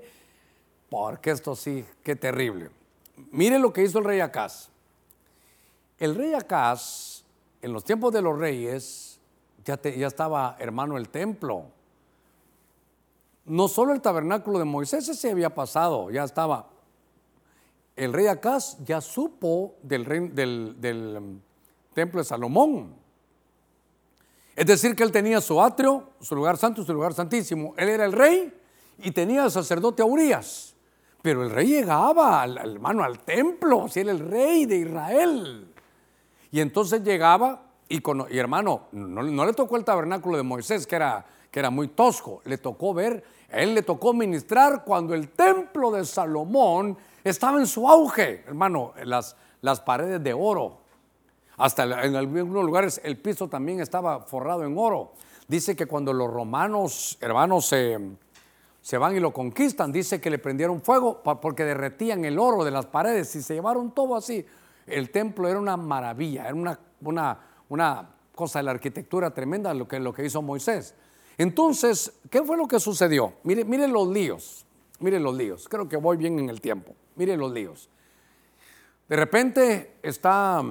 porque 0.89 1.31
esto 1.31 1.55
sí, 1.57 1.85
qué 2.03 2.17
terrible. 2.17 2.71
Mire 3.31 3.59
lo 3.59 3.73
que 3.73 3.83
hizo 3.83 3.99
el 3.99 4.05
rey 4.05 4.21
Acaz. 4.21 4.69
El 5.99 6.15
rey 6.15 6.35
Acaz, 6.35 7.23
en 7.63 7.73
los 7.73 7.85
tiempos 7.85 8.13
de 8.13 8.23
los 8.23 8.39
reyes, 8.39 9.19
ya, 9.65 9.81
ya 9.81 10.07
estaba 10.07 10.57
hermano 10.59 10.97
el 10.97 11.09
templo 11.09 11.67
no 13.51 13.67
solo 13.67 13.93
el 13.93 14.01
tabernáculo 14.01 14.61
de 14.61 14.65
Moisés, 14.65 15.09
ese 15.09 15.31
había 15.31 15.55
pasado, 15.55 16.11
ya 16.11 16.23
estaba. 16.23 16.69
El 17.97 18.13
rey 18.13 18.29
Acaz 18.29 18.79
ya 18.85 19.01
supo 19.01 19.75
del, 19.83 20.35
del, 20.35 21.17
um, 21.19 21.41
templo 22.01 22.21
de 22.21 22.25
Salomón. 22.25 22.95
Es 24.57 24.67
decir, 24.67 24.95
que 24.97 25.03
él 25.03 25.13
tenía 25.13 25.41
su 25.41 25.61
atrio, 25.61 26.11
su 26.21 26.35
lugar 26.35 26.57
santo, 26.57 26.85
su 26.85 26.93
lugar 26.93 27.15
santísimo. 27.15 27.75
Él 27.77 27.89
era 27.89 28.05
el 28.05 28.13
rey 28.13 28.53
y 28.99 29.11
tenía 29.11 29.45
al 29.45 29.51
sacerdote 29.51 30.03
Urias. 30.03 30.75
Pero 31.23 31.43
el 31.43 31.51
rey 31.51 31.69
llegaba, 31.69 32.43
al, 32.43 32.57
hermano, 32.57 33.05
al 33.05 33.21
templo, 33.21 33.87
si 33.89 34.01
era 34.01 34.13
el 34.13 34.21
rey 34.21 34.67
de 34.67 34.77
Israel. 34.77 35.73
Y 36.51 36.61
entonces 36.61 37.03
llegaba 37.03 37.63
y, 37.89 38.03
y 38.31 38.39
hermano, 38.39 38.89
no, 38.93 39.23
no, 39.23 39.45
le 39.45 39.53
tocó 39.53 39.77
el 39.77 39.85
tabernáculo 39.85 40.37
de 40.37 40.43
Moisés, 40.43 40.87
que 40.87 40.97
era 40.97 41.27
que 41.51 41.59
era 41.59 41.71
muy 41.71 41.89
tosco. 41.89 42.41
Le 42.45 42.59
tocó 42.59 42.95
ver, 42.95 43.25
a 43.53 43.59
él 43.59 43.75
le 43.75 43.83
tocó 43.83 44.13
ministrar 44.13 44.85
cuando 44.85 45.15
el 45.15 45.31
templo 45.31 45.91
de 45.91 46.05
Salomón 46.05 46.97
estaba 47.25 47.59
en 47.59 47.67
su 47.67 47.89
auge, 47.89 48.45
hermano, 48.47 48.95
las, 49.05 49.37
las 49.61 49.81
paredes 49.81 50.23
de 50.23 50.33
oro. 50.33 50.80
Hasta 51.61 52.05
en 52.07 52.17
algunos 52.17 52.65
lugares 52.65 53.03
el 53.05 53.19
piso 53.19 53.47
también 53.47 53.81
estaba 53.81 54.21
forrado 54.21 54.65
en 54.65 54.79
oro. 54.79 55.13
Dice 55.47 55.77
que 55.77 55.85
cuando 55.85 56.11
los 56.15 56.33
romanos, 56.33 57.19
hermanos, 57.21 57.67
se, 57.67 57.99
se 58.81 58.97
van 58.97 59.15
y 59.15 59.21
lo 59.21 59.31
conquistan, 59.31 59.93
dice 59.93 60.23
que 60.23 60.31
le 60.31 60.39
prendieron 60.39 60.81
fuego 60.81 61.23
porque 61.23 61.65
derretían 61.65 62.25
el 62.25 62.39
oro 62.39 62.65
de 62.65 62.71
las 62.71 62.87
paredes 62.87 63.37
y 63.37 63.43
se 63.43 63.55
llevaron 63.55 63.93
todo 63.93 64.17
así. 64.17 64.47
El 64.87 65.11
templo 65.11 65.49
era 65.49 65.59
una 65.59 65.77
maravilla, 65.77 66.45
era 66.45 66.55
una, 66.55 66.81
una, 67.03 67.39
una 67.69 68.09
cosa 68.35 68.61
de 68.61 68.63
la 68.63 68.71
arquitectura 68.71 69.31
tremenda 69.31 69.75
lo 69.75 69.87
que, 69.87 70.01
lo 70.01 70.15
que 70.15 70.25
hizo 70.25 70.41
Moisés. 70.41 70.95
Entonces, 71.37 72.21
¿qué 72.31 72.43
fue 72.43 72.57
lo 72.57 72.67
que 72.67 72.81
sucedió? 72.81 73.35
Mire, 73.43 73.67
mire 73.67 73.87
los 73.87 74.09
líos, 74.09 74.65
mire 74.99 75.21
los 75.21 75.37
líos. 75.37 75.69
Creo 75.69 75.87
que 75.87 75.99
voy 75.99 76.17
bien 76.17 76.39
en 76.39 76.49
el 76.49 76.63
tiempo. 76.63 76.95
Mire 77.17 77.37
los 77.37 77.53
líos. 77.53 77.91
De 79.11 79.17
repente 79.17 79.97
está 80.03 80.63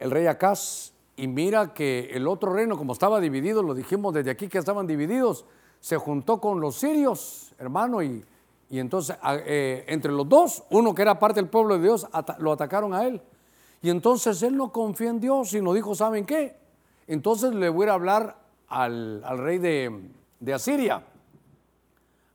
el 0.00 0.10
rey 0.10 0.26
Acaz 0.26 0.92
y 1.16 1.28
mira 1.28 1.74
que 1.74 2.10
el 2.14 2.26
otro 2.26 2.52
reino, 2.52 2.76
como 2.76 2.94
estaba 2.94 3.20
dividido, 3.20 3.62
lo 3.62 3.74
dijimos 3.74 4.14
desde 4.14 4.30
aquí 4.30 4.48
que 4.48 4.58
estaban 4.58 4.86
divididos, 4.86 5.44
se 5.78 5.98
juntó 5.98 6.40
con 6.40 6.60
los 6.60 6.76
sirios, 6.76 7.54
hermano, 7.58 8.02
y, 8.02 8.24
entonces 8.70 9.16
eh, 9.46 9.84
entre 9.88 10.12
los 10.12 10.28
dos, 10.28 10.64
uno 10.70 10.94
que 10.94 11.02
era 11.02 11.18
parte 11.18 11.40
del 11.40 11.50
pueblo 11.50 11.76
de 11.76 11.82
Dios, 11.82 12.06
lo 12.38 12.52
atacaron 12.52 12.94
a 12.94 13.04
él. 13.04 13.20
Y 13.82 13.90
entonces 13.90 14.42
él 14.42 14.56
no 14.56 14.72
confía 14.72 15.10
en 15.10 15.20
Dios 15.20 15.52
y 15.52 15.60
nos 15.60 15.74
dijo, 15.74 15.94
¿saben 15.94 16.24
qué? 16.24 16.56
Entonces 17.06 17.54
le 17.54 17.68
voy 17.68 17.88
a 17.88 17.94
hablar 17.94 18.38
al, 18.68 19.22
rey 19.38 19.58
de, 19.58 20.54
Asiria, 20.54 21.04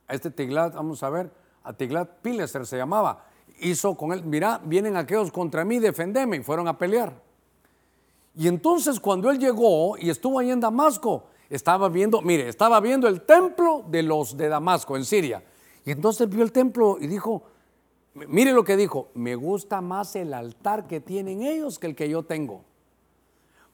a 0.06 0.14
este 0.14 0.30
Tiglat, 0.30 0.74
vamos 0.74 1.02
a 1.02 1.10
ver, 1.10 1.30
a 1.64 1.72
Tiglat 1.72 2.20
Pileser 2.20 2.64
se 2.66 2.76
llamaba, 2.76 3.24
hizo 3.60 3.96
con 3.96 4.12
él, 4.12 4.22
mira, 4.24 4.60
vienen 4.62 4.96
aquellos 4.96 5.32
contra 5.32 5.64
mí, 5.64 5.80
defendeme, 5.80 6.36
y 6.36 6.42
fueron 6.42 6.68
a 6.68 6.78
pelear. 6.78 7.25
Y 8.36 8.48
entonces 8.48 9.00
cuando 9.00 9.30
él 9.30 9.38
llegó 9.38 9.96
y 9.98 10.10
estuvo 10.10 10.38
ahí 10.38 10.50
en 10.50 10.60
Damasco, 10.60 11.24
estaba 11.48 11.88
viendo, 11.88 12.20
mire, 12.20 12.48
estaba 12.48 12.80
viendo 12.80 13.08
el 13.08 13.22
templo 13.22 13.84
de 13.88 14.02
los 14.02 14.36
de 14.36 14.48
Damasco 14.48 14.96
en 14.96 15.04
Siria. 15.04 15.42
Y 15.84 15.90
entonces 15.90 16.28
vio 16.28 16.42
el 16.42 16.52
templo 16.52 16.98
y 17.00 17.06
dijo, 17.06 17.44
mire 18.14 18.52
lo 18.52 18.64
que 18.64 18.76
dijo, 18.76 19.08
me 19.14 19.34
gusta 19.34 19.80
más 19.80 20.14
el 20.16 20.34
altar 20.34 20.86
que 20.86 21.00
tienen 21.00 21.42
ellos 21.42 21.78
que 21.78 21.86
el 21.86 21.94
que 21.94 22.08
yo 22.08 22.22
tengo 22.22 22.64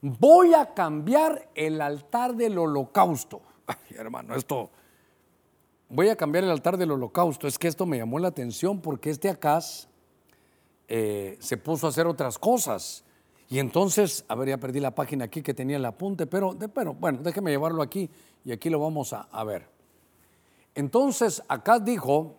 voy 0.03 0.53
a 0.53 0.75
cambiar 0.75 1.49
el 1.55 1.81
altar 1.81 2.35
del 2.35 2.59
holocausto. 2.59 3.41
Ay, 3.67 3.97
hermano, 3.97 4.35
esto, 4.35 4.71
voy 5.89 6.09
a 6.09 6.17
cambiar 6.17 6.45
el 6.45 6.51
altar 6.51 6.77
del 6.77 6.91
holocausto. 6.91 7.47
Es 7.47 7.59
que 7.59 7.69
esto 7.69 7.87
me 7.87 7.97
llamó 7.97 8.19
la 8.19 8.29
atención 8.29 8.81
porque 8.81 9.11
este 9.11 9.31
Acaz 9.31 9.89
eh, 10.89 11.39
se 11.41 11.57
puso 11.57 11.87
a 11.87 11.91
hacer 11.91 12.07
otras 12.07 12.39
cosas. 12.39 13.05
Y 13.53 13.59
entonces, 13.59 14.25
a 14.29 14.35
ver, 14.35 14.49
ya 14.49 14.57
perdí 14.57 14.81
la 14.81 14.95
página 14.95 15.27
aquí 15.27 15.43
que 15.43 15.53
tenía 15.53 15.77
el 15.77 15.85
apunte, 15.85 16.27
pero, 16.27 16.57
pero 16.73 16.95
bueno, 16.95 17.19
déjeme 17.23 17.51
llevarlo 17.51 17.83
aquí 17.83 18.09
y 18.47 18.51
aquí 18.51 18.71
lo 18.71 18.81
vamos 18.81 19.13
a, 19.13 19.45
ver. 19.45 19.69
Entonces, 20.75 21.43
Acaz 21.49 21.85
dijo, 21.85 22.37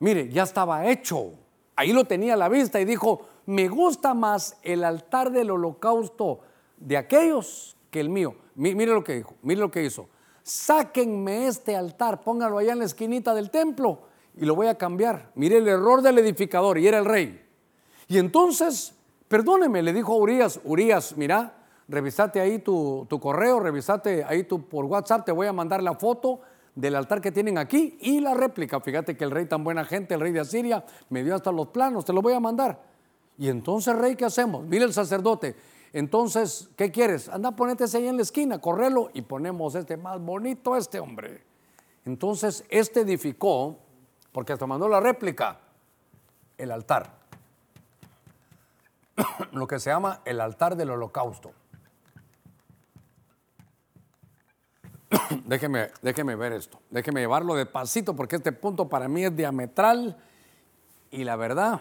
mire, 0.00 0.30
ya 0.30 0.42
estaba 0.42 0.90
hecho. 0.90 1.30
Ahí 1.76 1.92
lo 1.92 2.06
tenía 2.06 2.34
a 2.34 2.36
la 2.36 2.48
vista 2.48 2.80
y 2.80 2.84
dijo, 2.84 3.28
me 3.46 3.68
gusta 3.68 4.14
más 4.14 4.56
el 4.64 4.82
altar 4.82 5.30
del 5.30 5.52
holocausto 5.52 6.40
de 6.78 6.96
aquellos 6.96 7.76
que 7.92 8.00
el 8.00 8.08
mío. 8.08 8.34
Mire 8.56 8.86
lo 8.86 9.04
que 9.04 9.14
dijo, 9.14 9.34
mire 9.42 9.60
lo 9.60 9.70
que 9.70 9.84
hizo. 9.84 10.08
Sáquenme 10.42 11.46
este 11.46 11.76
altar, 11.76 12.22
pónganlo 12.22 12.58
allá 12.58 12.72
en 12.72 12.80
la 12.80 12.84
esquinita 12.84 13.32
del 13.32 13.52
templo 13.52 14.00
y 14.36 14.44
lo 14.44 14.56
voy 14.56 14.66
a 14.66 14.74
cambiar. 14.76 15.30
Mire 15.36 15.58
el 15.58 15.68
error 15.68 16.02
del 16.02 16.18
edificador 16.18 16.78
y 16.78 16.88
era 16.88 16.98
el 16.98 17.04
rey. 17.04 17.46
Y 18.08 18.18
entonces, 18.18 18.97
perdóneme, 19.28 19.82
le 19.82 19.92
dijo 19.92 20.12
a 20.12 20.16
Urias, 20.16 20.60
Urias, 20.64 21.16
mira, 21.16 21.54
revisate 21.88 22.40
ahí 22.40 22.58
tu, 22.58 23.06
correo, 23.20 23.60
revisate 23.60 24.24
ahí 24.24 24.44
tu, 24.44 24.68
por 24.68 24.84
WhatsApp, 24.86 25.24
te 25.24 25.32
voy 25.32 25.46
a 25.46 25.52
mandar 25.52 25.82
la 25.82 25.94
foto 25.94 26.40
del 26.74 26.94
altar 26.94 27.20
que 27.20 27.32
tienen 27.32 27.58
aquí 27.58 27.98
y 28.00 28.20
la 28.20 28.34
réplica. 28.34 28.80
Fíjate 28.80 29.16
que 29.16 29.24
el 29.24 29.30
rey 29.30 29.46
tan 29.46 29.64
buena 29.64 29.84
gente, 29.84 30.14
el 30.14 30.20
rey 30.20 30.32
de 30.32 30.40
Asiria, 30.40 30.84
me 31.10 31.24
dio 31.24 31.34
hasta 31.34 31.50
los 31.50 31.68
planos, 31.68 32.04
te 32.04 32.12
lo 32.12 32.22
voy 32.22 32.34
a 32.34 32.40
mandar. 32.40 32.80
Y 33.36 33.48
entonces, 33.48 33.96
rey, 33.96 34.16
¿qué 34.16 34.24
hacemos? 34.24 34.64
Mire 34.64 34.84
el 34.84 34.92
sacerdote. 34.92 35.56
Entonces, 35.92 36.68
¿qué 36.76 36.90
quieres? 36.90 37.28
Anda, 37.28 37.52
ponete 37.52 37.84
ahí 37.94 38.06
en 38.06 38.16
la 38.16 38.22
esquina, 38.22 38.60
correlo 38.60 39.10
y 39.14 39.22
ponemos 39.22 39.74
este 39.74 39.96
más 39.96 40.20
bonito, 40.20 40.76
este 40.76 41.00
hombre. 41.00 41.42
Entonces, 42.04 42.64
este 42.68 43.00
edificó, 43.00 43.78
porque 44.32 44.52
hasta 44.52 44.66
mandó 44.66 44.88
la 44.88 45.00
réplica, 45.00 45.60
el 46.58 46.70
altar. 46.70 47.17
Lo 49.52 49.66
que 49.66 49.78
se 49.78 49.90
llama 49.90 50.20
el 50.24 50.40
altar 50.40 50.76
del 50.76 50.90
holocausto. 50.90 51.52
déjeme, 55.44 55.90
déjeme 56.02 56.36
ver 56.36 56.52
esto, 56.52 56.80
déjeme 56.90 57.20
llevarlo 57.20 57.54
despacito 57.54 58.14
porque 58.14 58.36
este 58.36 58.52
punto 58.52 58.88
para 58.88 59.08
mí 59.08 59.24
es 59.24 59.34
diametral 59.34 60.16
y 61.10 61.24
la 61.24 61.36
verdad, 61.36 61.80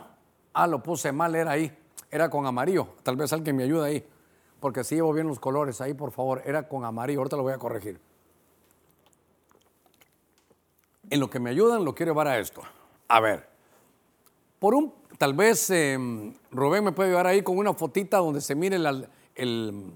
ah, 0.54 0.68
lo 0.68 0.82
puse 0.82 1.12
mal, 1.12 1.36
era 1.36 1.52
ahí, 1.52 1.78
era 2.10 2.30
con 2.30 2.46
amarillo, 2.46 2.96
tal 3.04 3.18
vez 3.18 3.34
alguien 3.34 3.56
me 3.56 3.64
ayude 3.64 3.86
ahí, 3.86 4.08
porque 4.60 4.84
si 4.84 4.96
llevo 4.96 5.14
bien 5.14 5.28
los 5.28 5.40
colores 5.40 5.82
ahí, 5.82 5.94
por 5.94 6.12
favor, 6.12 6.42
era 6.46 6.68
con 6.68 6.86
amarillo, 6.86 7.20
ahorita 7.20 7.36
lo 7.36 7.44
voy 7.44 7.54
a 7.54 7.58
corregir. 7.58 8.00
En 11.10 11.20
lo 11.20 11.30
que 11.30 11.40
me 11.40 11.50
ayudan, 11.50 11.86
lo 11.86 11.96
quiero 11.96 12.12
llevar 12.12 12.28
a 12.28 12.38
esto. 12.38 12.62
A 13.08 13.20
ver, 13.22 13.48
por 14.60 14.74
un, 14.74 14.94
tal 15.18 15.34
vez 15.34 15.70
em, 15.70 16.34
Rubén 16.52 16.84
me 16.84 16.92
puede 16.92 17.10
llevar 17.10 17.28
ahí 17.28 17.42
con 17.42 17.58
una 17.58 17.74
fotita 17.74 18.18
donde 18.18 18.42
se 18.42 18.56
mire 18.56 18.78
el, 19.36 19.92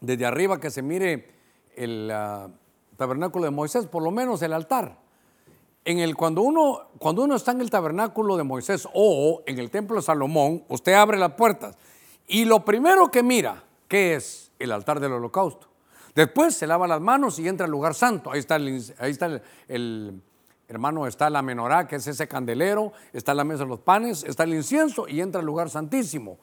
desde 0.00 0.26
arriba 0.26 0.60
que 0.60 0.70
se 0.70 0.82
mire 0.82 1.30
el 1.74 2.10
ah, 2.12 2.48
tabernáculo 2.96 3.44
de 3.44 3.50
Moisés, 3.50 3.86
por 3.86 4.02
lo 4.02 4.10
menos 4.10 4.42
el 4.42 4.52
altar. 4.52 4.98
En 5.84 6.00
el, 6.00 6.16
cuando, 6.16 6.42
uno, 6.42 6.88
cuando 6.98 7.22
uno 7.22 7.36
está 7.36 7.52
en 7.52 7.60
el 7.60 7.70
tabernáculo 7.70 8.36
de 8.36 8.42
Moisés 8.42 8.88
o 8.92 9.42
en 9.46 9.58
el 9.58 9.70
templo 9.70 9.96
de 9.96 10.02
Salomón, 10.02 10.64
usted 10.68 10.94
abre 10.94 11.16
las 11.16 11.32
puertas 11.32 11.76
y 12.26 12.44
lo 12.44 12.64
primero 12.64 13.10
que 13.10 13.22
mira, 13.22 13.64
¿qué 13.88 14.16
es? 14.16 14.50
El 14.58 14.72
altar 14.72 15.00
del 15.00 15.12
holocausto. 15.12 15.68
Después 16.14 16.56
se 16.56 16.66
lava 16.66 16.88
las 16.88 17.00
manos 17.00 17.38
y 17.38 17.46
entra 17.46 17.66
al 17.66 17.70
lugar 17.70 17.94
santo. 17.94 18.32
Ahí 18.32 18.40
está 18.40 18.56
ahí 18.56 19.10
está 19.10 19.40
el 19.68 20.22
Hermano, 20.68 21.06
está 21.06 21.30
la 21.30 21.42
menorá, 21.42 21.86
que 21.86 21.96
es 21.96 22.06
ese 22.08 22.26
candelero, 22.26 22.92
está 23.12 23.34
la 23.34 23.44
mesa 23.44 23.62
de 23.62 23.68
los 23.68 23.80
panes, 23.80 24.24
está 24.24 24.42
el 24.42 24.54
incienso 24.54 25.06
y 25.06 25.20
entra 25.20 25.38
al 25.40 25.46
lugar 25.46 25.70
santísimo, 25.70 26.38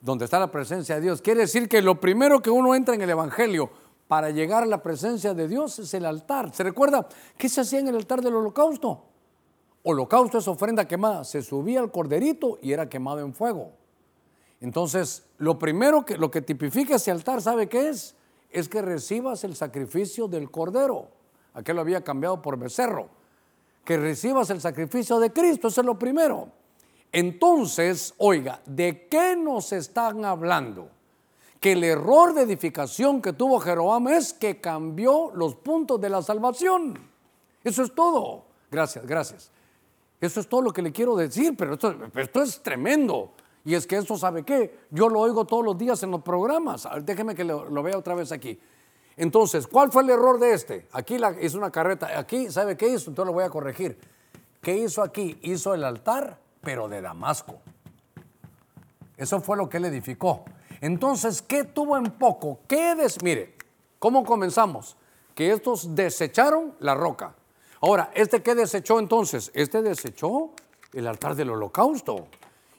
donde 0.00 0.24
está 0.24 0.40
la 0.40 0.50
presencia 0.50 0.96
de 0.96 1.02
Dios. 1.02 1.22
Quiere 1.22 1.42
decir 1.42 1.68
que 1.68 1.80
lo 1.80 2.00
primero 2.00 2.42
que 2.42 2.50
uno 2.50 2.74
entra 2.74 2.96
en 2.96 3.02
el 3.02 3.10
Evangelio 3.10 3.70
para 4.08 4.30
llegar 4.30 4.64
a 4.64 4.66
la 4.66 4.82
presencia 4.82 5.34
de 5.34 5.46
Dios 5.46 5.78
es 5.78 5.94
el 5.94 6.04
altar. 6.04 6.52
¿Se 6.52 6.64
recuerda 6.64 7.08
qué 7.38 7.48
se 7.48 7.60
hacía 7.60 7.78
en 7.78 7.86
el 7.86 7.94
altar 7.94 8.22
del 8.22 8.34
holocausto? 8.34 9.04
Holocausto 9.84 10.38
es 10.38 10.48
ofrenda 10.48 10.88
quemada. 10.88 11.22
Se 11.22 11.40
subía 11.40 11.78
al 11.78 11.92
corderito 11.92 12.58
y 12.60 12.72
era 12.72 12.88
quemado 12.88 13.20
en 13.20 13.32
fuego. 13.32 13.72
Entonces, 14.60 15.22
lo 15.38 15.60
primero 15.60 16.04
que 16.04 16.18
lo 16.18 16.28
que 16.30 16.42
tipifica 16.42 16.96
ese 16.96 17.12
altar, 17.12 17.40
¿sabe 17.40 17.68
qué 17.68 17.88
es? 17.88 18.16
Es 18.50 18.68
que 18.68 18.82
recibas 18.82 19.44
el 19.44 19.54
sacrificio 19.54 20.26
del 20.26 20.50
cordero. 20.50 21.08
Aquel 21.54 21.76
lo 21.76 21.82
había 21.82 22.02
cambiado 22.02 22.42
por 22.42 22.58
becerro 22.58 23.19
que 23.90 23.96
recibas 23.96 24.48
el 24.50 24.60
sacrificio 24.60 25.18
de 25.18 25.32
Cristo, 25.32 25.66
eso 25.66 25.80
es 25.80 25.84
lo 25.84 25.98
primero. 25.98 26.46
Entonces, 27.10 28.14
oiga, 28.18 28.60
¿de 28.64 29.08
qué 29.08 29.34
nos 29.34 29.72
están 29.72 30.24
hablando? 30.24 30.88
Que 31.58 31.72
el 31.72 31.82
error 31.82 32.32
de 32.32 32.42
edificación 32.42 33.20
que 33.20 33.32
tuvo 33.32 33.58
Jeroboam 33.58 34.06
es 34.06 34.32
que 34.32 34.60
cambió 34.60 35.32
los 35.34 35.56
puntos 35.56 36.00
de 36.00 36.08
la 36.08 36.22
salvación. 36.22 37.00
Eso 37.64 37.82
es 37.82 37.92
todo. 37.92 38.44
Gracias, 38.70 39.04
gracias. 39.04 39.50
Eso 40.20 40.38
es 40.38 40.48
todo 40.48 40.62
lo 40.62 40.72
que 40.72 40.82
le 40.82 40.92
quiero 40.92 41.16
decir, 41.16 41.56
pero 41.58 41.74
esto, 41.74 41.92
esto 42.14 42.42
es 42.42 42.62
tremendo. 42.62 43.32
Y 43.64 43.74
es 43.74 43.88
que 43.88 43.96
eso, 43.96 44.16
¿sabe 44.16 44.44
qué? 44.44 44.86
Yo 44.92 45.08
lo 45.08 45.18
oigo 45.18 45.46
todos 45.46 45.64
los 45.64 45.76
días 45.76 46.00
en 46.04 46.12
los 46.12 46.22
programas. 46.22 46.86
Déjeme 47.02 47.34
que 47.34 47.42
lo, 47.42 47.68
lo 47.68 47.82
vea 47.82 47.98
otra 47.98 48.14
vez 48.14 48.30
aquí. 48.30 48.56
Entonces, 49.20 49.66
¿cuál 49.66 49.92
fue 49.92 50.02
el 50.02 50.08
error 50.08 50.40
de 50.40 50.54
este? 50.54 50.88
Aquí 50.92 51.18
hizo 51.42 51.58
una 51.58 51.70
carreta. 51.70 52.18
Aquí, 52.18 52.50
¿sabe 52.50 52.74
qué 52.74 52.88
hizo? 52.88 53.10
Entonces 53.10 53.26
lo 53.26 53.34
voy 53.34 53.44
a 53.44 53.50
corregir. 53.50 53.98
¿Qué 54.62 54.78
hizo 54.78 55.02
aquí? 55.02 55.38
Hizo 55.42 55.74
el 55.74 55.84
altar, 55.84 56.38
pero 56.62 56.88
de 56.88 57.02
Damasco. 57.02 57.58
Eso 59.18 59.42
fue 59.42 59.58
lo 59.58 59.68
que 59.68 59.76
él 59.76 59.84
edificó. 59.84 60.46
Entonces, 60.80 61.42
¿qué 61.42 61.64
tuvo 61.64 61.98
en 61.98 62.04
poco? 62.12 62.60
¿Qué 62.66 62.94
des... 62.94 63.22
Mire, 63.22 63.58
¿cómo 63.98 64.24
comenzamos? 64.24 64.96
Que 65.34 65.52
estos 65.52 65.94
desecharon 65.94 66.74
la 66.78 66.94
roca. 66.94 67.34
Ahora, 67.82 68.10
¿este 68.14 68.42
qué 68.42 68.54
desechó 68.54 68.98
entonces? 68.98 69.50
Este 69.52 69.82
desechó 69.82 70.52
el 70.94 71.06
altar 71.06 71.34
del 71.34 71.50
holocausto. 71.50 72.26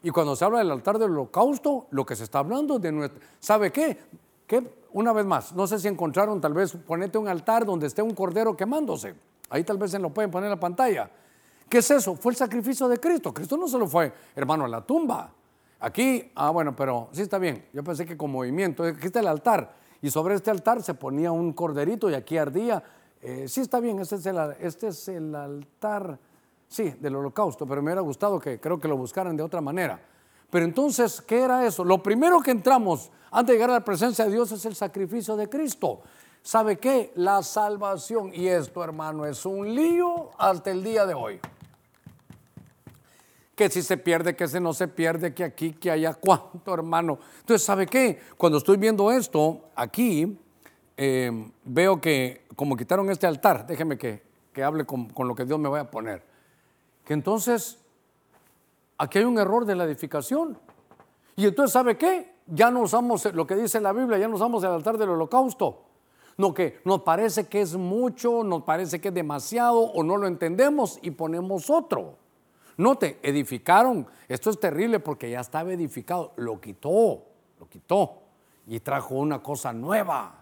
Y 0.02 0.10
cuando 0.10 0.36
se 0.36 0.44
habla 0.44 0.58
del 0.58 0.72
altar 0.72 0.98
del 0.98 1.12
holocausto, 1.12 1.86
lo 1.92 2.04
que 2.04 2.16
se 2.16 2.24
está 2.24 2.39
hablando 2.39 2.80
de 2.80 2.92
nuestro... 2.92 3.20
¿Sabe 3.39 3.72
qué? 3.72 4.00
¿Qué 4.48 4.81
una 4.94 5.14
vez 5.14 5.26
más, 5.26 5.54
no 5.54 5.68
sé 5.68 5.80
si 5.80 5.88
encontraron, 5.88 6.42
tal 6.42 6.54
vez 6.54 6.76
ponete 6.76 7.18
un 7.18 7.28
altar 7.28 7.66
donde 7.66 7.88
esté 7.88 8.02
un 8.02 8.14
cordero 8.14 8.56
quemándose. 8.56 9.16
Ahí 9.50 9.64
tal 9.64 9.78
vez 9.78 9.92
se 9.92 10.00
lo 10.00 10.14
pueden 10.14 10.32
poner 10.32 10.48
en 10.48 10.52
la 10.52 10.60
pantalla. 10.60 11.10
¿Qué 11.68 11.78
es 11.78 11.92
eso? 11.92 12.16
Fue 12.16 12.32
el 12.32 12.36
sacrificio 12.36 12.88
de 12.88 13.00
Cristo. 13.00 13.34
Cristo 13.34 13.58
no 13.58 13.68
se 13.68 13.78
lo 13.78 13.88
fue, 13.88 14.12
hermano, 14.36 14.66
a 14.66 14.68
la 14.68 14.82
tumba. 14.82 15.32
Aquí, 15.80 16.32
ah, 16.36 16.50
bueno, 16.52 16.76
pero 16.76 17.10
sí 17.12 17.22
está 17.22 17.38
bien. 17.38 17.68
Yo 17.74 17.84
pensé 17.84 18.06
que 18.06 18.16
con 18.16 18.32
movimiento, 18.32 18.84
aquí 18.84 19.08
está 19.08 19.20
el 19.20 19.28
altar. 19.28 19.74
Y 20.02 20.10
sobre 20.10 20.36
este 20.36 20.52
altar 20.52 20.82
se 20.84 20.94
ponía 20.94 21.32
un 21.32 21.54
corderito 21.54 22.10
y 22.10 22.14
aquí 22.14 22.38
ardía. 22.38 22.84
Eh, 23.22 23.48
sí 23.48 23.62
está 23.62 23.80
bien, 23.80 24.00
este 24.00 24.16
es, 24.16 24.26
el, 24.26 24.38
este 24.60 24.88
es 24.88 25.08
el 25.08 25.34
altar, 25.36 26.18
sí, 26.68 26.89
del 27.00 27.16
holocausto, 27.16 27.68
pero 27.68 27.82
me 27.82 27.89
hubiera 27.89 28.02
gustado 28.02 28.39
que 28.39 28.60
creo 28.60 28.80
que 28.80 28.88
lo 28.88 28.98
buscaran 28.98 29.38
de 29.38 29.44
otra 29.44 29.62
manera. 29.62 30.02
Pero 30.52 30.66
entonces, 30.66 31.22
¿qué 31.22 31.39
era 31.39 31.66
eso? 31.66 31.84
Lo 31.84 32.04
primero 32.04 32.41
que 32.41 32.52
entramos 32.52 33.10
antes 33.32 33.47
de 33.47 33.54
llegar 33.54 33.70
a 33.72 33.74
la 33.74 33.86
presencia 33.86 34.26
de 34.26 34.32
Dios 34.32 34.52
es 34.52 34.66
el 34.66 34.76
sacrificio 34.76 35.38
de 35.38 35.49
Cristo. 35.49 36.02
¿Sabe 36.43 36.78
qué? 36.78 37.14
La 37.16 37.41
salvación. 37.41 38.32
Y 38.34 38.47
esto, 38.47 38.84
hermano, 38.84 39.26
es 39.26 39.45
un 39.45 39.74
lío 39.74 40.32
hasta 40.38 40.70
el 40.70 40.84
día 40.84 41.06
de 41.06 41.14
hoy. 41.14 41.39
Que 43.56 43.70
si 43.70 43.82
se 43.82 43.95
pierde, 43.95 44.36
que 44.36 44.47
si 44.47 44.60
no 44.60 44.74
se 44.74 44.89
pierde, 44.89 45.34
que 45.34 45.45
aquí, 45.45 45.72
que 45.72 45.89
allá, 45.89 46.16
cuánto, 46.16 46.74
hermano. 46.74 47.20
Entonces, 47.39 47.66
¿sabe 47.66 47.88
qué? 47.88 48.20
Cuando 48.36 48.58
estoy 48.58 48.76
viendo 48.76 49.10
esto, 49.10 49.70
aquí 49.76 50.38
eh, 50.97 51.52
veo 51.64 52.02
que 52.02 52.45
como 52.58 52.76
quitaron 52.76 53.10
este 53.10 53.26
altar, 53.26 53.66
déjeme 53.66 53.97
que, 53.97 54.22
que 54.52 54.64
hable 54.64 54.86
con, 54.86 55.08
con 55.10 55.28
lo 55.30 55.36
que 55.36 55.45
Dios 55.45 55.60
me 55.60 55.70
vaya 55.70 55.84
a 55.84 55.91
poner. 55.91 56.26
Que 57.06 57.14
entonces 57.14 57.81
aquí 59.02 59.18
hay 59.18 59.26
un 59.26 59.39
error 59.39 59.66
de 59.66 59.76
la 59.76 59.86
edificación. 59.86 60.60
Y 61.36 61.47
entonces, 61.47 61.74
¿sabe 61.74 61.97
qué? 61.97 62.36
Ya 62.45 62.70
no 62.70 62.82
usamos 62.82 63.26
lo 63.34 63.47
que 63.47 63.56
dice 63.56 63.82
la 63.82 63.93
Biblia, 63.93 64.20
ya 64.20 64.28
no 64.28 64.36
usamos 64.36 64.64
el 64.64 64.70
altar 64.70 64.97
del 64.97 65.10
holocausto. 65.10 65.86
No 66.38 66.54
que 66.54 66.80
nos 66.86 67.02
parece 67.02 67.47
que 67.47 67.62
es 67.62 67.76
mucho, 67.76 68.43
nos 68.43 68.62
parece 68.62 69.02
que 69.02 69.08
es 69.08 69.14
demasiado 69.14 69.80
o 69.80 70.04
no 70.04 70.18
lo 70.18 70.28
entendemos 70.28 70.99
y 71.02 71.12
ponemos 71.12 71.70
otro. 71.70 72.18
Note, 72.78 73.20
edificaron, 73.24 74.08
esto 74.28 74.52
es 74.52 74.60
terrible 74.60 74.99
porque 74.99 75.30
ya 75.32 75.39
estaba 75.39 75.74
edificado, 75.74 76.34
lo 76.36 76.62
quitó, 76.62 77.24
lo 77.60 77.68
quitó 77.70 78.22
y 78.68 78.80
trajo 78.80 79.16
una 79.16 79.41
cosa 79.41 79.74
nueva. 79.74 80.41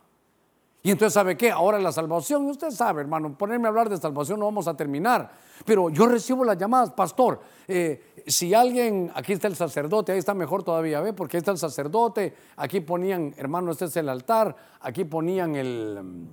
Y 0.82 0.91
entonces, 0.91 1.13
¿sabe 1.13 1.36
qué? 1.36 1.51
Ahora 1.51 1.77
la 1.77 1.91
salvación, 1.91 2.45
usted 2.45 2.71
sabe, 2.71 3.01
hermano, 3.01 3.38
ponerme 3.38 3.65
a 3.65 3.69
hablar 3.69 3.89
de 3.89 3.97
salvación 3.97 4.39
no 4.39 4.45
vamos 4.45 4.67
a 4.67 4.75
terminar. 4.75 5.30
Pero 5.65 5.89
yo 5.89 6.07
recibo 6.07 6.45
las 6.45 6.57
llamadas, 6.57 6.91
pastor. 6.91 7.41
Eh, 7.67 8.23
si 8.27 8.53
alguien, 8.53 9.11
aquí 9.13 9.34
está 9.34 9.47
el 9.47 9.57
sacerdote, 9.57 10.13
ahí 10.13 10.19
está 10.19 10.34
mejor 10.34 10.63
todavía, 10.63 11.01
¿ve? 11.01 11.11
Porque 11.11 11.36
ahí 11.36 11.39
está 11.39 11.51
el 11.51 11.57
sacerdote, 11.57 12.34
aquí 12.55 12.80
ponían, 12.80 13.34
hermano, 13.38 13.71
este 13.71 13.86
es 13.86 13.97
el 13.97 14.07
altar, 14.07 14.55
aquí 14.80 15.03
ponían 15.03 15.55
el, 15.57 16.27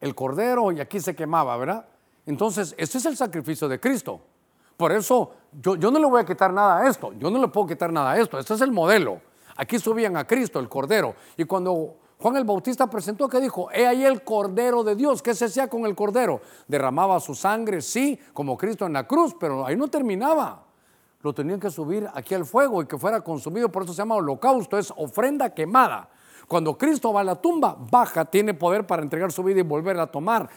el 0.00 0.14
cordero 0.14 0.70
y 0.70 0.80
aquí 0.80 1.00
se 1.00 1.16
quemaba, 1.16 1.56
¿verdad? 1.56 1.86
Entonces, 2.24 2.72
este 2.78 2.98
es 2.98 3.06
el 3.06 3.16
sacrificio 3.16 3.68
de 3.68 3.80
Cristo. 3.80 4.20
Por 4.76 4.92
eso, 4.92 5.32
yo, 5.60 5.74
yo 5.74 5.90
no 5.90 5.98
le 5.98 6.06
voy 6.06 6.20
a 6.20 6.24
quitar 6.24 6.52
nada 6.52 6.82
a 6.82 6.88
esto, 6.88 7.12
yo 7.14 7.30
no 7.30 7.40
le 7.40 7.48
puedo 7.48 7.66
quitar 7.66 7.92
nada 7.92 8.12
a 8.12 8.18
esto, 8.20 8.38
este 8.38 8.54
es 8.54 8.60
el 8.60 8.70
modelo. 8.70 9.20
Aquí 9.56 9.78
subían 9.78 10.16
a 10.16 10.26
Cristo, 10.26 10.60
el 10.60 10.68
cordero, 10.68 11.14
y 11.36 11.44
cuando 11.44 11.96
Juan 12.18 12.36
el 12.36 12.44
Bautista 12.44 12.88
presentó 12.88 13.28
que 13.28 13.40
dijo, 13.40 13.70
he 13.72 13.86
ahí 13.86 14.04
el 14.04 14.22
Cordero 14.22 14.82
de 14.82 14.96
Dios. 14.96 15.22
¿Qué 15.22 15.34
se 15.34 15.46
hacía 15.46 15.68
con 15.68 15.84
el 15.84 15.94
Cordero? 15.94 16.40
Derramaba 16.66 17.20
su 17.20 17.34
sangre, 17.34 17.82
sí, 17.82 18.18
como 18.32 18.56
Cristo 18.56 18.86
en 18.86 18.94
la 18.94 19.06
cruz, 19.06 19.36
pero 19.38 19.66
ahí 19.66 19.76
no 19.76 19.88
terminaba. 19.88 20.62
Lo 21.22 21.34
tenían 21.34 21.60
que 21.60 21.70
subir 21.70 22.08
aquí 22.14 22.34
al 22.34 22.46
fuego 22.46 22.82
y 22.82 22.86
que 22.86 22.96
fuera 22.96 23.20
consumido, 23.20 23.70
por 23.70 23.82
eso 23.82 23.92
se 23.92 23.98
llama 23.98 24.14
holocausto, 24.14 24.78
es 24.78 24.92
ofrenda 24.96 25.50
quemada. 25.50 26.08
Cuando 26.48 26.78
Cristo 26.78 27.12
va 27.12 27.20
a 27.20 27.24
la 27.24 27.34
tumba, 27.34 27.76
baja, 27.90 28.24
tiene 28.24 28.54
poder 28.54 28.86
para 28.86 29.02
entregar 29.02 29.30
su 29.32 29.42
vida 29.42 29.60
y 29.60 29.64
volver 29.64 29.98
a 29.98 30.06
tomar. 30.06 30.48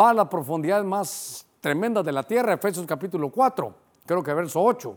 Va 0.00 0.10
a 0.10 0.14
la 0.14 0.28
profundidad 0.28 0.82
más 0.82 1.46
tremenda 1.60 2.02
de 2.02 2.12
la 2.12 2.22
tierra, 2.22 2.54
Efesios 2.54 2.86
capítulo 2.86 3.30
4, 3.30 3.74
creo 4.06 4.22
que 4.22 4.32
verso 4.32 4.62
8. 4.62 4.96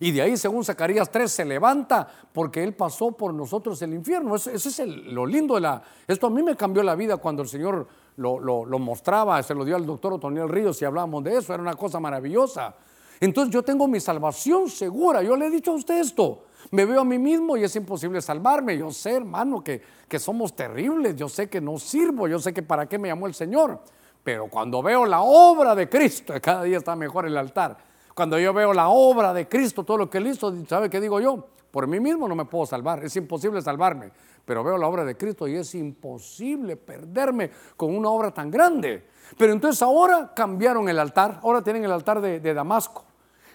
Y 0.00 0.12
de 0.12 0.22
ahí, 0.22 0.36
según 0.36 0.64
Zacarías 0.64 1.10
3, 1.10 1.30
se 1.30 1.44
levanta 1.44 2.06
porque 2.32 2.62
Él 2.62 2.74
pasó 2.74 3.12
por 3.12 3.34
nosotros 3.34 3.80
el 3.82 3.94
infierno. 3.94 4.36
Eso, 4.36 4.50
es 4.50 4.78
lo 4.78 5.26
lindo 5.26 5.56
de 5.56 5.62
la... 5.62 5.82
Esto 6.06 6.28
a 6.28 6.30
mí 6.30 6.42
me 6.42 6.56
cambió 6.56 6.82
la 6.82 6.94
vida 6.94 7.16
cuando 7.16 7.42
el 7.42 7.48
Señor 7.48 7.86
lo, 8.16 8.38
lo 8.38 8.78
mostraba, 8.78 9.42
se 9.42 9.54
lo 9.54 9.64
dio 9.64 9.76
al 9.76 9.86
doctor 9.86 10.12
Otoniel 10.12 10.48
Ríos 10.48 10.80
y 10.82 10.84
hablábamos 10.84 11.24
de 11.24 11.36
eso, 11.36 11.52
era 11.52 11.62
una 11.62 11.74
cosa 11.74 11.98
maravillosa. 11.98 12.74
Entonces 13.20 13.52
yo 13.52 13.62
tengo 13.64 13.88
mi 13.88 13.98
salvación 13.98 14.70
segura. 14.70 15.22
Yo 15.22 15.36
le 15.36 15.46
he 15.46 15.50
dicho 15.50 15.72
a 15.72 15.74
usted 15.74 15.98
esto. 15.98 16.44
Me 16.70 16.84
veo 16.84 17.00
a 17.00 17.04
mí 17.04 17.18
mismo 17.18 17.56
y 17.56 17.64
es 17.64 17.74
imposible 17.74 18.22
salvarme. 18.22 18.78
Yo 18.78 18.92
sé, 18.92 19.16
hermano, 19.16 19.64
que, 19.64 19.82
que 20.06 20.20
somos 20.20 20.54
terribles. 20.54 21.16
Yo 21.16 21.28
sé 21.28 21.48
que 21.48 21.60
no 21.60 21.78
sirvo. 21.78 22.28
Yo 22.28 22.38
sé 22.38 22.54
que 22.54 22.62
para 22.62 22.86
qué 22.86 22.98
me 22.98 23.08
llamó 23.08 23.26
el 23.26 23.34
Señor. 23.34 23.80
Pero 24.22 24.46
cuando 24.46 24.80
veo 24.82 25.04
la 25.04 25.22
obra 25.22 25.74
de 25.74 25.88
Cristo, 25.88 26.34
cada 26.40 26.62
día 26.62 26.78
está 26.78 26.94
mejor 26.94 27.26
el 27.26 27.36
altar 27.36 27.87
cuando 28.18 28.36
yo 28.36 28.52
veo 28.52 28.74
la 28.74 28.88
obra 28.88 29.32
de 29.32 29.46
Cristo, 29.46 29.84
todo 29.84 29.96
lo 29.96 30.10
que 30.10 30.18
él 30.18 30.26
hizo, 30.26 30.52
¿sabe 30.66 30.90
qué 30.90 31.00
digo 31.00 31.20
yo? 31.20 31.46
por 31.70 31.86
mí 31.86 32.00
mismo 32.00 32.26
no 32.26 32.34
me 32.34 32.46
puedo 32.46 32.66
salvar, 32.66 33.04
es 33.04 33.14
imposible 33.14 33.62
salvarme, 33.62 34.10
pero 34.44 34.64
veo 34.64 34.76
la 34.76 34.88
obra 34.88 35.04
de 35.04 35.16
Cristo 35.16 35.46
y 35.46 35.54
es 35.54 35.72
imposible 35.76 36.74
perderme 36.74 37.48
con 37.76 37.94
una 37.96 38.10
obra 38.10 38.34
tan 38.34 38.50
grande. 38.50 39.06
Pero 39.36 39.52
entonces 39.52 39.80
ahora 39.82 40.32
cambiaron 40.34 40.88
el 40.88 40.98
altar, 40.98 41.38
ahora 41.44 41.62
tienen 41.62 41.84
el 41.84 41.92
altar 41.92 42.20
de, 42.20 42.40
Damasco. 42.52 43.04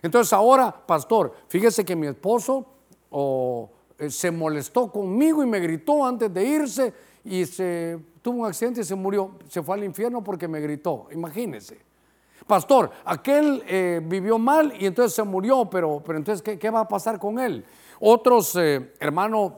Entonces 0.02 0.32
ahora, 0.32 0.72
pastor, 0.72 1.34
fíjese 1.50 1.84
que 1.84 1.98
mi 1.98 2.08
esposo 2.08 2.66
eh, 3.98 4.10
se 4.10 4.32
molestó 4.32 4.90
conmigo 4.90 5.44
y 5.44 5.46
me 5.46 5.60
gritó 5.60 6.06
antes 6.06 6.34
de 6.34 6.46
irse 6.46 6.94
y 7.26 7.46
se 7.46 8.00
tuvo 8.22 8.44
un 8.44 8.46
accidente 8.46 8.80
y 8.80 8.86
se 8.86 8.96
murió, 8.96 9.32
se 9.50 9.62
fue 9.62 9.76
al 9.76 9.84
infierno 9.84 10.24
porque 10.24 10.48
me 10.48 10.62
gritó, 10.62 11.10
imagínese. 11.12 11.93
Pastor, 12.48 12.92
aquel 13.06 13.64
eh, 13.68 14.02
vivió 14.04 14.38
mal 14.38 14.74
y 14.80 14.86
entonces 14.86 15.14
se 15.14 15.24
murió, 15.24 15.66
pero, 15.70 16.02
pero 16.06 16.18
entonces, 16.18 16.58
¿qué, 16.58 16.70
va 16.70 16.82
a 16.82 16.88
pasar 16.88 17.18
con 17.20 17.40
él? 17.40 17.66
Otros 18.00 18.56
eh, 18.56 18.94
hermanos 19.00 19.54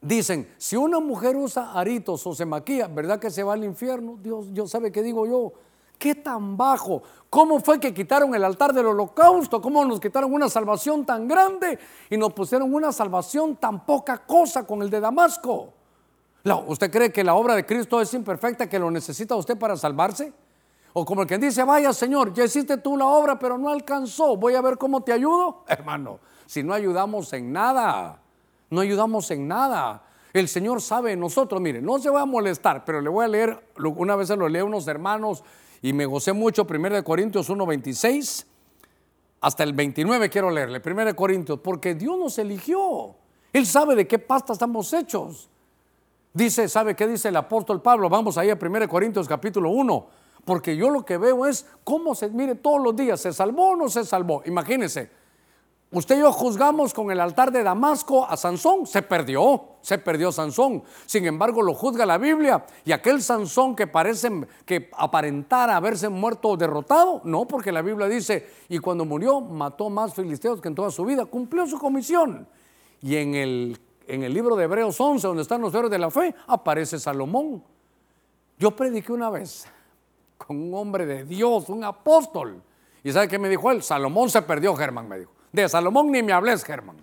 dicen, 0.00 0.52
si 0.58 0.76
una 0.76 1.00
mujer 1.00 1.36
usa 1.36 1.72
aritos 1.72 2.26
o 2.26 2.34
se 2.34 2.44
maquilla, 2.44 2.88
¿verdad 2.88 3.20
que 3.20 3.30
se 3.30 3.42
va 3.42 3.52
al 3.52 3.64
infierno? 3.64 4.18
Dios, 4.20 4.52
Dios 4.52 4.70
sabe 4.70 4.90
qué 4.90 5.02
digo 5.02 5.26
yo. 5.26 5.52
¿Qué 5.98 6.16
tan 6.16 6.56
bajo? 6.56 7.02
¿Cómo 7.30 7.60
fue 7.60 7.78
que 7.78 7.94
quitaron 7.94 8.34
el 8.34 8.44
altar 8.44 8.72
del 8.72 8.86
holocausto? 8.86 9.62
¿Cómo 9.62 9.84
nos 9.84 10.00
quitaron 10.00 10.34
una 10.34 10.48
salvación 10.48 11.06
tan 11.06 11.28
grande 11.28 11.78
y 12.10 12.16
nos 12.16 12.32
pusieron 12.32 12.74
una 12.74 12.92
salvación 12.92 13.56
tan 13.56 13.86
poca 13.86 14.18
cosa 14.18 14.66
con 14.66 14.82
el 14.82 14.90
de 14.90 15.00
Damasco? 15.00 15.72
¿Usted 16.66 16.90
cree 16.90 17.12
que 17.12 17.24
la 17.24 17.34
obra 17.34 17.54
de 17.54 17.64
Cristo 17.64 18.00
es 18.00 18.12
imperfecta, 18.12 18.68
que 18.68 18.78
lo 18.78 18.90
necesita 18.90 19.34
usted 19.34 19.56
para 19.56 19.76
salvarse? 19.76 20.32
O 20.96 21.04
como 21.04 21.22
el 21.22 21.28
que 21.28 21.38
dice, 21.38 21.64
vaya 21.64 21.92
Señor, 21.92 22.32
ya 22.32 22.44
hiciste 22.44 22.76
tú 22.78 22.96
la 22.96 23.06
obra, 23.06 23.36
pero 23.36 23.58
no 23.58 23.68
alcanzó, 23.68 24.36
voy 24.36 24.54
a 24.54 24.60
ver 24.60 24.78
cómo 24.78 25.00
te 25.02 25.12
ayudo. 25.12 25.64
Hermano, 25.68 26.20
si 26.46 26.62
no 26.62 26.72
ayudamos 26.72 27.32
en 27.32 27.52
nada, 27.52 28.22
no 28.70 28.80
ayudamos 28.80 29.28
en 29.32 29.48
nada. 29.48 30.04
El 30.32 30.46
Señor 30.46 30.80
sabe 30.80 31.10
en 31.12 31.20
nosotros, 31.20 31.60
mire, 31.60 31.82
no 31.82 31.98
se 31.98 32.10
va 32.10 32.22
a 32.22 32.26
molestar, 32.26 32.84
pero 32.84 33.00
le 33.00 33.08
voy 33.08 33.24
a 33.24 33.28
leer, 33.28 33.66
una 33.76 34.14
vez 34.14 34.28
se 34.28 34.36
lo 34.36 34.48
leí 34.48 34.62
a 34.62 34.64
unos 34.64 34.86
hermanos 34.86 35.42
y 35.82 35.92
me 35.92 36.06
gocé 36.06 36.32
mucho, 36.32 36.64
1 36.64 37.02
Corintios 37.02 37.48
1, 37.48 37.66
26, 37.66 38.46
hasta 39.40 39.64
el 39.64 39.72
29 39.72 40.30
quiero 40.30 40.48
leerle, 40.48 40.80
1 40.84 41.16
Corintios, 41.16 41.58
porque 41.58 41.96
Dios 41.96 42.16
nos 42.16 42.38
eligió. 42.38 43.16
Él 43.52 43.66
sabe 43.66 43.96
de 43.96 44.06
qué 44.06 44.20
pasta 44.20 44.52
estamos 44.52 44.92
hechos. 44.92 45.50
Dice, 46.32 46.68
¿sabe 46.68 46.94
qué 46.94 47.08
dice 47.08 47.30
el 47.30 47.36
apóstol 47.36 47.82
Pablo? 47.82 48.08
Vamos 48.08 48.38
ahí 48.38 48.50
a 48.50 48.58
1 48.60 48.88
Corintios 48.88 49.26
capítulo 49.26 49.70
1 49.70 50.23
porque 50.44 50.76
yo 50.76 50.90
lo 50.90 51.04
que 51.04 51.16
veo 51.16 51.46
es 51.46 51.66
cómo 51.82 52.14
se, 52.14 52.28
mire, 52.28 52.54
todos 52.54 52.82
los 52.82 52.94
días, 52.94 53.20
¿se 53.20 53.32
salvó 53.32 53.70
o 53.70 53.76
no 53.76 53.88
se 53.88 54.04
salvó? 54.04 54.42
Imagínense, 54.44 55.10
usted 55.90 56.16
y 56.16 56.20
yo 56.20 56.32
juzgamos 56.32 56.92
con 56.92 57.10
el 57.10 57.20
altar 57.20 57.50
de 57.50 57.62
Damasco 57.62 58.26
a 58.26 58.36
Sansón, 58.36 58.86
se 58.86 59.02
perdió, 59.02 59.64
se 59.80 59.96
perdió 59.98 60.32
Sansón. 60.32 60.82
Sin 61.06 61.24
embargo, 61.24 61.62
lo 61.62 61.74
juzga 61.74 62.04
la 62.04 62.18
Biblia 62.18 62.66
y 62.84 62.92
aquel 62.92 63.22
Sansón 63.22 63.74
que 63.74 63.86
parece 63.86 64.30
que 64.66 64.90
aparentara 64.98 65.76
haberse 65.76 66.08
muerto 66.10 66.50
o 66.50 66.56
derrotado, 66.56 67.22
no, 67.24 67.46
porque 67.46 67.72
la 67.72 67.80
Biblia 67.80 68.06
dice, 68.06 68.46
y 68.68 68.78
cuando 68.78 69.04
murió 69.04 69.40
mató 69.40 69.88
más 69.88 70.14
filisteos 70.14 70.60
que 70.60 70.68
en 70.68 70.74
toda 70.74 70.90
su 70.90 71.04
vida, 71.04 71.24
cumplió 71.24 71.66
su 71.66 71.78
comisión. 71.78 72.46
Y 73.00 73.16
en 73.16 73.34
el, 73.34 73.78
en 74.06 74.22
el 74.24 74.34
libro 74.34 74.56
de 74.56 74.64
Hebreos 74.64 75.00
11, 75.00 75.26
donde 75.26 75.42
están 75.42 75.62
los 75.62 75.74
héroes 75.74 75.90
de 75.90 75.98
la 75.98 76.10
fe, 76.10 76.34
aparece 76.46 76.98
Salomón. 76.98 77.62
Yo 78.58 78.76
prediqué 78.76 79.12
una 79.12 79.30
vez 79.30 79.66
con 80.46 80.60
un 80.60 80.74
hombre 80.74 81.06
de 81.06 81.24
Dios, 81.24 81.68
un 81.68 81.84
apóstol. 81.84 82.62
¿Y 83.02 83.12
sabe 83.12 83.28
qué 83.28 83.38
me 83.38 83.48
dijo 83.48 83.70
él? 83.70 83.82
Salomón 83.82 84.28
se 84.28 84.42
perdió, 84.42 84.74
Germán, 84.74 85.08
me 85.08 85.18
dijo. 85.18 85.32
De 85.52 85.68
Salomón 85.68 86.10
ni 86.10 86.22
me 86.22 86.32
hables, 86.32 86.64
Germán. 86.64 86.96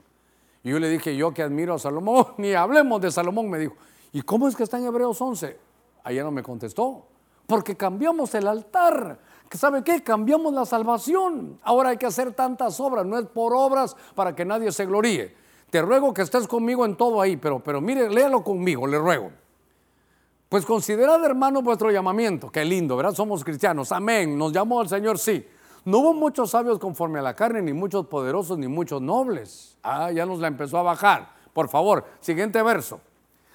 Y 0.63 0.69
yo 0.69 0.79
le 0.79 0.89
dije, 0.89 1.15
yo 1.15 1.33
que 1.33 1.41
admiro 1.41 1.73
a 1.73 1.79
Salomón, 1.79 2.27
ni 2.37 2.53
hablemos 2.53 3.01
de 3.01 3.11
Salomón, 3.11 3.49
me 3.49 3.57
dijo. 3.57 3.75
¿Y 4.11 4.21
cómo 4.21 4.47
es 4.47 4.55
que 4.55 4.63
está 4.63 4.77
en 4.77 4.85
Hebreos 4.85 5.19
11? 5.19 5.57
Ayer 6.03 6.23
no 6.23 6.31
me 6.31 6.43
contestó. 6.43 7.05
Porque 7.47 7.75
cambiamos 7.75 8.33
el 8.35 8.47
altar. 8.47 9.19
¿Sabe 9.51 9.83
qué? 9.83 10.03
Cambiamos 10.03 10.53
la 10.53 10.65
salvación. 10.65 11.59
Ahora 11.63 11.89
hay 11.89 11.97
que 11.97 12.05
hacer 12.05 12.33
tantas 12.33 12.79
obras. 12.79 13.05
No 13.05 13.17
es 13.17 13.25
por 13.25 13.53
obras 13.53 13.95
para 14.15 14.35
que 14.35 14.45
nadie 14.45 14.71
se 14.71 14.85
gloríe. 14.85 15.35
Te 15.69 15.81
ruego 15.81 16.13
que 16.13 16.21
estés 16.21 16.47
conmigo 16.47 16.85
en 16.85 16.95
todo 16.95 17.21
ahí, 17.21 17.37
pero, 17.37 17.59
pero 17.59 17.81
mire, 17.81 18.09
léalo 18.09 18.43
conmigo, 18.43 18.85
le 18.87 18.99
ruego. 18.99 19.31
Pues 20.51 20.65
considerad, 20.65 21.23
hermano, 21.23 21.61
vuestro 21.61 21.91
llamamiento. 21.91 22.51
Qué 22.51 22.65
lindo, 22.65 22.97
¿verdad? 22.97 23.13
Somos 23.13 23.41
cristianos. 23.41 23.93
Amén. 23.93 24.37
Nos 24.37 24.51
llamó 24.51 24.81
el 24.81 24.89
Señor, 24.89 25.17
sí. 25.17 25.47
No 25.85 25.99
hubo 25.99 26.13
muchos 26.13 26.49
sabios 26.49 26.77
conforme 26.77 27.19
a 27.19 27.21
la 27.21 27.33
carne, 27.37 27.61
ni 27.61 27.71
muchos 27.71 28.07
poderosos, 28.07 28.57
ni 28.57 28.67
muchos 28.67 29.01
nobles. 29.01 29.77
Ah, 29.81 30.11
ya 30.11 30.25
nos 30.25 30.39
la 30.39 30.49
empezó 30.49 30.77
a 30.77 30.83
bajar. 30.83 31.29
Por 31.53 31.69
favor, 31.69 32.03
siguiente 32.19 32.61
verso. 32.63 32.99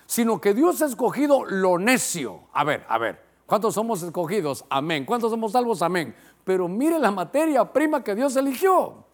Sino 0.07 0.41
que 0.41 0.55
Dios 0.55 0.81
ha 0.81 0.87
escogido 0.87 1.45
lo 1.45 1.79
necio. 1.79 2.45
A 2.55 2.65
ver, 2.65 2.87
a 2.89 2.97
ver. 2.97 3.23
¿Cuántos 3.45 3.75
somos 3.75 4.03
escogidos? 4.03 4.65
Amén. 4.71 5.05
¿Cuántos 5.05 5.31
somos 5.31 5.53
salvos? 5.53 5.83
Amén. 5.83 6.17
Pero 6.45 6.67
mire 6.67 6.99
la 6.99 7.11
materia 7.11 7.71
prima 7.75 8.03
que 8.03 8.15
Dios 8.15 8.35
eligió. 8.37 9.05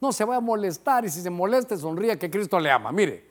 No 0.00 0.10
se 0.10 0.24
va 0.24 0.34
a 0.34 0.40
molestar 0.40 1.04
y 1.04 1.08
si 1.08 1.22
se 1.22 1.30
moleste, 1.30 1.76
sonríe 1.76 2.18
que 2.18 2.28
Cristo 2.28 2.58
le 2.58 2.72
ama. 2.72 2.90
Mire, 2.90 3.30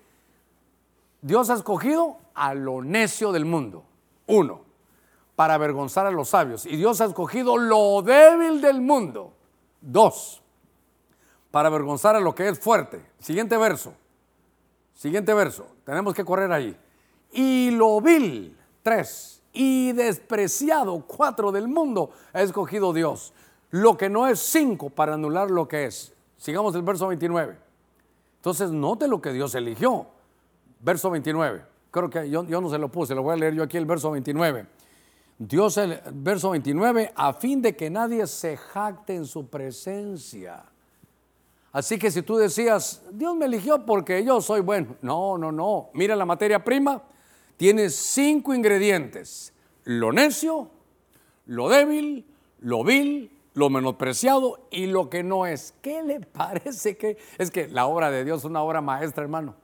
Dios 1.22 1.50
ha 1.50 1.56
escogido 1.56 2.21
a 2.34 2.54
lo 2.54 2.82
necio 2.82 3.32
del 3.32 3.46
mundo. 3.46 3.84
Uno, 4.28 4.62
para 5.36 5.56
avergonzar 5.56 6.06
a 6.06 6.12
los 6.12 6.30
sabios. 6.30 6.66
Y 6.66 6.76
Dios 6.76 7.02
ha 7.02 7.06
escogido 7.06 7.58
lo 7.58 8.02
débil 8.02 8.62
del 8.62 8.82
mundo. 8.82 9.34
Dos, 9.82 10.42
para 11.50 11.68
avergonzar 11.68 12.16
a 12.16 12.20
lo 12.20 12.36
que 12.36 12.48
es 12.48 12.60
fuerte. 12.60 13.06
Siguiente 13.20 13.58
verso. 13.58 13.94
Siguiente 14.94 15.34
verso. 15.34 15.66
Tenemos 15.84 16.14
que 16.14 16.24
correr 16.24 16.52
ahí. 16.52 16.78
Y 17.32 17.72
lo 17.72 18.00
vil. 18.02 18.58
Tres. 18.84 19.42
Y 19.54 19.92
despreciado. 19.94 21.04
Cuatro 21.08 21.52
del 21.52 21.68
mundo 21.68 22.12
ha 22.34 22.42
escogido 22.42 22.94
Dios. 22.94 23.34
Lo 23.72 23.98
que 23.98 24.10
no 24.10 24.28
es 24.28 24.40
cinco 24.40 24.90
para 24.90 25.16
anular 25.16 25.50
lo 25.50 25.68
que 25.68 25.86
es. 25.86 26.14
Sigamos 26.38 26.76
el 26.76 26.84
verso 26.84 27.08
29. 27.08 27.58
Entonces, 28.38 28.72
note 28.72 29.08
lo 29.08 29.22
que 29.22 29.32
Dios 29.34 29.56
eligió 29.56 30.08
verso 30.82 31.10
29. 31.10 31.64
Creo 31.92 32.10
que 32.10 32.30
yo, 32.30 32.44
no 32.44 32.70
se 32.70 32.78
lo 32.78 32.90
puse, 32.90 33.14
lo 33.14 33.22
voy 33.22 33.34
a 33.34 33.38
leer 33.38 33.54
yo 33.54 33.64
aquí 33.64 33.76
el 33.76 33.86
verso 33.86 34.12
29. 34.12 34.66
Dios, 35.38 35.78
el 35.78 36.00
verso 36.14 36.52
29, 36.52 37.12
a 37.16 37.34
fin 37.34 37.62
de 37.62 37.76
que 37.76 37.90
nadie 37.90 38.26
se 38.28 38.56
jacte 38.56 39.14
en 39.14 39.26
su 39.26 39.48
presencia. 39.50 40.64
Así 41.74 42.00
que 42.00 42.10
si 42.10 42.22
tú 42.22 42.38
decías, 42.38 43.04
Dios 43.12 43.36
me 43.36 43.46
eligió 43.46 43.86
porque 43.86 44.24
yo 44.24 44.40
soy 44.40 44.62
bueno. 44.62 44.96
No, 45.02 45.38
no, 45.38 45.52
no. 45.52 45.90
Mira 45.94 46.16
la 46.16 46.26
materia 46.26 46.64
prima. 46.64 47.02
Tiene 47.58 47.90
cinco 47.90 48.54
ingredientes. 48.54 49.54
Lo 49.84 50.12
necio, 50.14 50.70
lo 51.46 51.70
débil, 51.70 52.26
lo 52.60 52.84
vil, 52.84 53.38
lo 53.54 53.70
menospreciado 53.70 54.68
y 54.72 54.86
lo 54.86 55.10
que 55.10 55.24
no 55.24 55.46
es. 55.46 55.74
¿Qué 55.82 56.04
le 56.04 56.20
parece 56.22 56.96
que 56.98 57.18
es 57.38 57.52
que 57.52 57.68
la 57.68 57.86
obra 57.86 58.12
de 58.12 58.24
Dios 58.24 58.40
es 58.40 58.46
una 58.46 58.62
obra 58.62 58.80
maestra, 58.82 59.24
hermano? 59.24 59.56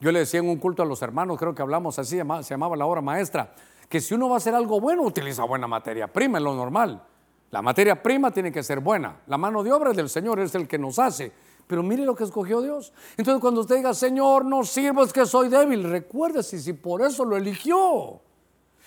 Yo 0.00 0.12
le 0.12 0.20
decía 0.20 0.40
en 0.40 0.48
un 0.48 0.58
culto 0.58 0.82
a 0.82 0.86
los 0.86 1.00
hermanos, 1.02 1.38
creo 1.38 1.54
que 1.54 1.62
hablamos 1.62 1.98
así, 1.98 2.18
se 2.18 2.54
llamaba 2.54 2.76
la 2.76 2.86
obra 2.86 3.00
maestra, 3.00 3.54
que 3.88 4.00
si 4.00 4.14
uno 4.14 4.28
va 4.28 4.34
a 4.34 4.38
hacer 4.38 4.54
algo 4.54 4.80
bueno, 4.80 5.02
utiliza 5.02 5.44
buena 5.44 5.66
materia 5.66 6.06
prima, 6.12 6.38
es 6.38 6.44
lo 6.44 6.54
normal. 6.54 7.02
La 7.50 7.62
materia 7.62 8.02
prima 8.02 8.30
tiene 8.30 8.52
que 8.52 8.62
ser 8.62 8.80
buena. 8.80 9.20
La 9.26 9.38
mano 9.38 9.62
de 9.62 9.72
obra 9.72 9.92
del 9.92 10.08
Señor 10.08 10.40
es 10.40 10.54
el 10.54 10.66
que 10.66 10.78
nos 10.78 10.98
hace. 10.98 11.32
Pero 11.66 11.82
mire 11.82 12.04
lo 12.04 12.14
que 12.14 12.24
escogió 12.24 12.60
Dios. 12.60 12.92
Entonces 13.16 13.40
cuando 13.40 13.60
usted 13.60 13.76
diga, 13.76 13.94
Señor, 13.94 14.44
no 14.44 14.64
sirvo, 14.64 15.04
es 15.04 15.12
que 15.12 15.24
soy 15.24 15.48
débil, 15.48 15.84
recuérdese 15.84 16.58
si 16.58 16.72
por 16.72 17.02
eso 17.02 17.24
lo 17.24 17.36
eligió. 17.36 18.20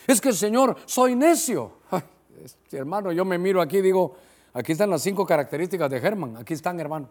Es 0.05 0.21
que, 0.21 0.33
Señor, 0.33 0.75
soy 0.85 1.15
necio. 1.15 1.73
hermano, 2.71 3.11
yo 3.11 3.25
me 3.25 3.37
miro 3.37 3.61
aquí 3.61 3.77
y 3.77 3.81
digo, 3.81 4.15
aquí 4.53 4.73
están 4.73 4.89
las 4.89 5.01
cinco 5.01 5.25
características 5.25 5.89
de 5.89 5.99
Germán. 5.99 6.37
Aquí 6.37 6.53
están, 6.53 6.79
hermano. 6.79 7.09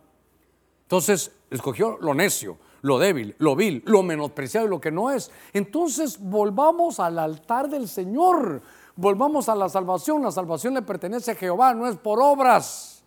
Entonces, 0.85 1.33
escogió 1.51 1.99
lo 2.01 2.15
necio 2.15 2.57
lo 2.83 2.99
débil, 2.99 3.35
lo 3.39 3.57
vil, 3.57 3.83
lo 3.87 4.03
menospreciado 4.03 4.66
y 4.66 4.70
lo 4.70 4.81
que 4.81 4.91
no 4.91 5.11
es. 5.11 5.31
Entonces 5.53 6.18
volvamos 6.20 7.01
al 7.01 7.18
altar 7.18 7.68
del 7.68 7.89
Señor, 7.89 8.62
volvamos 8.97 9.49
a 9.49 9.55
la 9.55 9.68
salvación. 9.68 10.22
La 10.22 10.31
salvación 10.31 10.74
le 10.74 10.83
pertenece 10.83 11.33
a 11.33 11.35
Jehová, 11.35 11.74
no 11.74 11.87
es 11.89 11.97
por 11.97 12.20
obras. 12.20 13.05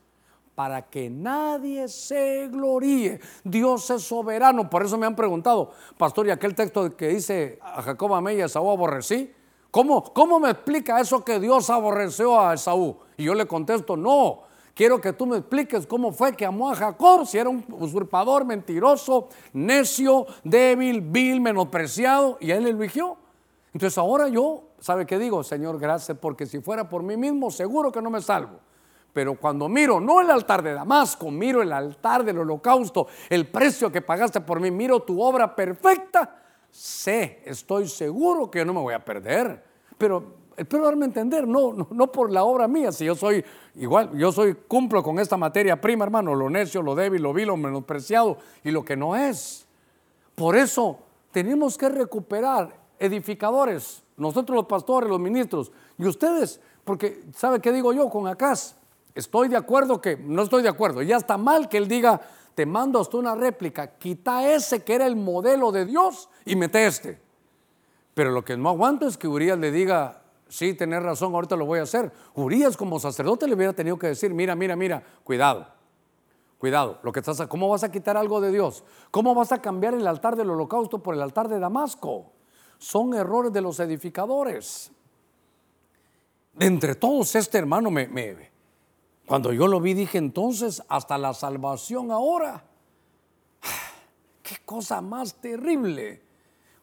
Para 0.56 0.82
que 0.90 1.10
nadie 1.10 1.88
se 1.88 2.50
gloríe. 2.50 3.20
Dios 3.44 3.90
es 3.90 4.04
soberano. 4.04 4.70
Por 4.70 4.84
eso 4.84 4.98
me 4.98 5.08
han 5.08 5.16
preguntado, 5.16 5.72
pastor, 5.98 6.28
y 6.28 6.32
aquel 6.32 6.54
texto 6.54 6.96
que 6.96 7.08
dice 7.08 7.58
a 7.62 7.82
Jacob 7.82 8.14
amé 8.14 8.36
y 8.36 8.42
a 8.42 8.46
Esaú 8.46 8.70
aborrecí. 8.70 9.34
¿Cómo, 9.72 10.04
¿Cómo 10.14 10.40
me 10.40 10.50
explica 10.50 11.00
eso 11.00 11.24
que 11.24 11.40
Dios 11.40 11.70
aborreció 11.70 12.40
a 12.40 12.54
Esaú? 12.54 12.98
Y 13.16 13.24
yo 13.24 13.34
le 13.34 13.48
contesto, 13.48 13.96
no, 13.96 14.44
Quiero 14.82 15.00
que 15.00 15.14
tú 15.14 15.28
me 15.28 15.38
expliques 15.38 15.86
cómo 15.86 16.12
fue 16.12 16.36
que 16.36 16.44
amó 16.44 16.72
a 16.72 16.76
Jacob, 16.76 17.28
si 17.28 17.38
era 17.38 17.48
un 17.52 17.64
usurpador, 17.70 18.46
mentiroso, 18.46 19.30
necio, 19.54 20.26
débil, 20.44 21.02
vil, 21.02 21.40
menospreciado, 21.40 22.40
y 22.42 22.50
él 22.50 22.66
eligió. 22.66 23.16
Entonces 23.76 23.96
ahora 24.00 24.28
yo, 24.28 24.70
¿sabe 24.80 25.06
qué 25.06 25.20
digo? 25.20 25.44
Señor, 25.44 25.78
gracias, 25.78 26.18
porque 26.18 26.48
si 26.48 26.62
fuera 26.62 26.90
por 26.90 27.04
mí 27.04 27.16
mismo, 27.16 27.52
seguro 27.52 27.92
que 27.92 28.02
no 28.02 28.10
me 28.10 28.24
salvo. 28.24 28.60
Pero 29.14 29.36
cuando 29.36 29.70
miro, 29.70 30.00
no 30.00 30.20
el 30.20 30.32
altar 30.32 30.64
de 30.64 30.74
Damasco, 30.74 31.30
miro 31.30 31.62
el 31.62 31.74
altar 31.74 32.26
del 32.26 32.40
holocausto, 32.40 33.06
el 33.30 33.52
precio 33.52 33.92
que 33.92 34.02
pagaste 34.02 34.42
por 34.42 34.60
mí, 34.60 34.72
miro 34.72 35.04
tu 35.04 35.22
obra 35.22 35.56
perfecta, 35.56 36.42
sé, 36.72 37.44
estoy 37.46 37.88
seguro 37.88 38.50
que 38.50 38.58
yo 38.58 38.66
no 38.66 38.74
me 38.74 38.82
voy 38.82 38.96
a 38.96 39.06
perder. 39.06 39.64
Pero 40.00 40.41
espero 40.58 40.86
darme 40.86 41.06
a 41.06 41.08
entender, 41.08 41.48
no, 41.48 41.88
no, 41.90 42.12
por 42.12 42.32
la 42.32 42.44
obra 42.44 42.68
mía, 42.68 42.92
si 42.92 43.06
yo 43.06 43.16
soy 43.16 43.44
igual, 43.76 44.12
yo 44.18 44.32
soy, 44.32 44.56
cumplo 44.56 45.02
con 45.04 45.20
esta 45.20 45.38
materia 45.38 45.80
prima, 45.80 46.06
hermano, 46.06 46.36
lo 46.36 46.50
necio, 46.50 46.82
lo 46.82 46.96
débil, 46.96 47.22
lo 47.22 47.34
vil, 47.34 47.48
lo 47.48 47.58
menospreciado 47.58 48.38
y 48.64 48.72
lo 48.72 48.84
que 48.84 48.96
no 48.96 49.16
es. 49.16 49.66
Por 50.36 50.56
eso 50.56 51.00
tenemos 51.32 51.78
que 51.78 51.90
recuperar 51.90 52.76
edificadores, 53.00 54.04
nosotros 54.18 54.56
los 54.56 54.66
pastores, 54.66 55.10
los 55.10 55.20
ministros, 55.20 55.72
y 55.98 56.06
ustedes, 56.06 56.62
porque 56.84 57.24
¿sabe 57.36 57.60
qué 57.60 57.72
digo 57.72 57.94
yo 57.94 58.10
con 58.10 58.28
Acaz? 58.28 58.76
Estoy 59.14 59.50
de 59.50 59.58
acuerdo 59.58 60.00
que, 60.00 60.18
no 60.18 60.44
estoy 60.44 60.64
de 60.64 60.70
acuerdo, 60.70 61.02
ya 61.02 61.18
está 61.18 61.38
mal 61.38 61.68
que 61.68 61.78
él 61.78 61.88
diga, 61.88 62.22
te 62.56 62.66
mando 62.66 63.00
hasta 63.00 63.18
una 63.18 63.36
réplica, 63.36 63.98
quita 63.98 64.54
ese 64.54 64.84
que 64.84 64.94
era 64.94 65.06
el 65.06 65.16
modelo 65.16 65.72
de 65.72 65.86
Dios 65.86 66.30
y 66.46 66.56
mete 66.56 66.86
este. 66.86 67.20
Pero 68.14 68.32
lo 68.32 68.44
que 68.44 68.58
no 68.58 68.70
aguanto 68.70 69.08
es 69.08 69.18
que 69.18 69.28
Urias 69.28 69.58
le 69.58 69.72
diga, 69.72 70.21
sí, 70.52 70.74
tenés 70.74 71.02
razón, 71.02 71.34
ahorita 71.34 71.56
lo 71.56 71.66
voy 71.66 71.80
a 71.80 71.84
hacer. 71.84 72.12
Urias 72.36 72.76
como 72.76 73.00
sacerdote 73.00 73.48
le 73.48 73.56
hubiera 73.56 73.74
tenido 73.74 73.98
que 73.98 74.08
decir, 74.08 74.34
mira, 74.34 74.54
mira, 74.56 74.76
mira, 74.76 75.02
cuidado, 75.24 75.66
cuidado, 76.58 77.00
lo 77.02 77.12
que 77.12 77.22
estás, 77.22 77.42
¿cómo 77.48 77.70
vas 77.70 77.84
a 77.84 77.92
quitar 77.92 78.18
algo 78.18 78.42
de 78.42 78.52
Dios? 78.52 78.84
¿Cómo 79.10 79.34
vas 79.34 79.52
a 79.52 79.62
cambiar 79.62 79.94
el 79.94 80.06
altar 80.06 80.36
del 80.36 80.50
holocausto 80.50 81.02
por 81.02 81.16
el 81.16 81.22
altar 81.22 81.48
de 81.48 81.58
Damasco? 81.58 82.34
Son 82.78 83.14
errores 83.14 83.54
de 83.54 83.62
los 83.62 83.80
edificadores. 83.80 84.92
De 86.54 86.66
entre 86.66 86.96
todos, 86.96 87.34
este 87.36 87.58
hermano 87.58 87.90
me, 87.90 88.08
me, 88.10 88.52
cuando 89.26 89.54
yo 89.54 89.68
lo 89.68 89.80
vi 89.80 89.94
dije 89.94 90.18
entonces, 90.18 90.84
hasta 90.90 91.18
la 91.18 91.34
salvación 91.34 92.12
ahora. 92.12 92.66
Qué 94.44 94.58
cosa 94.66 95.00
más 95.00 95.36
terrible. 95.36 96.22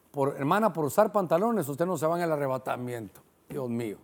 Por, 0.09 0.35
hermana, 0.35 0.73
por 0.73 0.85
usar 0.85 1.11
pantalones, 1.11 1.69
usted 1.69 1.85
no 1.85 1.95
se 1.95 2.07
va 2.07 2.17
en 2.17 2.23
el 2.23 2.31
arrebatamiento. 2.31 3.21
Dios 3.49 3.69
mío. 3.69 3.97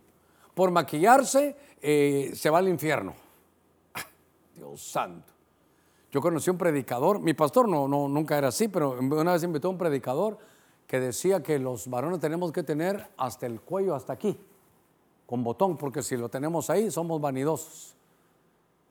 Por 0.54 0.70
maquillarse, 0.70 1.56
eh, 1.80 2.32
se 2.34 2.50
va 2.50 2.58
al 2.58 2.68
infierno. 2.68 3.14
Dios 4.54 4.82
santo. 4.82 5.32
Yo 6.10 6.20
conocí 6.20 6.50
un 6.50 6.58
predicador, 6.58 7.20
mi 7.20 7.34
pastor 7.34 7.68
no, 7.68 7.86
nunca 7.88 8.38
era 8.38 8.48
así, 8.48 8.68
pero 8.68 8.98
una 8.98 9.32
vez 9.32 9.42
invitó 9.42 9.68
a 9.68 9.70
un 9.72 9.78
predicador 9.78 10.38
que 10.86 11.00
decía 11.00 11.42
que 11.42 11.58
los 11.58 11.88
varones 11.88 12.20
tenemos 12.20 12.52
que 12.52 12.62
tener 12.62 13.08
hasta 13.16 13.46
el 13.46 13.60
cuello, 13.60 13.94
hasta 13.94 14.12
aquí, 14.12 14.38
con 15.26 15.44
botón, 15.44 15.76
porque 15.76 16.02
si 16.02 16.16
lo 16.16 16.28
tenemos 16.28 16.70
ahí, 16.70 16.90
somos 16.90 17.20
vanidosos. 17.20 17.96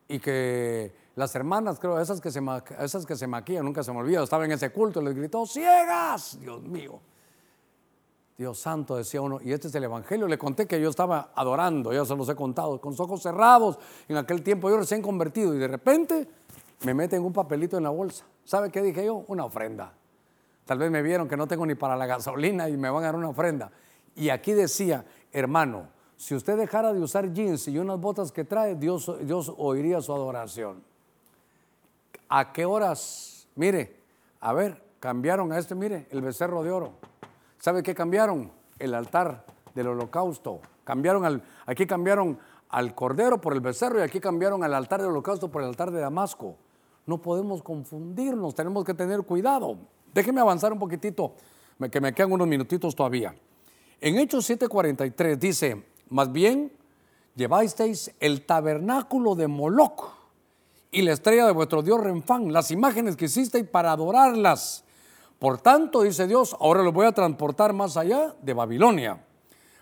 Y 0.08 0.20
que 0.20 0.94
las 1.16 1.34
hermanas, 1.34 1.80
creo, 1.80 2.00
esas 2.00 2.22
que 2.22 2.30
se, 2.30 2.42
esas 2.80 3.06
que 3.06 3.16
se 3.16 3.26
maquillan, 3.26 3.66
nunca 3.66 3.82
se 3.82 3.92
me 3.92 4.00
olvida, 4.00 4.22
estaba 4.22 4.46
en 4.46 4.52
ese 4.52 4.72
culto 4.72 5.02
y 5.02 5.06
les 5.06 5.16
gritó, 5.16 5.46
ciegas, 5.46 6.38
Dios 6.40 6.62
mío. 6.62 7.00
Dios 8.38 8.60
santo, 8.60 8.98
decía 8.98 9.22
uno, 9.22 9.40
y 9.42 9.54
este 9.54 9.70
es 9.70 9.76
el 9.76 9.86
Evangelio. 9.86 10.28
Le 10.28 10.38
conté 10.38 10.68
que 10.68 10.80
yo 10.82 10.90
estaba 10.90 11.32
adorando, 11.36 11.94
ya 11.94 12.04
se 12.04 12.16
los 12.16 12.28
he 12.28 12.36
contado, 12.36 12.82
con 12.82 12.92
los 12.92 13.00
ojos 13.00 13.22
cerrados 13.22 13.80
en 14.08 14.18
aquel 14.18 14.44
tiempo, 14.44 14.70
yo 14.70 14.78
recién 14.78 15.02
convertido, 15.02 15.54
y 15.54 15.58
de 15.58 15.68
repente 15.68 16.28
me 16.84 16.94
meten 16.94 17.24
un 17.24 17.32
papelito 17.32 17.78
en 17.78 17.84
la 17.84 17.92
bolsa. 17.92 18.26
¿Sabe 18.44 18.70
qué 18.72 18.82
dije 18.82 19.06
yo? 19.06 19.24
Una 19.28 19.46
ofrenda. 19.46 19.94
Tal 20.66 20.80
vez 20.80 20.92
me 20.92 21.02
vieron 21.02 21.28
que 21.28 21.38
no 21.38 21.48
tengo 21.48 21.66
ni 21.66 21.76
para 21.76 21.96
la 21.96 22.06
gasolina 22.06 22.68
y 22.68 22.76
me 22.76 22.90
van 22.90 23.04
a 23.04 23.08
dar 23.08 23.16
una 23.16 23.30
ofrenda. 23.30 23.72
Y 24.16 24.30
aquí 24.30 24.54
decía, 24.54 25.06
hermano, 25.32 25.88
si 26.18 26.36
usted 26.36 26.58
dejara 26.58 26.94
de 26.94 27.02
usar 27.02 27.32
jeans 27.32 27.68
y 27.68 27.78
unas 27.78 28.00
botas 28.00 28.32
que 28.32 28.44
trae, 28.44 28.76
Dios, 28.76 29.12
Dios 29.22 29.54
oiría 29.58 30.02
su 30.02 30.14
adoración. 30.14 30.84
¿A 32.30 32.52
qué 32.52 32.66
horas? 32.66 33.48
Mire, 33.56 34.00
a 34.40 34.54
ver, 34.54 34.84
cambiaron 35.00 35.52
a 35.52 35.60
este, 35.60 35.76
mire, 35.76 36.08
el 36.10 36.22
becerro 36.22 36.64
de 36.64 36.72
oro. 36.72 36.94
¿Sabe 37.60 37.84
qué 37.84 37.96
cambiaron? 37.96 38.52
El 38.80 38.94
altar 38.94 39.46
del 39.74 39.88
holocausto. 39.88 40.62
Cambiaron 40.84 41.26
al, 41.26 41.44
aquí 41.66 41.86
cambiaron 41.86 42.38
al 42.70 42.94
cordero 42.96 43.40
por 43.40 43.54
el 43.54 43.62
becerro 43.62 44.00
y 44.00 44.04
aquí 44.04 44.20
cambiaron 44.20 44.64
al 44.64 44.74
altar 44.74 45.02
del 45.02 45.10
holocausto 45.10 45.50
por 45.50 45.62
el 45.62 45.70
altar 45.70 45.92
de 45.92 46.00
Damasco. 46.00 46.58
No 47.06 47.22
podemos 47.22 47.62
confundirnos, 47.62 48.56
tenemos 48.56 48.84
que 48.84 48.94
tener 48.94 49.22
cuidado. 49.24 49.78
Déjeme 50.14 50.42
avanzar 50.42 50.72
un 50.74 50.80
poquitito, 50.80 51.34
que 51.92 52.02
me 52.02 52.14
quedan 52.14 52.32
unos 52.32 52.48
minutitos 52.48 52.96
todavía. 52.96 53.36
En 54.00 54.18
Hechos 54.18 54.50
7:43 54.50 55.38
dice, 55.38 55.86
más 56.10 56.32
bien 56.32 56.72
llevasteis 57.36 58.14
el 58.20 58.46
tabernáculo 58.46 59.36
de 59.36 59.48
Moloch 59.48 60.14
y 60.92 61.02
la 61.02 61.12
estrella 61.12 61.46
de 61.46 61.52
vuestro 61.52 61.82
Dios 61.82 62.02
Renfán, 62.02 62.54
las 62.54 62.72
imágenes 62.72 63.18
que 63.18 63.26
hicisteis 63.26 63.68
para 63.68 63.92
adorarlas. 63.92 64.85
Por 65.46 65.60
tanto, 65.60 66.02
dice 66.02 66.26
Dios, 66.26 66.58
ahora 66.60 66.82
los 66.82 66.92
voy 66.92 67.06
a 67.06 67.12
transportar 67.12 67.72
más 67.72 67.98
allá 67.98 68.34
de 68.42 68.56
Babilonia. 68.56 69.24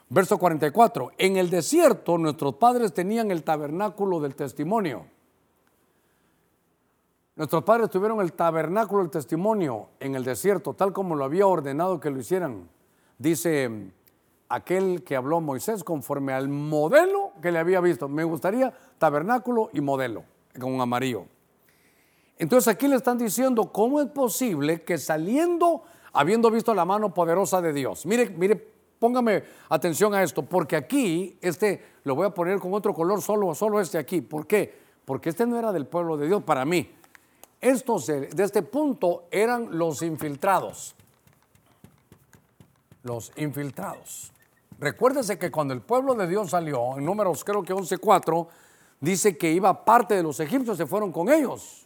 Verso 0.10 0.38
44, 0.38 1.12
en 1.18 1.38
el 1.38 1.50
desierto 1.50 2.18
nuestros 2.18 2.56
padres 2.56 2.94
tenían 2.94 3.32
el 3.32 3.46
tabernáculo 3.46 4.20
del 4.20 4.36
testimonio. 4.36 5.06
Nuestros 7.38 7.64
padres 7.64 7.90
tuvieron 7.90 8.20
el 8.20 8.34
tabernáculo 8.34 9.04
del 9.04 9.12
testimonio 9.12 9.88
en 10.02 10.16
el 10.16 10.26
desierto, 10.26 10.74
tal 10.74 10.92
como 10.92 11.16
lo 11.16 11.24
había 11.24 11.48
ordenado 11.48 11.98
que 11.98 12.10
lo 12.10 12.20
hicieran. 12.20 12.68
Dice 13.18 13.90
aquel 14.50 15.06
que 15.06 15.16
habló 15.16 15.40
Moisés 15.40 15.86
conforme 15.86 16.34
al 16.34 16.50
modelo 16.50 17.32
que 17.42 17.54
le 17.54 17.60
había 17.60 17.80
visto. 17.80 18.10
Me 18.10 18.26
gustaría 18.26 18.74
tabernáculo 18.98 19.70
y 19.72 19.80
modelo, 19.80 20.26
con 20.60 20.82
amarillo. 20.82 21.24
Entonces 22.38 22.68
aquí 22.68 22.88
le 22.88 22.96
están 22.96 23.18
diciendo 23.18 23.72
cómo 23.72 24.02
es 24.02 24.08
posible 24.08 24.84
que 24.84 24.98
saliendo, 24.98 25.84
habiendo 26.12 26.50
visto 26.50 26.74
la 26.74 26.86
mano 26.86 27.14
poderosa 27.14 27.62
de 27.62 27.74
Dios, 27.74 28.06
mire, 28.06 28.30
mire, 28.30 28.74
póngame 29.00 29.44
atención 29.70 30.14
a 30.14 30.24
esto, 30.24 30.44
porque 30.44 30.76
aquí, 30.76 31.38
este, 31.42 31.84
lo 32.04 32.16
voy 32.16 32.26
a 32.26 32.30
poner 32.30 32.60
con 32.60 32.74
otro 32.74 32.94
color, 32.94 33.22
solo, 33.22 33.54
solo 33.54 33.82
este 33.82 33.98
aquí. 33.98 34.22
¿Por 34.22 34.48
qué? 34.48 34.74
Porque 35.06 35.30
este 35.30 35.46
no 35.46 35.60
era 35.60 35.72
del 35.72 35.86
pueblo 35.86 36.16
de 36.18 36.28
Dios 36.28 36.42
para 36.44 36.64
mí. 36.66 36.90
Estos 37.60 38.08
de 38.08 38.30
este 38.38 38.62
punto 38.62 39.26
eran 39.30 39.78
los 39.78 40.02
infiltrados. 40.02 40.96
Los 43.04 43.32
infiltrados. 43.36 44.32
Recuérdese 44.80 45.38
que 45.38 45.52
cuando 45.52 45.74
el 45.74 45.82
pueblo 45.82 46.14
de 46.16 46.28
Dios 46.28 46.50
salió, 46.50 46.98
en 46.98 47.06
números 47.06 47.44
creo 47.44 47.64
que 47.64 47.74
11.4, 47.74 48.48
dice 49.00 49.38
que 49.38 49.52
iba 49.52 49.86
parte 49.86 50.16
de 50.16 50.24
los 50.24 50.40
egipcios, 50.40 50.78
se 50.78 50.86
fueron 50.86 51.12
con 51.12 51.30
ellos. 51.30 51.83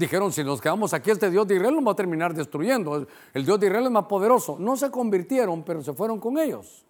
Dijeron, 0.00 0.32
si 0.32 0.42
nos 0.42 0.62
quedamos 0.62 0.94
aquí, 0.94 1.10
este 1.10 1.28
Dios 1.28 1.46
de 1.46 1.56
Israel 1.56 1.74
nos 1.74 1.86
va 1.86 1.92
a 1.92 1.94
terminar 1.94 2.32
destruyendo. 2.32 3.06
El 3.34 3.44
Dios 3.44 3.60
de 3.60 3.66
Israel 3.66 3.84
es 3.84 3.90
más 3.90 4.06
poderoso. 4.06 4.56
No 4.58 4.74
se 4.74 4.90
convirtieron, 4.90 5.62
pero 5.62 5.82
se 5.82 5.92
fueron 5.92 6.18
con 6.18 6.38
ellos. 6.38 6.86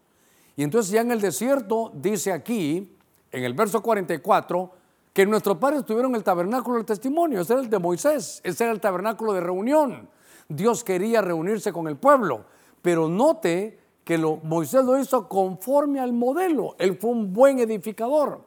Y 0.55 0.63
entonces 0.63 0.93
ya 0.93 1.01
en 1.01 1.11
el 1.11 1.21
desierto 1.21 1.91
dice 1.93 2.31
aquí, 2.31 2.97
en 3.33 3.43
el 3.43 3.53
verso 3.55 3.83
44, 3.83 4.71
que 5.13 5.27
nuestros 5.27 5.57
padres 5.57 5.85
tuvieron 5.85 6.15
el 6.15 6.23
tabernáculo 6.23 6.77
del 6.77 6.87
testimonio, 6.87 7.41
ese 7.41 7.55
era 7.55 7.63
el 7.63 7.69
de 7.69 7.81
Moisés, 7.81 8.41
ese 8.45 8.63
era 8.63 8.73
el 8.73 8.81
tabernáculo 8.81 9.33
de 9.33 9.41
reunión. 9.41 10.09
Dios 10.49 10.85
quería 10.85 11.21
reunirse 11.21 11.73
con 11.73 11.89
el 11.89 11.97
pueblo, 11.97 12.45
pero 12.81 13.09
note 13.09 13.77
que 14.05 14.19
lo, 14.19 14.37
Moisés 14.37 14.85
lo 14.85 14.97
hizo 14.97 15.29
conforme 15.29 15.99
al 15.99 16.13
modelo, 16.13 16.77
él 16.79 16.97
fue 16.97 17.11
un 17.11 17.33
buen 17.33 17.59
edificador, 17.59 18.45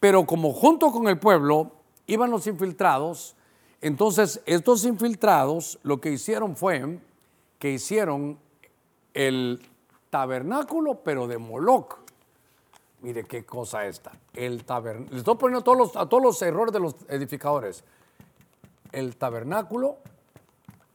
pero 0.00 0.24
como 0.24 0.54
junto 0.54 0.90
con 0.92 1.08
el 1.08 1.18
pueblo 1.18 1.72
iban 2.06 2.30
los 2.30 2.46
infiltrados, 2.46 3.34
entonces 3.80 4.40
estos 4.46 4.84
infiltrados 4.84 5.78
lo 5.82 6.00
que 6.00 6.10
hicieron 6.10 6.56
fue 6.56 6.98
que 7.58 7.70
hicieron 7.70 8.38
el 9.14 9.60
tabernáculo, 10.10 10.96
pero 11.02 11.26
de 11.26 11.38
Moloch. 11.38 11.98
Mire 13.00 13.24
qué 13.24 13.44
cosa 13.44 13.86
esta. 13.86 14.12
El 14.34 14.64
tabernáculo. 14.64 15.12
Le 15.12 15.18
estoy 15.18 15.36
poniendo 15.36 15.92
a 15.94 16.08
todos 16.08 16.22
los 16.22 16.42
errores 16.42 16.72
de 16.72 16.80
los 16.80 16.96
edificadores. 17.08 17.84
El 18.90 19.16
tabernáculo 19.16 19.98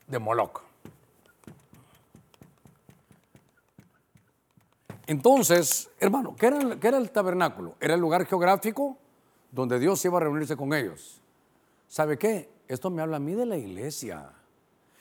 de 0.07 0.19
Moloch. 0.19 0.61
Entonces, 5.05 5.89
hermano, 5.99 6.35
¿qué 6.37 6.47
era, 6.47 6.79
¿qué 6.79 6.87
era, 6.87 6.97
el 6.97 7.11
tabernáculo? 7.11 7.75
Era 7.79 7.93
el 7.93 7.99
lugar 7.99 8.25
geográfico 8.25 8.97
donde 9.51 9.79
Dios 9.79 10.03
iba 10.05 10.17
a 10.17 10.21
reunirse 10.21 10.55
con 10.55 10.73
ellos. 10.73 11.21
¿Sabe 11.87 12.17
qué? 12.17 12.52
Esto 12.67 12.89
me 12.89 13.01
habla 13.01 13.17
a 13.17 13.19
mí 13.19 13.33
de 13.33 13.45
la 13.45 13.57
iglesia. 13.57 14.31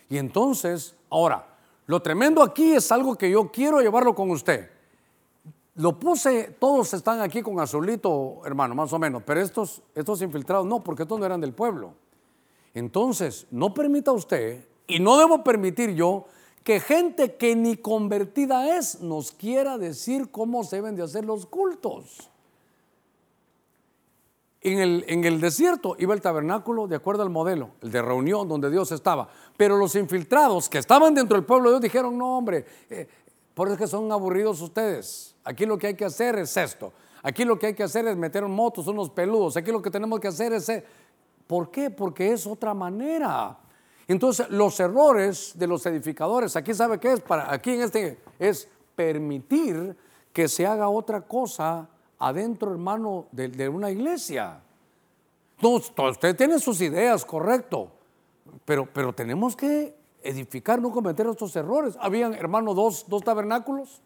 Y 0.09 0.19
entonces, 0.19 0.95
ahora, 1.11 1.47
lo 1.87 2.01
tremendo 2.01 2.43
aquí 2.43 2.73
es 2.73 2.91
algo 2.93 3.17
que 3.17 3.31
yo 3.31 3.51
quiero 3.51 3.81
llevarlo 3.81 4.15
con 4.15 4.31
usted. 4.31 4.71
Lo 5.75 5.99
puse, 5.99 6.55
todos 6.59 6.93
están 6.93 7.21
aquí 7.21 7.41
con 7.41 7.59
azulito, 7.59 8.43
hermano, 8.45 8.75
más 8.75 8.93
o 8.93 8.99
menos, 8.99 9.23
pero 9.25 9.41
estos, 9.41 9.83
estos 9.95 10.21
infiltrados 10.21 10.67
no, 10.67 10.85
porque 10.85 11.05
estos 11.05 11.19
no 11.19 11.25
eran 11.25 11.41
del 11.41 11.55
pueblo. 11.55 11.95
Entonces, 12.75 13.47
no 13.51 13.73
permita 13.73 14.13
usted, 14.13 14.67
y 14.87 15.01
no 15.01 15.17
debo 15.17 15.43
permitir 15.43 15.95
yo, 15.95 16.27
que 16.63 16.79
gente 16.79 17.37
que 17.37 17.57
ni 17.57 17.77
convertida 17.77 18.77
es 18.77 19.01
nos 19.01 19.33
quiera 19.33 19.79
decir 19.79 20.31
cómo 20.31 20.63
se 20.65 20.77
deben 20.77 20.95
de 20.95 21.03
hacer 21.03 21.25
los 21.25 21.47
cultos. 21.47 22.31
En 24.65 25.25
el, 25.25 25.41
desierto 25.41 25.97
iba 25.99 26.15
el 26.15 26.21
tabernáculo 26.21 26.87
de 26.87 26.95
acuerdo 26.95 27.25
al 27.25 27.31
modelo, 27.31 27.71
el 27.81 27.91
de 27.91 28.01
reunión 28.01 28.47
donde 28.47 28.71
Dios 28.71 28.93
estaba. 28.93 29.29
Pero 29.57 29.77
los 29.77 29.97
infiltrados 29.97 30.69
que 30.69 30.79
estaban 30.79 31.15
dentro 31.15 31.37
del 31.37 31.45
pueblo 31.45 31.69
de 31.69 31.75
Dios 31.75 31.83
dijeron, 31.83 32.17
no 32.17 32.39
hombre, 32.39 32.65
eh, 32.89 33.09
por 33.55 33.67
eso 33.67 33.75
es 33.75 33.81
que 33.81 33.87
son 33.89 34.11
aburridos 34.13 34.61
ustedes. 34.61 35.35
Aquí 35.43 35.67
lo 35.67 35.77
que 35.77 35.89
hay 35.89 35.95
que 35.95 36.05
hacer 36.05 36.39
es 36.39 36.57
esto. 36.57 36.93
Aquí 37.25 37.45
lo 37.45 37.59
que 37.59 37.67
hay 37.67 37.75
que 37.75 37.83
hacer 37.83 38.07
es 38.07 38.17
meter 38.17 38.47
motos, 38.47 38.87
unos 38.87 39.11
peludos. 39.11 39.57
Aquí 39.57 39.73
lo 39.73 39.83
que 39.83 39.91
tenemos 39.91 40.21
que 40.21 40.29
hacer 40.29 40.53
es... 40.53 40.69
Eh, 40.69 40.85
¿Por 41.47 41.71
qué? 41.71 41.91
Porque 41.91 42.33
es 42.33 42.47
otra 42.47 42.73
manera. 42.73 43.59
Entonces, 44.07 44.49
los 44.49 44.79
errores 44.81 45.53
de 45.57 45.67
los 45.67 45.85
edificadores, 45.87 46.57
aquí 46.57 46.73
sabe 46.73 46.99
qué 46.99 47.13
es, 47.13 47.21
para 47.21 47.53
aquí 47.53 47.73
en 47.73 47.83
este 47.83 48.19
es 48.39 48.69
permitir 48.95 49.97
que 50.33 50.49
se 50.49 50.67
haga 50.67 50.89
otra 50.89 51.21
cosa 51.21 51.89
adentro, 52.23 52.71
hermano, 52.71 53.27
de, 53.33 53.69
una 53.69 53.91
iglesia. 53.91 54.61
Usted 55.61 56.37
tiene 56.37 56.61
sus 56.61 56.81
ideas, 56.81 57.25
correcto, 57.25 57.91
pero, 58.65 58.89
pero 58.93 59.13
tenemos 59.13 59.57
que 59.57 59.95
edificar, 60.23 60.81
no 60.81 60.93
cometer 60.93 61.27
estos 61.27 61.55
errores. 61.57 61.97
Habían, 62.01 62.35
hermano, 62.35 62.75
dos, 62.75 63.07
dos 63.09 63.25
tabernáculos. 63.25 64.01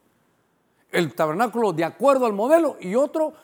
El 0.91 1.15
tabernáculo 1.15 1.75
de 1.75 1.85
acuerdo 1.85 2.25
al 2.25 2.33
modelo 2.33 2.77
y 2.81 2.95
otro 2.95 3.35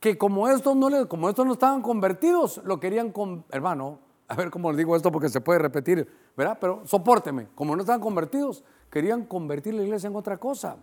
que 0.00 0.16
como 0.16 0.48
estos 0.48 0.74
no, 0.74 1.06
como 1.06 1.28
estos 1.28 1.44
no 1.44 1.52
estaban 1.52 1.82
convertidos, 1.82 2.62
lo 2.64 2.80
querían, 2.80 3.12
con, 3.12 3.44
hermano, 3.50 3.98
a 4.26 4.34
ver 4.34 4.50
cómo 4.50 4.70
le 4.72 4.78
digo 4.78 4.96
esto 4.96 5.12
porque 5.12 5.28
se 5.28 5.42
puede 5.42 5.58
repetir, 5.58 6.08
¿verdad? 6.34 6.56
Pero 6.58 6.82
sopórteme, 6.86 7.48
como 7.54 7.76
no 7.76 7.82
estaban 7.82 8.00
convertidos, 8.00 8.64
querían 8.90 9.26
convertir 9.26 9.74
la 9.74 9.82
iglesia 9.82 10.08
en 10.08 10.16
otra 10.16 10.38
cosa. 10.38 10.78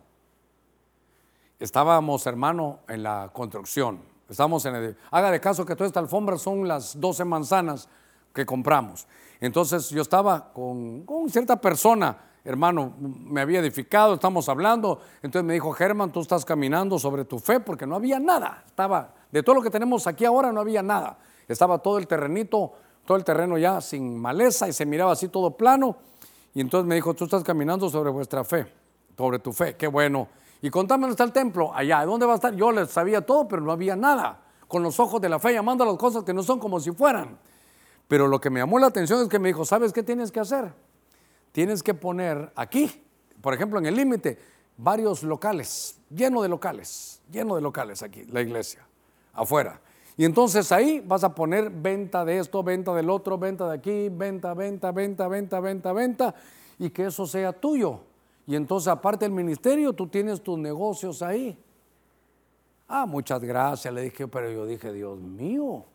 Estábamos, 1.59 2.25
hermano, 2.25 2.79
en 2.87 3.03
la 3.03 3.29
construcción. 3.33 3.99
Estábamos 4.29 4.65
en 4.65 4.75
el, 4.75 4.97
haga 5.11 5.29
de 5.29 5.41
caso 5.41 5.65
que 5.65 5.75
toda 5.75 5.87
esta 5.87 5.99
alfombra 5.99 6.37
son 6.37 6.67
las 6.67 6.99
12 6.99 7.25
manzanas 7.25 7.89
que 8.33 8.45
compramos. 8.45 9.07
Entonces 9.41 9.89
yo 9.89 10.01
estaba 10.01 10.53
con, 10.53 11.03
con 11.03 11.29
cierta 11.29 11.59
persona, 11.59 12.17
hermano, 12.45 12.93
me 12.99 13.41
había 13.41 13.59
edificado, 13.59 14.13
estamos 14.13 14.47
hablando. 14.47 15.01
Entonces 15.21 15.45
me 15.45 15.53
dijo, 15.53 15.73
Germán, 15.73 16.11
tú 16.11 16.21
estás 16.21 16.45
caminando 16.45 16.97
sobre 16.97 17.25
tu 17.25 17.39
fe 17.39 17.59
porque 17.59 17.85
no 17.85 17.95
había 17.95 18.19
nada. 18.19 18.63
Estaba, 18.65 19.13
de 19.29 19.43
todo 19.43 19.55
lo 19.55 19.61
que 19.61 19.69
tenemos 19.69 20.07
aquí 20.07 20.23
ahora 20.23 20.53
no 20.53 20.61
había 20.61 20.81
nada. 20.81 21.17
Estaba 21.47 21.79
todo 21.79 21.97
el 21.97 22.07
terrenito, 22.07 22.71
todo 23.05 23.17
el 23.17 23.25
terreno 23.25 23.57
ya 23.57 23.81
sin 23.81 24.17
maleza 24.17 24.69
y 24.69 24.73
se 24.73 24.85
miraba 24.85 25.11
así 25.11 25.27
todo 25.27 25.57
plano. 25.57 25.97
Y 26.53 26.61
entonces 26.61 26.87
me 26.87 26.95
dijo, 26.95 27.13
tú 27.13 27.25
estás 27.25 27.43
caminando 27.43 27.89
sobre 27.89 28.11
vuestra 28.11 28.43
fe, 28.43 28.71
sobre 29.17 29.39
tu 29.39 29.51
fe, 29.51 29.75
qué 29.75 29.87
bueno. 29.87 30.29
Y 30.61 30.69
contame 30.69 31.01
dónde 31.01 31.13
está 31.13 31.23
el 31.23 31.31
templo, 31.31 31.73
allá, 31.73 32.05
¿dónde 32.05 32.25
va 32.25 32.33
a 32.33 32.35
estar? 32.35 32.53
Yo 32.53 32.71
les 32.71 32.89
sabía 32.89 33.21
todo, 33.21 33.47
pero 33.47 33.61
no 33.61 33.71
había 33.71 33.95
nada. 33.95 34.41
Con 34.67 34.83
los 34.83 34.99
ojos 34.99 35.21
de 35.21 35.29
la 35.29 35.39
fe 35.39 35.53
llamando 35.53 35.83
a 35.83 35.87
las 35.87 35.97
cosas 35.97 36.23
que 36.23 36.33
no 36.33 36.43
son 36.43 36.59
como 36.59 36.79
si 36.79 36.91
fueran. 36.91 37.39
Pero 38.07 38.27
lo 38.27 38.41
que 38.41 38.49
me 38.49 38.59
llamó 38.59 38.77
la 38.79 38.87
atención 38.87 39.21
es 39.21 39.29
que 39.29 39.39
me 39.39 39.49
dijo, 39.49 39.65
¿sabes 39.65 39.93
qué 39.93 40.03
tienes 40.03 40.31
que 40.31 40.39
hacer? 40.39 40.73
Tienes 41.51 41.81
que 41.81 41.93
poner 41.93 42.51
aquí, 42.55 43.03
por 43.41 43.53
ejemplo, 43.53 43.79
en 43.79 43.85
el 43.85 43.95
límite, 43.95 44.37
varios 44.77 45.23
locales, 45.23 45.99
lleno 46.09 46.41
de 46.41 46.49
locales, 46.49 47.21
lleno 47.31 47.55
de 47.55 47.61
locales 47.61 48.03
aquí, 48.03 48.25
la 48.25 48.41
iglesia, 48.41 48.85
afuera. 49.33 49.79
Y 50.17 50.25
entonces 50.25 50.71
ahí 50.71 51.01
vas 51.05 51.23
a 51.23 51.33
poner 51.33 51.69
venta 51.69 52.25
de 52.25 52.39
esto, 52.39 52.61
venta 52.61 52.93
del 52.93 53.09
otro, 53.09 53.37
venta 53.37 53.67
de 53.69 53.75
aquí, 53.75 54.09
venta, 54.09 54.53
venta, 54.53 54.91
venta, 54.91 55.27
venta, 55.27 55.59
venta, 55.59 55.93
venta, 55.93 56.35
y 56.77 56.89
que 56.89 57.05
eso 57.05 57.25
sea 57.25 57.53
tuyo. 57.53 58.01
Y 58.49 58.55
entonces, 58.55 58.87
aparte 58.87 59.25
del 59.25 59.31
ministerio, 59.31 59.93
tú 59.93 60.07
tienes 60.07 60.41
tus 60.41 60.57
negocios 60.57 61.21
ahí. 61.21 61.55
Ah, 62.87 63.05
muchas 63.05 63.43
gracias, 63.43 63.93
le 63.93 64.01
dije, 64.01 64.27
pero 64.27 64.49
yo 64.51 64.65
dije, 64.65 64.91
Dios 64.91 65.19
mío, 65.19 65.85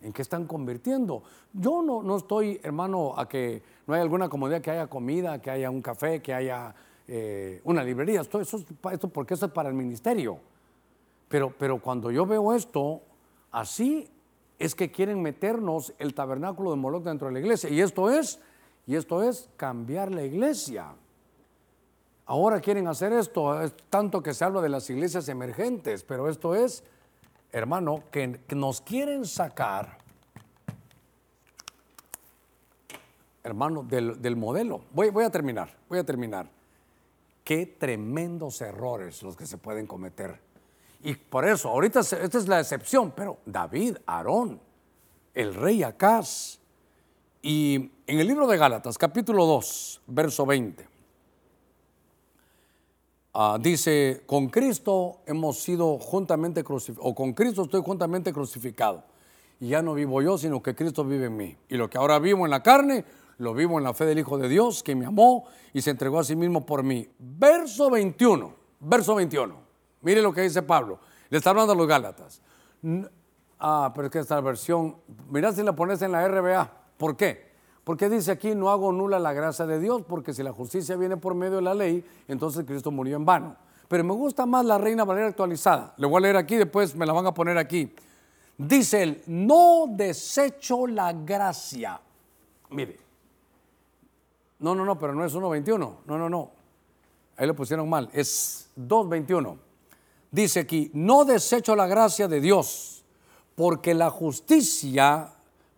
¿en 0.00 0.10
qué 0.10 0.22
están 0.22 0.46
convirtiendo? 0.46 1.22
Yo 1.52 1.82
no, 1.82 2.02
no 2.02 2.16
estoy, 2.16 2.58
hermano, 2.62 3.12
a 3.18 3.28
que 3.28 3.62
no 3.86 3.92
hay 3.92 4.00
alguna 4.00 4.30
comodidad, 4.30 4.62
que 4.62 4.70
haya 4.70 4.86
comida, 4.86 5.42
que 5.42 5.50
haya 5.50 5.68
un 5.68 5.82
café, 5.82 6.22
que 6.22 6.32
haya 6.32 6.74
eh, 7.06 7.60
una 7.64 7.84
librería. 7.84 8.22
Esto, 8.22 8.40
eso, 8.40 8.64
esto, 8.90 9.08
porque 9.08 9.34
eso 9.34 9.44
es 9.44 9.52
para 9.52 9.68
el 9.68 9.74
ministerio. 9.74 10.38
Pero, 11.28 11.52
pero 11.58 11.82
cuando 11.82 12.10
yo 12.10 12.24
veo 12.24 12.54
esto, 12.54 13.02
así 13.52 14.08
es 14.58 14.74
que 14.74 14.90
quieren 14.90 15.20
meternos 15.20 15.92
el 15.98 16.14
tabernáculo 16.14 16.70
de 16.70 16.78
Moloch 16.78 17.04
dentro 17.04 17.28
de 17.28 17.34
la 17.34 17.40
iglesia. 17.40 17.68
Y 17.68 17.82
esto 17.82 18.08
es, 18.08 18.40
y 18.86 18.96
esto 18.96 19.22
es 19.22 19.50
cambiar 19.58 20.10
la 20.10 20.24
iglesia. 20.24 20.94
Ahora 22.30 22.60
quieren 22.60 22.86
hacer 22.86 23.12
esto, 23.12 23.60
es 23.60 23.74
tanto 23.88 24.22
que 24.22 24.34
se 24.34 24.44
habla 24.44 24.60
de 24.60 24.68
las 24.68 24.88
iglesias 24.88 25.28
emergentes, 25.28 26.04
pero 26.04 26.28
esto 26.28 26.54
es, 26.54 26.84
hermano, 27.50 28.04
que, 28.12 28.38
nos 28.54 28.80
quieren 28.82 29.26
sacar, 29.26 29.98
hermano, 33.42 33.82
del, 33.82 34.36
modelo. 34.36 34.82
Voy, 34.92 35.10
voy 35.10 35.24
a 35.24 35.30
terminar, 35.30 35.76
voy 35.88 35.98
a 35.98 36.04
terminar. 36.04 36.48
Qué 37.42 37.66
tremendos 37.66 38.60
errores 38.60 39.24
los 39.24 39.36
que 39.36 39.44
se 39.44 39.58
pueden 39.58 39.88
cometer. 39.88 40.38
Y 41.02 41.16
por 41.16 41.44
eso, 41.48 41.70
ahorita 41.70 41.98
esta 41.98 42.38
es 42.38 42.46
la 42.46 42.60
excepción, 42.60 43.10
pero 43.10 43.38
David, 43.44 43.96
Aarón, 44.06 44.60
el 45.34 45.52
rey 45.52 45.82
Acaz, 45.82 46.60
y 47.42 47.90
en 48.06 48.20
el 48.20 48.28
libro 48.28 48.46
de 48.46 48.56
Gálatas, 48.56 48.98
capítulo 48.98 49.46
2, 49.46 50.02
verso 50.06 50.46
20. 50.46 50.89
Ah, 53.32 53.58
dice, 53.60 54.22
con 54.26 54.48
Cristo 54.48 55.20
hemos 55.26 55.62
sido 55.62 55.98
juntamente 55.98 56.64
crucificados, 56.64 57.12
o 57.12 57.14
con 57.14 57.32
Cristo 57.32 57.62
estoy 57.62 57.82
juntamente 57.82 58.32
crucificado. 58.32 59.04
Y 59.60 59.68
ya 59.68 59.82
no 59.82 59.94
vivo 59.94 60.20
yo, 60.20 60.36
sino 60.36 60.62
que 60.62 60.74
Cristo 60.74 61.04
vive 61.04 61.26
en 61.26 61.36
mí. 61.36 61.56
Y 61.68 61.76
lo 61.76 61.88
que 61.88 61.98
ahora 61.98 62.18
vivo 62.18 62.44
en 62.44 62.50
la 62.50 62.62
carne, 62.62 63.04
lo 63.38 63.54
vivo 63.54 63.78
en 63.78 63.84
la 63.84 63.94
fe 63.94 64.04
del 64.06 64.18
Hijo 64.18 64.36
de 64.36 64.48
Dios, 64.48 64.82
que 64.82 64.96
me 64.96 65.06
amó 65.06 65.44
y 65.72 65.82
se 65.82 65.90
entregó 65.90 66.18
a 66.18 66.24
sí 66.24 66.34
mismo 66.34 66.66
por 66.66 66.82
mí. 66.82 67.08
Verso 67.18 67.88
21, 67.90 68.54
verso 68.80 69.14
21. 69.14 69.54
Mire 70.02 70.22
lo 70.22 70.32
que 70.32 70.42
dice 70.42 70.62
Pablo. 70.62 70.98
Le 71.28 71.38
está 71.38 71.50
hablando 71.50 71.72
a 71.72 71.76
los 71.76 71.86
Gálatas. 71.86 72.42
Ah, 73.60 73.92
pero 73.94 74.06
es 74.06 74.12
que 74.12 74.18
esta 74.18 74.40
versión, 74.40 74.96
mirá 75.28 75.52
si 75.52 75.62
la 75.62 75.76
pones 75.76 76.02
en 76.02 76.12
la 76.12 76.26
RBA. 76.26 76.72
¿Por 76.96 77.16
qué? 77.16 77.49
Porque 77.90 78.08
dice 78.08 78.30
aquí, 78.30 78.54
no 78.54 78.70
hago 78.70 78.92
nula 78.92 79.18
la 79.18 79.32
gracia 79.32 79.66
de 79.66 79.80
Dios, 79.80 80.02
porque 80.06 80.32
si 80.32 80.44
la 80.44 80.52
justicia 80.52 80.94
viene 80.94 81.16
por 81.16 81.34
medio 81.34 81.56
de 81.56 81.62
la 81.62 81.74
ley, 81.74 82.04
entonces 82.28 82.64
Cristo 82.64 82.92
murió 82.92 83.16
en 83.16 83.24
vano. 83.24 83.56
Pero 83.88 84.04
me 84.04 84.14
gusta 84.14 84.46
más 84.46 84.64
la 84.64 84.78
Reina 84.78 85.04
Valera 85.04 85.26
actualizada. 85.26 85.92
Le 85.96 86.06
voy 86.06 86.18
a 86.18 86.20
leer 86.20 86.36
aquí, 86.36 86.54
después 86.54 86.94
me 86.94 87.04
la 87.04 87.12
van 87.12 87.26
a 87.26 87.34
poner 87.34 87.58
aquí. 87.58 87.92
Dice 88.56 89.02
él, 89.02 89.22
no 89.26 89.86
desecho 89.88 90.86
la 90.86 91.12
gracia. 91.12 92.00
Mire. 92.70 93.00
No, 94.60 94.72
no, 94.76 94.84
no, 94.84 94.96
pero 94.96 95.12
no 95.12 95.24
es 95.24 95.34
1.21. 95.34 95.76
No, 96.06 96.16
no, 96.16 96.30
no. 96.30 96.52
Ahí 97.38 97.44
lo 97.48 97.56
pusieron 97.56 97.88
mal. 97.88 98.08
Es 98.12 98.70
2.21. 98.78 99.58
Dice 100.30 100.60
aquí, 100.60 100.92
no 100.94 101.24
desecho 101.24 101.74
la 101.74 101.88
gracia 101.88 102.28
de 102.28 102.40
Dios, 102.40 103.04
porque 103.56 103.94
la 103.94 104.10
justicia 104.10 105.32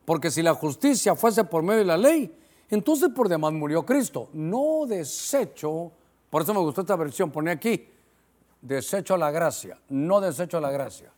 porque 0.05 0.31
si 0.31 0.43
la 0.43 0.55
justicia 0.55 1.15
fuese 1.15 1.45
por 1.45 1.63
medio 1.63 1.81
de 1.81 1.85
la 1.85 1.97
ley, 1.97 2.35
entonces 2.69 3.11
por 3.11 3.29
demás 3.29 3.53
murió 3.53 3.85
Cristo. 3.85 4.29
No 4.33 4.85
desecho, 4.87 5.93
por 6.31 6.43
eso 6.43 6.55
me 6.55 6.61
gustó 6.61 6.81
esta 6.81 6.97
versión, 6.97 7.31
pone 7.31 7.51
aquí, 7.51 7.89
desecho 8.61 9.17
la 9.17 9.31
gracia, 9.31 9.79
no 9.91 10.21
desecho 10.21 10.61
la 10.61 10.71
gracia. 10.71 11.11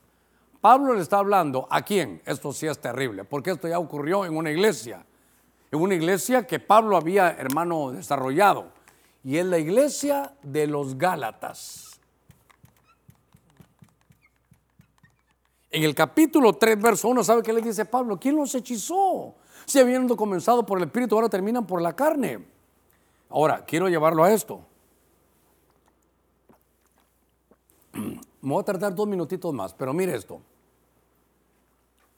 Pablo 0.59 0.95
le 0.95 1.01
está 1.01 1.19
hablando 1.19 1.67
a 1.69 1.83
quién, 1.83 2.21
esto 2.25 2.51
sí 2.51 2.65
es 2.65 2.79
terrible, 2.79 3.23
porque 3.23 3.51
esto 3.51 3.67
ya 3.67 3.77
ocurrió 3.77 4.25
en 4.25 4.35
una 4.35 4.49
iglesia, 4.49 5.05
en 5.71 5.79
una 5.79 5.93
iglesia 5.93 6.47
que 6.47 6.59
Pablo 6.59 6.97
había, 6.97 7.31
hermano, 7.31 7.91
desarrollado, 7.91 8.71
y 9.23 9.37
es 9.37 9.45
la 9.45 9.59
iglesia 9.59 10.33
de 10.41 10.67
los 10.67 10.97
Gálatas. 10.97 11.94
En 15.75 15.83
el 15.83 15.93
capítulo 15.93 16.53
3, 16.53 16.81
verso 16.81 17.09
1, 17.09 17.21
¿sabe 17.21 17.43
qué 17.43 17.51
le 17.51 17.61
dice 17.61 17.83
Pablo? 17.83 18.17
¿Quién 18.17 18.37
los 18.37 18.55
hechizó? 18.55 19.35
Si 19.65 19.77
habiendo 19.77 20.15
comenzado 20.15 20.65
por 20.65 20.77
el 20.77 20.85
Espíritu, 20.85 21.15
ahora 21.15 21.27
terminan 21.27 21.67
por 21.67 21.81
la 21.81 21.93
carne. 21.93 22.45
Ahora, 23.29 23.65
quiero 23.65 23.89
llevarlo 23.89 24.23
a 24.23 24.31
esto. 24.31 24.61
Me 27.91 28.19
voy 28.41 28.61
a 28.61 28.63
tardar 28.63 28.95
dos 28.95 29.05
minutitos 29.05 29.53
más, 29.53 29.73
pero 29.73 29.91
mire 29.91 30.15
esto. 30.15 30.39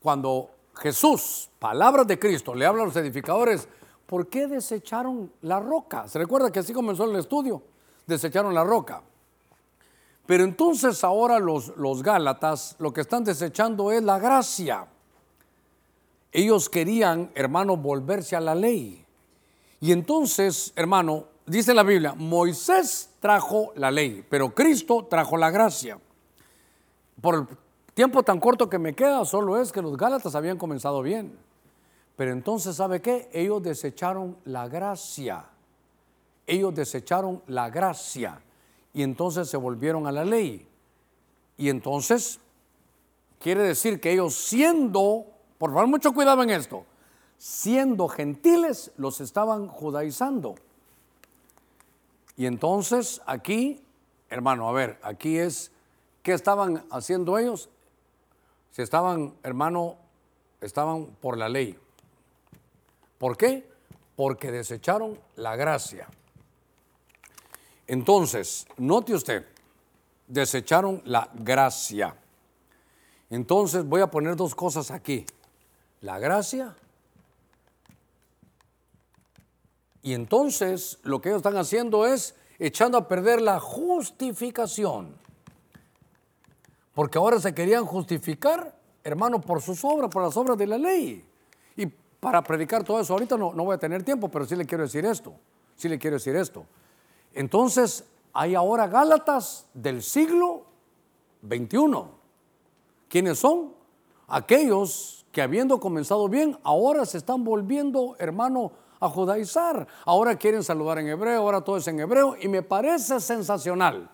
Cuando 0.03 0.51
Jesús, 0.75 1.49
palabras 1.57 2.05
de 2.05 2.19
Cristo, 2.19 2.53
le 2.53 2.63
habla 2.63 2.83
a 2.83 2.85
los 2.85 2.95
edificadores, 2.95 3.67
¿por 4.05 4.27
qué 4.27 4.45
desecharon 4.45 5.31
la 5.41 5.59
roca? 5.59 6.07
¿Se 6.07 6.19
recuerda 6.19 6.51
que 6.51 6.59
así 6.59 6.73
comenzó 6.73 7.05
el 7.05 7.15
estudio? 7.15 7.63
Desecharon 8.05 8.53
la 8.53 8.63
roca. 8.63 9.01
Pero 10.28 10.43
entonces 10.43 11.03
ahora 11.05 11.39
los, 11.39 11.75
los 11.78 12.03
Gálatas 12.03 12.75
lo 12.80 12.93
que 12.93 13.01
están 13.01 13.23
desechando 13.23 13.91
es 13.91 14.03
la 14.03 14.19
gracia. 14.19 14.86
Ellos 16.34 16.69
querían, 16.69 17.32
hermano, 17.34 17.78
volverse 17.78 18.36
a 18.36 18.41
la 18.41 18.53
ley. 18.53 19.03
Y 19.80 19.93
entonces, 19.93 20.73
hermano, 20.75 21.25
dice 21.45 21.73
la 21.73 21.84
Biblia, 21.84 22.13
Moisés 22.13 23.09
trajo 23.21 23.71
la 23.75 23.89
ley, 23.89 24.23
pero 24.30 24.53
Cristo 24.53 25.07
trajo 25.09 25.38
la 25.38 25.49
gracia. 25.49 25.97
Por 27.21 27.47
tiempo 27.93 28.21
tan 28.21 28.39
corto 28.39 28.69
que 28.69 28.78
me 28.78 28.93
queda 28.93 29.23
solo 29.23 29.59
es 29.59 29.71
que 29.71 29.82
los 29.82 29.95
Gálatas 29.95 30.36
habían 30.36 30.57
comenzado 30.57 31.01
bien. 31.01 31.38
Pero 32.17 32.32
entonces, 32.32 32.75
¿sabe 32.75 33.01
qué? 33.01 33.30
Ellos 33.32 33.63
desecharon 33.63 34.38
la 34.43 34.67
gracia. 34.67 35.45
Ellos 36.45 36.75
desecharon 36.75 37.41
la 37.47 37.69
gracia. 37.69 38.41
Y 38.97 39.03
entonces 39.03 39.47
se 39.47 39.57
volvieron 39.57 40.07
a 40.07 40.11
la 40.11 40.25
ley. 40.25 40.67
Y 41.55 41.69
entonces, 41.69 42.39
quiere 43.39 43.61
decir 43.61 44.01
que 44.01 44.11
ellos 44.11 44.33
siendo, 44.33 45.27
por 45.59 45.69
favor, 45.69 45.85
mucho 45.85 46.13
cuidado 46.13 46.41
en 46.41 46.49
esto, 46.49 46.83
siendo 47.37 48.07
gentiles, 48.07 48.91
los 48.97 49.21
estaban 49.21 49.67
judaizando. 49.67 50.55
Y 52.37 52.47
entonces 52.47 53.21
aquí, 53.27 53.83
hermano, 54.31 54.67
a 54.67 54.71
ver, 54.71 54.97
aquí 55.03 55.37
es, 55.37 55.71
¿qué 56.23 56.33
estaban 56.33 56.83
haciendo 56.89 57.37
ellos? 57.37 57.69
Si 58.71 58.81
estaban, 58.81 59.35
hermano, 59.43 59.97
estaban 60.59 61.05
por 61.21 61.37
la 61.37 61.49
ley. 61.49 61.77
¿Por 63.19 63.37
qué? 63.37 63.69
Porque 64.15 64.51
desecharon 64.51 65.19
la 65.35 65.55
gracia. 65.55 66.07
Entonces, 67.88 68.67
note 68.77 69.13
usted, 69.13 69.45
desecharon 70.27 71.01
la 71.05 71.29
gracia. 71.33 72.15
Entonces 73.29 73.85
voy 73.85 74.01
a 74.01 74.11
poner 74.11 74.35
dos 74.35 74.53
cosas 74.53 74.91
aquí. 74.91 75.25
La 76.01 76.19
gracia. 76.19 76.75
Y 80.01 80.13
entonces 80.13 80.99
lo 81.03 81.21
que 81.21 81.29
ellos 81.29 81.39
están 81.39 81.57
haciendo 81.57 82.05
es 82.05 82.35
echando 82.59 82.97
a 82.97 83.07
perder 83.07 83.41
la 83.41 83.59
justificación. 83.59 85.15
Porque 86.93 87.17
ahora 87.17 87.39
se 87.39 87.53
querían 87.53 87.85
justificar, 87.85 88.75
hermano, 89.03 89.39
por 89.39 89.61
sus 89.61 89.83
obras, 89.83 90.09
por 90.09 90.23
las 90.23 90.35
obras 90.35 90.57
de 90.57 90.67
la 90.67 90.77
ley. 90.77 91.25
Y 91.75 91.85
para 91.85 92.41
predicar 92.41 92.83
todo 92.83 92.99
eso 92.99 93.13
ahorita 93.13 93.38
no, 93.38 93.53
no 93.53 93.65
voy 93.65 93.75
a 93.75 93.77
tener 93.77 94.03
tiempo, 94.03 94.29
pero 94.29 94.45
sí 94.45 94.55
le 94.55 94.65
quiero 94.65 94.83
decir 94.83 95.05
esto. 95.05 95.33
Sí 95.75 95.88
le 95.88 95.99
quiero 95.99 96.15
decir 96.15 96.35
esto. 96.35 96.65
Entonces, 97.38 98.03
hay 98.33 98.55
ahora 98.55 98.88
Gálatas 98.88 99.67
del 99.75 100.01
siglo 100.01 100.63
XXI. 101.47 101.77
¿Quiénes 103.07 103.38
son? 103.38 103.73
Aquellos 104.27 105.23
que 105.31 105.43
habiendo 105.43 105.79
comenzado 105.79 106.27
bien, 106.29 106.57
ahora 106.63 107.05
se 107.05 107.19
están 107.19 107.43
volviendo, 107.43 108.15
hermano, 108.17 108.71
a 108.99 109.07
judaizar. 109.07 109.88
Ahora 110.03 110.35
quieren 110.35 110.63
saludar 110.63 110.97
en 110.97 111.09
hebreo, 111.09 111.41
ahora 111.41 111.61
todo 111.61 111.77
es 111.77 111.88
en 111.88 111.99
hebreo 111.99 112.35
y 112.41 112.47
me 112.47 112.63
parece 112.63 113.19
sensacional. 113.19 114.09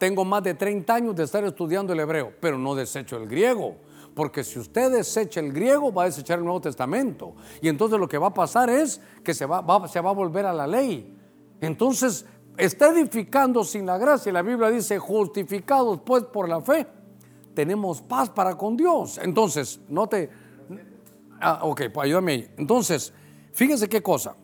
Tengo 0.00 0.24
más 0.24 0.42
de 0.42 0.54
30 0.54 0.92
años 0.92 1.14
de 1.14 1.22
estar 1.22 1.44
estudiando 1.44 1.92
el 1.92 2.00
hebreo, 2.00 2.32
pero 2.40 2.58
no 2.58 2.74
desecho 2.74 3.16
el 3.16 3.28
griego. 3.28 3.76
Porque 4.12 4.42
si 4.42 4.58
usted 4.58 4.90
desecha 4.90 5.38
el 5.38 5.52
griego, 5.52 5.92
va 5.92 6.02
a 6.02 6.06
desechar 6.06 6.40
el 6.40 6.44
Nuevo 6.44 6.62
Testamento. 6.62 7.36
Y 7.62 7.68
entonces 7.68 8.00
lo 8.00 8.08
que 8.08 8.18
va 8.18 8.26
a 8.26 8.34
pasar 8.34 8.70
es 8.70 9.00
que 9.22 9.34
se 9.34 9.46
va, 9.46 9.86
se 9.86 10.00
va 10.00 10.10
a 10.10 10.14
volver 10.14 10.46
a 10.46 10.52
la 10.52 10.66
ley. 10.66 11.16
Entonces, 11.60 12.26
está 12.56 12.88
edificando 12.88 13.64
sin 13.64 13.86
la 13.86 13.98
gracia. 13.98 14.32
La 14.32 14.42
Biblia 14.42 14.70
dice, 14.70 14.98
justificados 14.98 16.00
pues 16.04 16.24
por 16.24 16.48
la 16.48 16.60
fe, 16.60 16.86
tenemos 17.54 18.02
paz 18.02 18.30
para 18.30 18.56
con 18.56 18.76
Dios. 18.76 19.18
Entonces, 19.18 19.80
no 19.88 20.06
te... 20.06 20.30
Ah, 21.40 21.60
ok, 21.62 21.82
pues 21.92 22.06
ayúdame 22.06 22.32
ahí. 22.32 22.50
Entonces, 22.56 23.12
fíjense 23.52 23.88
qué 23.88 24.02
cosa. 24.02 24.36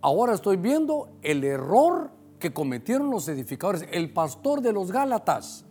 Ahora 0.00 0.34
estoy 0.34 0.56
viendo 0.56 1.10
el 1.22 1.44
error 1.44 2.10
que 2.38 2.52
cometieron 2.52 3.10
los 3.10 3.28
edificadores, 3.28 3.86
el 3.92 4.12
pastor 4.12 4.60
de 4.60 4.72
los 4.72 4.90
Gálatas. 4.90 5.64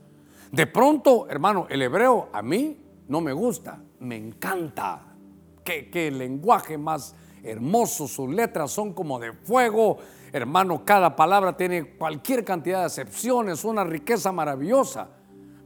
De 0.52 0.68
pronto, 0.68 1.28
hermano, 1.30 1.68
el 1.70 1.82
hebreo 1.82 2.30
a 2.32 2.42
mí 2.42 2.78
no 3.08 3.22
me 3.22 3.34
gusta, 3.34 3.82
me 4.00 4.16
encanta. 4.16 5.16
Qué, 5.64 5.90
qué 5.90 6.12
lenguaje 6.12 6.78
más 6.78 7.16
hermoso, 7.44 8.08
sus 8.08 8.30
letras 8.30 8.72
son 8.72 8.94
como 8.94 9.20
de 9.20 9.34
fuego 9.34 9.98
Hermano, 10.34 10.86
cada 10.86 11.14
palabra 11.16 11.58
tiene 11.58 11.98
cualquier 11.98 12.46
cantidad 12.46 12.80
de 12.80 12.86
acepciones, 12.86 13.66
una 13.66 13.84
riqueza 13.84 14.32
maravillosa. 14.32 15.10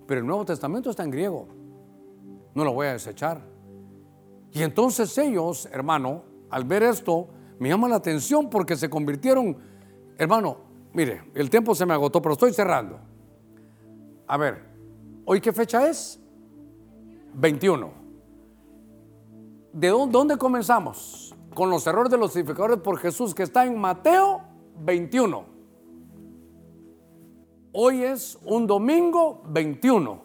Pero 0.08 0.22
el 0.22 0.28
Nuevo 0.28 0.46
Testamento 0.46 0.90
está 0.90 1.04
en 1.04 1.12
griego. 1.12 1.48
No 2.56 2.64
lo 2.64 2.74
voy 2.74 2.88
a 2.88 2.94
desechar. 2.94 3.42
Y 4.52 4.64
entonces 4.64 5.16
ellos, 5.18 5.68
hermano, 5.72 6.24
al 6.50 6.64
ver 6.64 6.84
esto, 6.84 7.28
me 7.60 7.70
llama 7.70 7.88
la 7.88 7.98
atención 7.98 8.50
porque 8.50 8.76
se 8.76 8.90
convirtieron, 8.90 9.58
hermano, 10.18 10.58
mire, 10.94 11.30
el 11.36 11.50
tiempo 11.50 11.76
se 11.76 11.86
me 11.86 11.94
agotó, 11.94 12.22
pero 12.22 12.34
estoy 12.34 12.54
cerrando. 12.54 13.00
A 14.28 14.38
ver, 14.38 14.64
¿hoy 15.26 15.42
qué 15.42 15.54
fecha 15.54 15.88
es? 15.88 16.20
21. 17.34 17.92
¿De 19.74 19.90
dónde 19.90 20.38
comenzamos? 20.38 21.36
Con 21.54 21.70
los 21.70 21.86
errores 21.86 22.12
de 22.12 22.18
los 22.18 22.36
edificadores 22.36 22.80
por 22.80 22.98
Jesús 22.98 23.36
que 23.36 23.44
está 23.44 23.66
en 23.66 23.78
Mateo 23.78 24.55
21. 24.80 25.46
Hoy 27.74 28.04
es 28.04 28.38
un 28.46 28.68
domingo 28.68 29.44
21. 29.48 30.22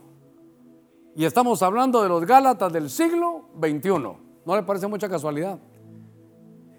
Y 1.17 1.25
estamos 1.25 1.63
hablando 1.63 2.03
de 2.03 2.09
los 2.09 2.25
Gálatas 2.25 2.73
del 2.73 2.89
siglo 2.89 3.47
21. 3.57 4.17
¿No 4.47 4.57
le 4.57 4.63
parece 4.63 4.87
mucha 4.87 5.09
casualidad? 5.09 5.59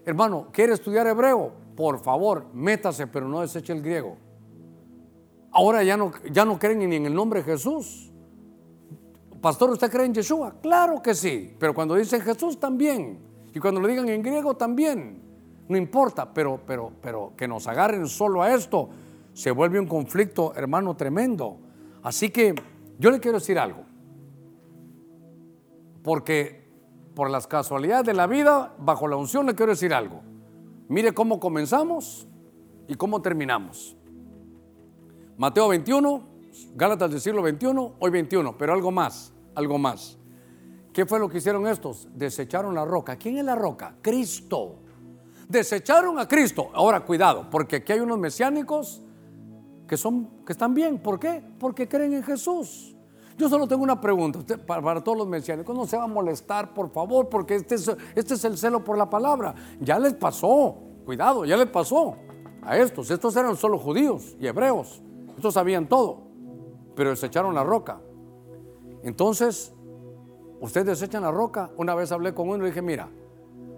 Hermano, 0.06 0.48
¿quiere 0.52 0.74
estudiar 0.74 1.06
hebreo? 1.08 1.52
Por 1.76 2.00
favor, 2.00 2.46
métase, 2.54 3.08
pero 3.08 3.28
no 3.28 3.42
deseche 3.42 3.74
el 3.74 3.82
griego. 3.82 4.18
Ahora 5.52 5.84
ya 5.84 5.98
no, 5.98 6.12
ya 6.32 6.46
no 6.46 6.58
creen 6.58 6.80
ni 6.80 6.96
en 6.96 7.06
el 7.06 7.14
nombre 7.14 7.42
de 7.42 7.52
Jesús. 7.52 8.12
Pastor, 9.42 9.72
¿usted 9.72 9.92
cree 9.92 10.06
en 10.06 10.14
Yeshua? 10.14 10.56
Claro 10.62 11.02
que 11.02 11.14
sí, 11.14 11.56
pero 11.60 11.74
cuando 11.74 11.96
dicen 11.96 12.22
Jesús 12.22 12.60
también. 12.60 13.20
Y 13.54 13.60
cuando 13.60 13.82
lo 13.82 13.88
digan 13.88 14.08
en 14.08 14.22
griego 14.22 14.56
también 14.56 15.21
no 15.72 15.78
importa, 15.78 16.34
pero, 16.34 16.60
pero, 16.68 16.92
pero 17.02 17.32
que 17.38 17.48
nos 17.48 17.66
agarren 17.68 18.08
solo 18.08 18.44
a 18.44 18.54
esto, 18.54 18.90
se 19.34 19.52
vuelve 19.52 19.80
un 19.80 19.88
conflicto, 19.88 20.54
hermano, 20.54 20.96
tremendo. 20.98 21.58
Así 22.04 22.30
que 22.30 22.54
yo 23.00 23.10
le 23.10 23.22
quiero 23.22 23.40
decir 23.40 23.58
algo, 23.58 23.84
porque 26.04 26.70
por 27.16 27.30
las 27.30 27.48
casualidades 27.48 28.06
de 28.06 28.14
la 28.14 28.28
vida, 28.28 28.76
bajo 28.80 29.08
la 29.08 29.16
unción 29.16 29.46
le 29.46 29.56
quiero 29.56 29.72
decir 29.72 29.94
algo. 29.94 30.22
Mire 30.90 31.14
cómo 31.14 31.40
comenzamos 31.40 32.28
y 32.90 32.96
cómo 32.96 33.22
terminamos. 33.22 33.96
Mateo 35.38 35.70
21, 35.70 36.22
Gálatas 36.76 37.12
del 37.12 37.22
siglo 37.22 37.42
21, 37.42 37.94
hoy 37.98 38.12
21, 38.12 38.58
pero 38.58 38.74
algo 38.74 38.92
más, 38.92 39.34
algo 39.56 39.78
más. 39.78 40.18
¿Qué 40.92 41.06
fue 41.06 41.18
lo 41.18 41.30
que 41.30 41.38
hicieron 41.38 41.66
estos? 41.66 42.10
Desecharon 42.14 42.76
la 42.76 42.84
roca. 42.84 43.16
¿Quién 43.16 43.38
es 43.38 43.46
la 43.46 43.56
roca? 43.56 43.96
Cristo. 44.02 44.81
Desecharon 45.52 46.18
a 46.18 46.28
Cristo. 46.30 46.70
Ahora, 46.74 47.02
cuidado, 47.02 47.50
porque 47.52 47.78
aquí 47.78 47.92
hay 47.92 48.00
unos 48.00 48.18
mesiánicos 48.18 49.02
que, 49.86 49.98
son, 49.98 50.46
que 50.46 50.54
están 50.54 50.74
bien. 50.74 50.98
¿Por 50.98 51.20
qué? 51.20 51.44
Porque 51.60 51.90
creen 51.90 52.14
en 52.14 52.24
Jesús. 52.24 52.96
Yo 53.38 53.50
solo 53.50 53.68
tengo 53.68 53.84
una 53.84 54.00
pregunta 54.00 54.40
para, 54.66 55.04
todos 55.04 55.18
los 55.18 55.28
mesiánicos. 55.28 55.76
No 55.76 55.86
se 55.86 55.98
va 55.98 56.04
a 56.04 56.08
molestar, 56.08 56.74
por 56.74 56.90
favor, 56.90 57.28
porque 57.28 57.56
este 57.56 57.76
es, 57.76 57.92
este 58.16 58.36
es 58.36 58.46
el 58.46 58.58
celo 58.58 58.82
por 58.82 58.98
la 58.98 59.10
palabra. 59.10 59.54
Ya 59.82 60.00
les 60.00 60.14
pasó, 60.14 60.78
cuidado, 61.04 61.44
ya 61.44 61.58
les 61.58 61.68
pasó 61.68 62.16
a 62.62 62.78
estos. 62.78 63.12
Estos 63.12 63.36
eran 63.36 63.58
solo 63.58 63.78
judíos 63.78 64.38
y 64.40 64.48
hebreos. 64.48 65.02
Estos 65.36 65.56
sabían 65.56 65.90
todo, 65.90 66.22
pero 66.96 67.10
desecharon 67.10 67.54
la 67.54 67.66
roca. 67.66 68.00
Entonces, 69.04 69.74
ustedes 70.62 70.88
desechan 70.88 71.24
la 71.24 71.32
roca. 71.32 71.72
Una 71.76 71.94
vez 71.94 72.10
hablé 72.14 72.34
con 72.34 72.48
uno 72.48 72.64
y 72.64 72.70
dije, 72.70 72.82
mira, 72.82 73.10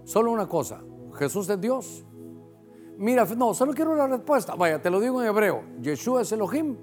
solo 0.04 0.30
una 0.30 0.46
cosa, 0.46 0.82
Jesús 1.14 1.48
es 1.48 1.60
Dios. 1.60 2.04
Mira, 2.98 3.24
no, 3.36 3.54
solo 3.54 3.72
quiero 3.72 3.92
una 3.92 4.06
respuesta. 4.06 4.54
Vaya, 4.54 4.80
te 4.80 4.90
lo 4.90 5.00
digo 5.00 5.20
en 5.20 5.28
hebreo. 5.28 5.62
Yeshua 5.80 6.22
es 6.22 6.32
Elohim. 6.32 6.76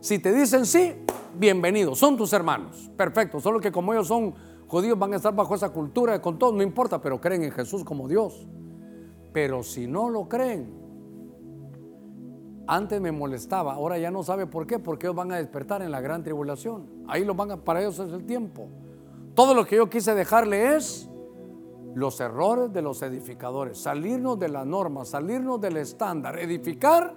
Si 0.00 0.18
te 0.18 0.32
dicen 0.32 0.66
sí, 0.66 0.94
bienvenido, 1.38 1.94
son 1.94 2.16
tus 2.16 2.32
hermanos. 2.32 2.90
Perfecto, 2.96 3.40
solo 3.40 3.60
que 3.60 3.72
como 3.72 3.92
ellos 3.94 4.06
son 4.06 4.34
judíos 4.66 4.98
van 4.98 5.14
a 5.14 5.16
estar 5.16 5.34
bajo 5.34 5.54
esa 5.54 5.70
cultura 5.70 6.20
con 6.20 6.38
todo, 6.38 6.52
no 6.52 6.62
importa, 6.62 7.00
pero 7.00 7.20
creen 7.20 7.44
en 7.44 7.52
Jesús 7.52 7.84
como 7.84 8.06
Dios. 8.06 8.46
Pero 9.32 9.62
si 9.62 9.86
no 9.86 10.10
lo 10.10 10.28
creen, 10.28 10.84
antes 12.66 13.00
me 13.00 13.12
molestaba, 13.12 13.74
ahora 13.74 13.98
ya 13.98 14.10
no 14.10 14.22
sabe 14.22 14.46
por 14.46 14.66
qué, 14.66 14.78
porque 14.78 15.06
ellos 15.06 15.16
van 15.16 15.32
a 15.32 15.36
despertar 15.36 15.82
en 15.82 15.90
la 15.90 16.00
gran 16.00 16.22
tribulación. 16.22 16.86
Ahí 17.08 17.24
lo 17.24 17.34
van 17.34 17.50
a, 17.50 17.56
para 17.56 17.80
ellos 17.80 17.98
es 17.98 18.12
el 18.12 18.24
tiempo. 18.24 18.68
Todo 19.34 19.54
lo 19.54 19.66
que 19.66 19.76
yo 19.76 19.90
quise 19.90 20.14
dejarle 20.14 20.76
es 20.76 21.08
los 21.94 22.20
errores 22.20 22.72
de 22.72 22.82
los 22.82 23.02
edificadores, 23.02 23.78
salirnos 23.78 24.38
de 24.38 24.48
la 24.48 24.64
norma, 24.64 25.04
salirnos 25.04 25.60
del 25.60 25.76
estándar, 25.76 26.38
edificar 26.38 27.14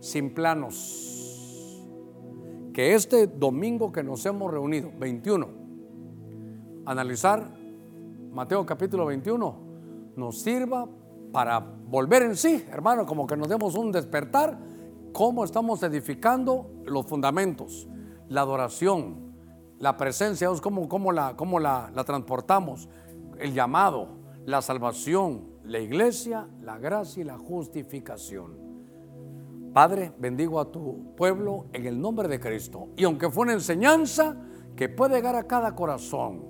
sin 0.00 0.34
planos. 0.34 1.82
Que 2.72 2.94
este 2.94 3.26
domingo 3.26 3.90
que 3.90 4.02
nos 4.02 4.24
hemos 4.26 4.50
reunido, 4.50 4.90
21, 4.98 5.48
analizar 6.86 7.60
Mateo 8.32 8.64
capítulo 8.64 9.06
21, 9.06 9.56
nos 10.16 10.40
sirva 10.40 10.86
para 11.32 11.58
volver 11.58 12.22
en 12.22 12.36
sí, 12.36 12.64
hermano, 12.70 13.06
como 13.06 13.26
que 13.26 13.36
nos 13.36 13.48
demos 13.48 13.74
un 13.74 13.90
despertar, 13.90 14.58
cómo 15.12 15.44
estamos 15.44 15.82
edificando 15.82 16.70
los 16.84 17.06
fundamentos, 17.06 17.88
la 18.28 18.42
adoración, 18.42 19.30
la 19.78 19.96
presencia 19.96 20.48
cómo, 20.60 21.10
la 21.10 22.04
transportamos, 22.04 22.88
el 23.40 23.54
llamado, 23.54 24.08
la 24.46 24.62
salvación, 24.62 25.50
la 25.64 25.78
iglesia, 25.78 26.48
la 26.60 26.78
gracia 26.78 27.20
y 27.22 27.24
la 27.24 27.38
justificación. 27.38 28.58
Padre, 29.72 30.12
bendigo 30.18 30.58
a 30.58 30.70
tu 30.70 31.14
pueblo 31.14 31.66
en 31.72 31.86
el 31.86 32.00
nombre 32.00 32.26
de 32.28 32.40
Cristo. 32.40 32.88
Y 32.96 33.04
aunque 33.04 33.30
fue 33.30 33.44
una 33.44 33.52
enseñanza 33.52 34.36
que 34.74 34.88
puede 34.88 35.16
llegar 35.16 35.36
a 35.36 35.44
cada 35.44 35.74
corazón, 35.74 36.44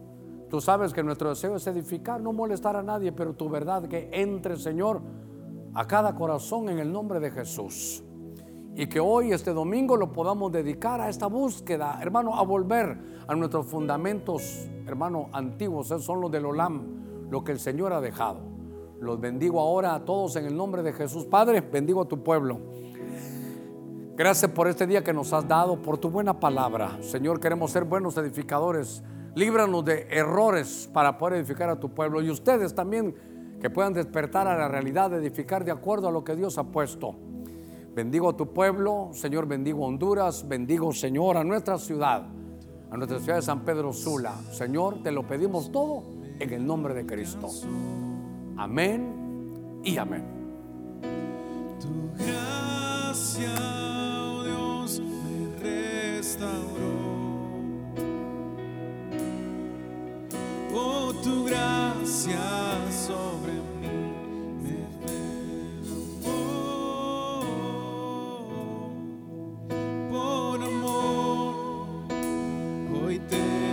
tú 0.49 0.61
sabes 0.61 0.93
que 0.93 1.03
nuestro 1.03 1.29
deseo 1.29 1.57
es 1.57 1.67
edificar, 1.67 2.21
no 2.21 2.33
molestar 2.33 2.77
a 2.77 2.83
nadie, 2.83 3.13
pero 3.13 3.35
tu 3.35 3.49
verdad 3.51 3.87
que 3.89 4.09
entre, 4.13 4.57
Señor, 4.57 5.03
a 5.75 5.87
cada 5.87 6.15
corazón 6.15 6.71
en 6.71 6.79
el 6.79 6.91
nombre 6.91 7.21
de 7.21 7.31
Jesús. 7.31 8.03
Y 8.75 8.87
que 8.87 9.01
hoy, 9.01 9.33
este 9.33 9.53
domingo, 9.53 9.97
lo 9.97 10.13
podamos 10.13 10.53
dedicar 10.53 11.01
a 11.01 11.09
esta 11.09 11.27
búsqueda, 11.27 11.99
hermano, 12.01 12.37
a 12.37 12.43
volver 12.43 12.97
a 13.27 13.35
nuestros 13.35 13.67
fundamentos, 13.67 14.69
hermano, 14.87 15.29
antiguos, 15.33 15.89
son 15.89 16.21
los 16.21 16.31
del 16.31 16.47
Olam, 16.47 17.29
lo 17.31 17.45
que 17.45 17.53
el 17.53 17.59
Señor 17.59 17.93
ha 17.93 18.01
dejado. 18.01 18.41
Los 19.01 19.19
bendigo 19.19 19.61
ahora 19.61 19.95
a 19.95 20.05
todos 20.05 20.37
en 20.37 20.45
el 20.45 20.57
nombre 20.57 20.83
de 20.83 20.93
Jesús. 20.93 21.25
Padre, 21.25 21.61
bendigo 21.63 22.03
a 22.03 22.09
tu 22.09 22.23
pueblo. 22.23 22.61
Gracias 24.15 24.51
por 24.51 24.69
este 24.69 24.87
día 24.87 25.03
que 25.03 25.15
nos 25.15 25.33
has 25.33 25.49
dado, 25.49 25.81
por 25.81 25.97
tu 25.97 26.11
buena 26.11 26.39
palabra. 26.39 26.99
Señor, 27.01 27.41
queremos 27.41 27.71
ser 27.71 27.85
buenos 27.85 28.19
edificadores. 28.19 29.03
Líbranos 29.35 29.85
de 29.87 30.07
errores 30.11 30.91
para 30.93 31.17
poder 31.17 31.39
edificar 31.39 31.71
a 31.71 31.81
tu 31.81 31.95
pueblo. 31.95 32.21
Y 32.21 32.29
ustedes 32.29 32.75
también 32.75 33.15
que 33.61 33.71
puedan 33.71 33.95
despertar 33.95 34.47
a 34.47 34.59
la 34.59 34.69
realidad 34.69 35.11
de 35.11 35.17
edificar 35.17 35.65
de 35.65 35.71
acuerdo 35.71 36.09
a 36.09 36.11
lo 36.11 36.23
que 36.23 36.37
Dios 36.37 36.59
ha 36.59 36.65
puesto. 36.65 37.15
Bendigo 37.95 38.29
a 38.29 38.37
tu 38.37 38.53
pueblo, 38.53 39.11
Señor, 39.13 39.47
bendigo 39.47 39.85
a 39.85 39.89
Honduras, 39.89 40.47
bendigo, 40.47 40.93
Señor, 40.93 41.37
a 41.37 41.43
nuestra 41.43 41.77
ciudad, 41.77 42.25
a 42.89 42.97
nuestra 42.97 43.19
ciudad 43.19 43.37
de 43.37 43.43
San 43.43 43.65
Pedro 43.65 43.93
Sula. 43.93 44.35
Señor, 44.53 45.03
te 45.03 45.11
lo 45.11 45.27
pedimos 45.27 45.73
todo 45.73 46.05
en 46.39 46.53
el 46.53 46.65
nombre 46.65 46.95
de 46.95 47.05
Cristo. 47.05 47.49
Amén 48.57 49.83
y 49.83 49.97
amén. 49.97 50.25
Tu 51.81 52.23
gracia, 52.23 53.55
oh 53.59 54.45
Dios, 54.45 55.01
me 55.01 55.59
restauró. 55.59 56.71
Oh, 60.73 61.13
tu 61.25 61.45
gracia 61.45 62.39
te 73.29 73.70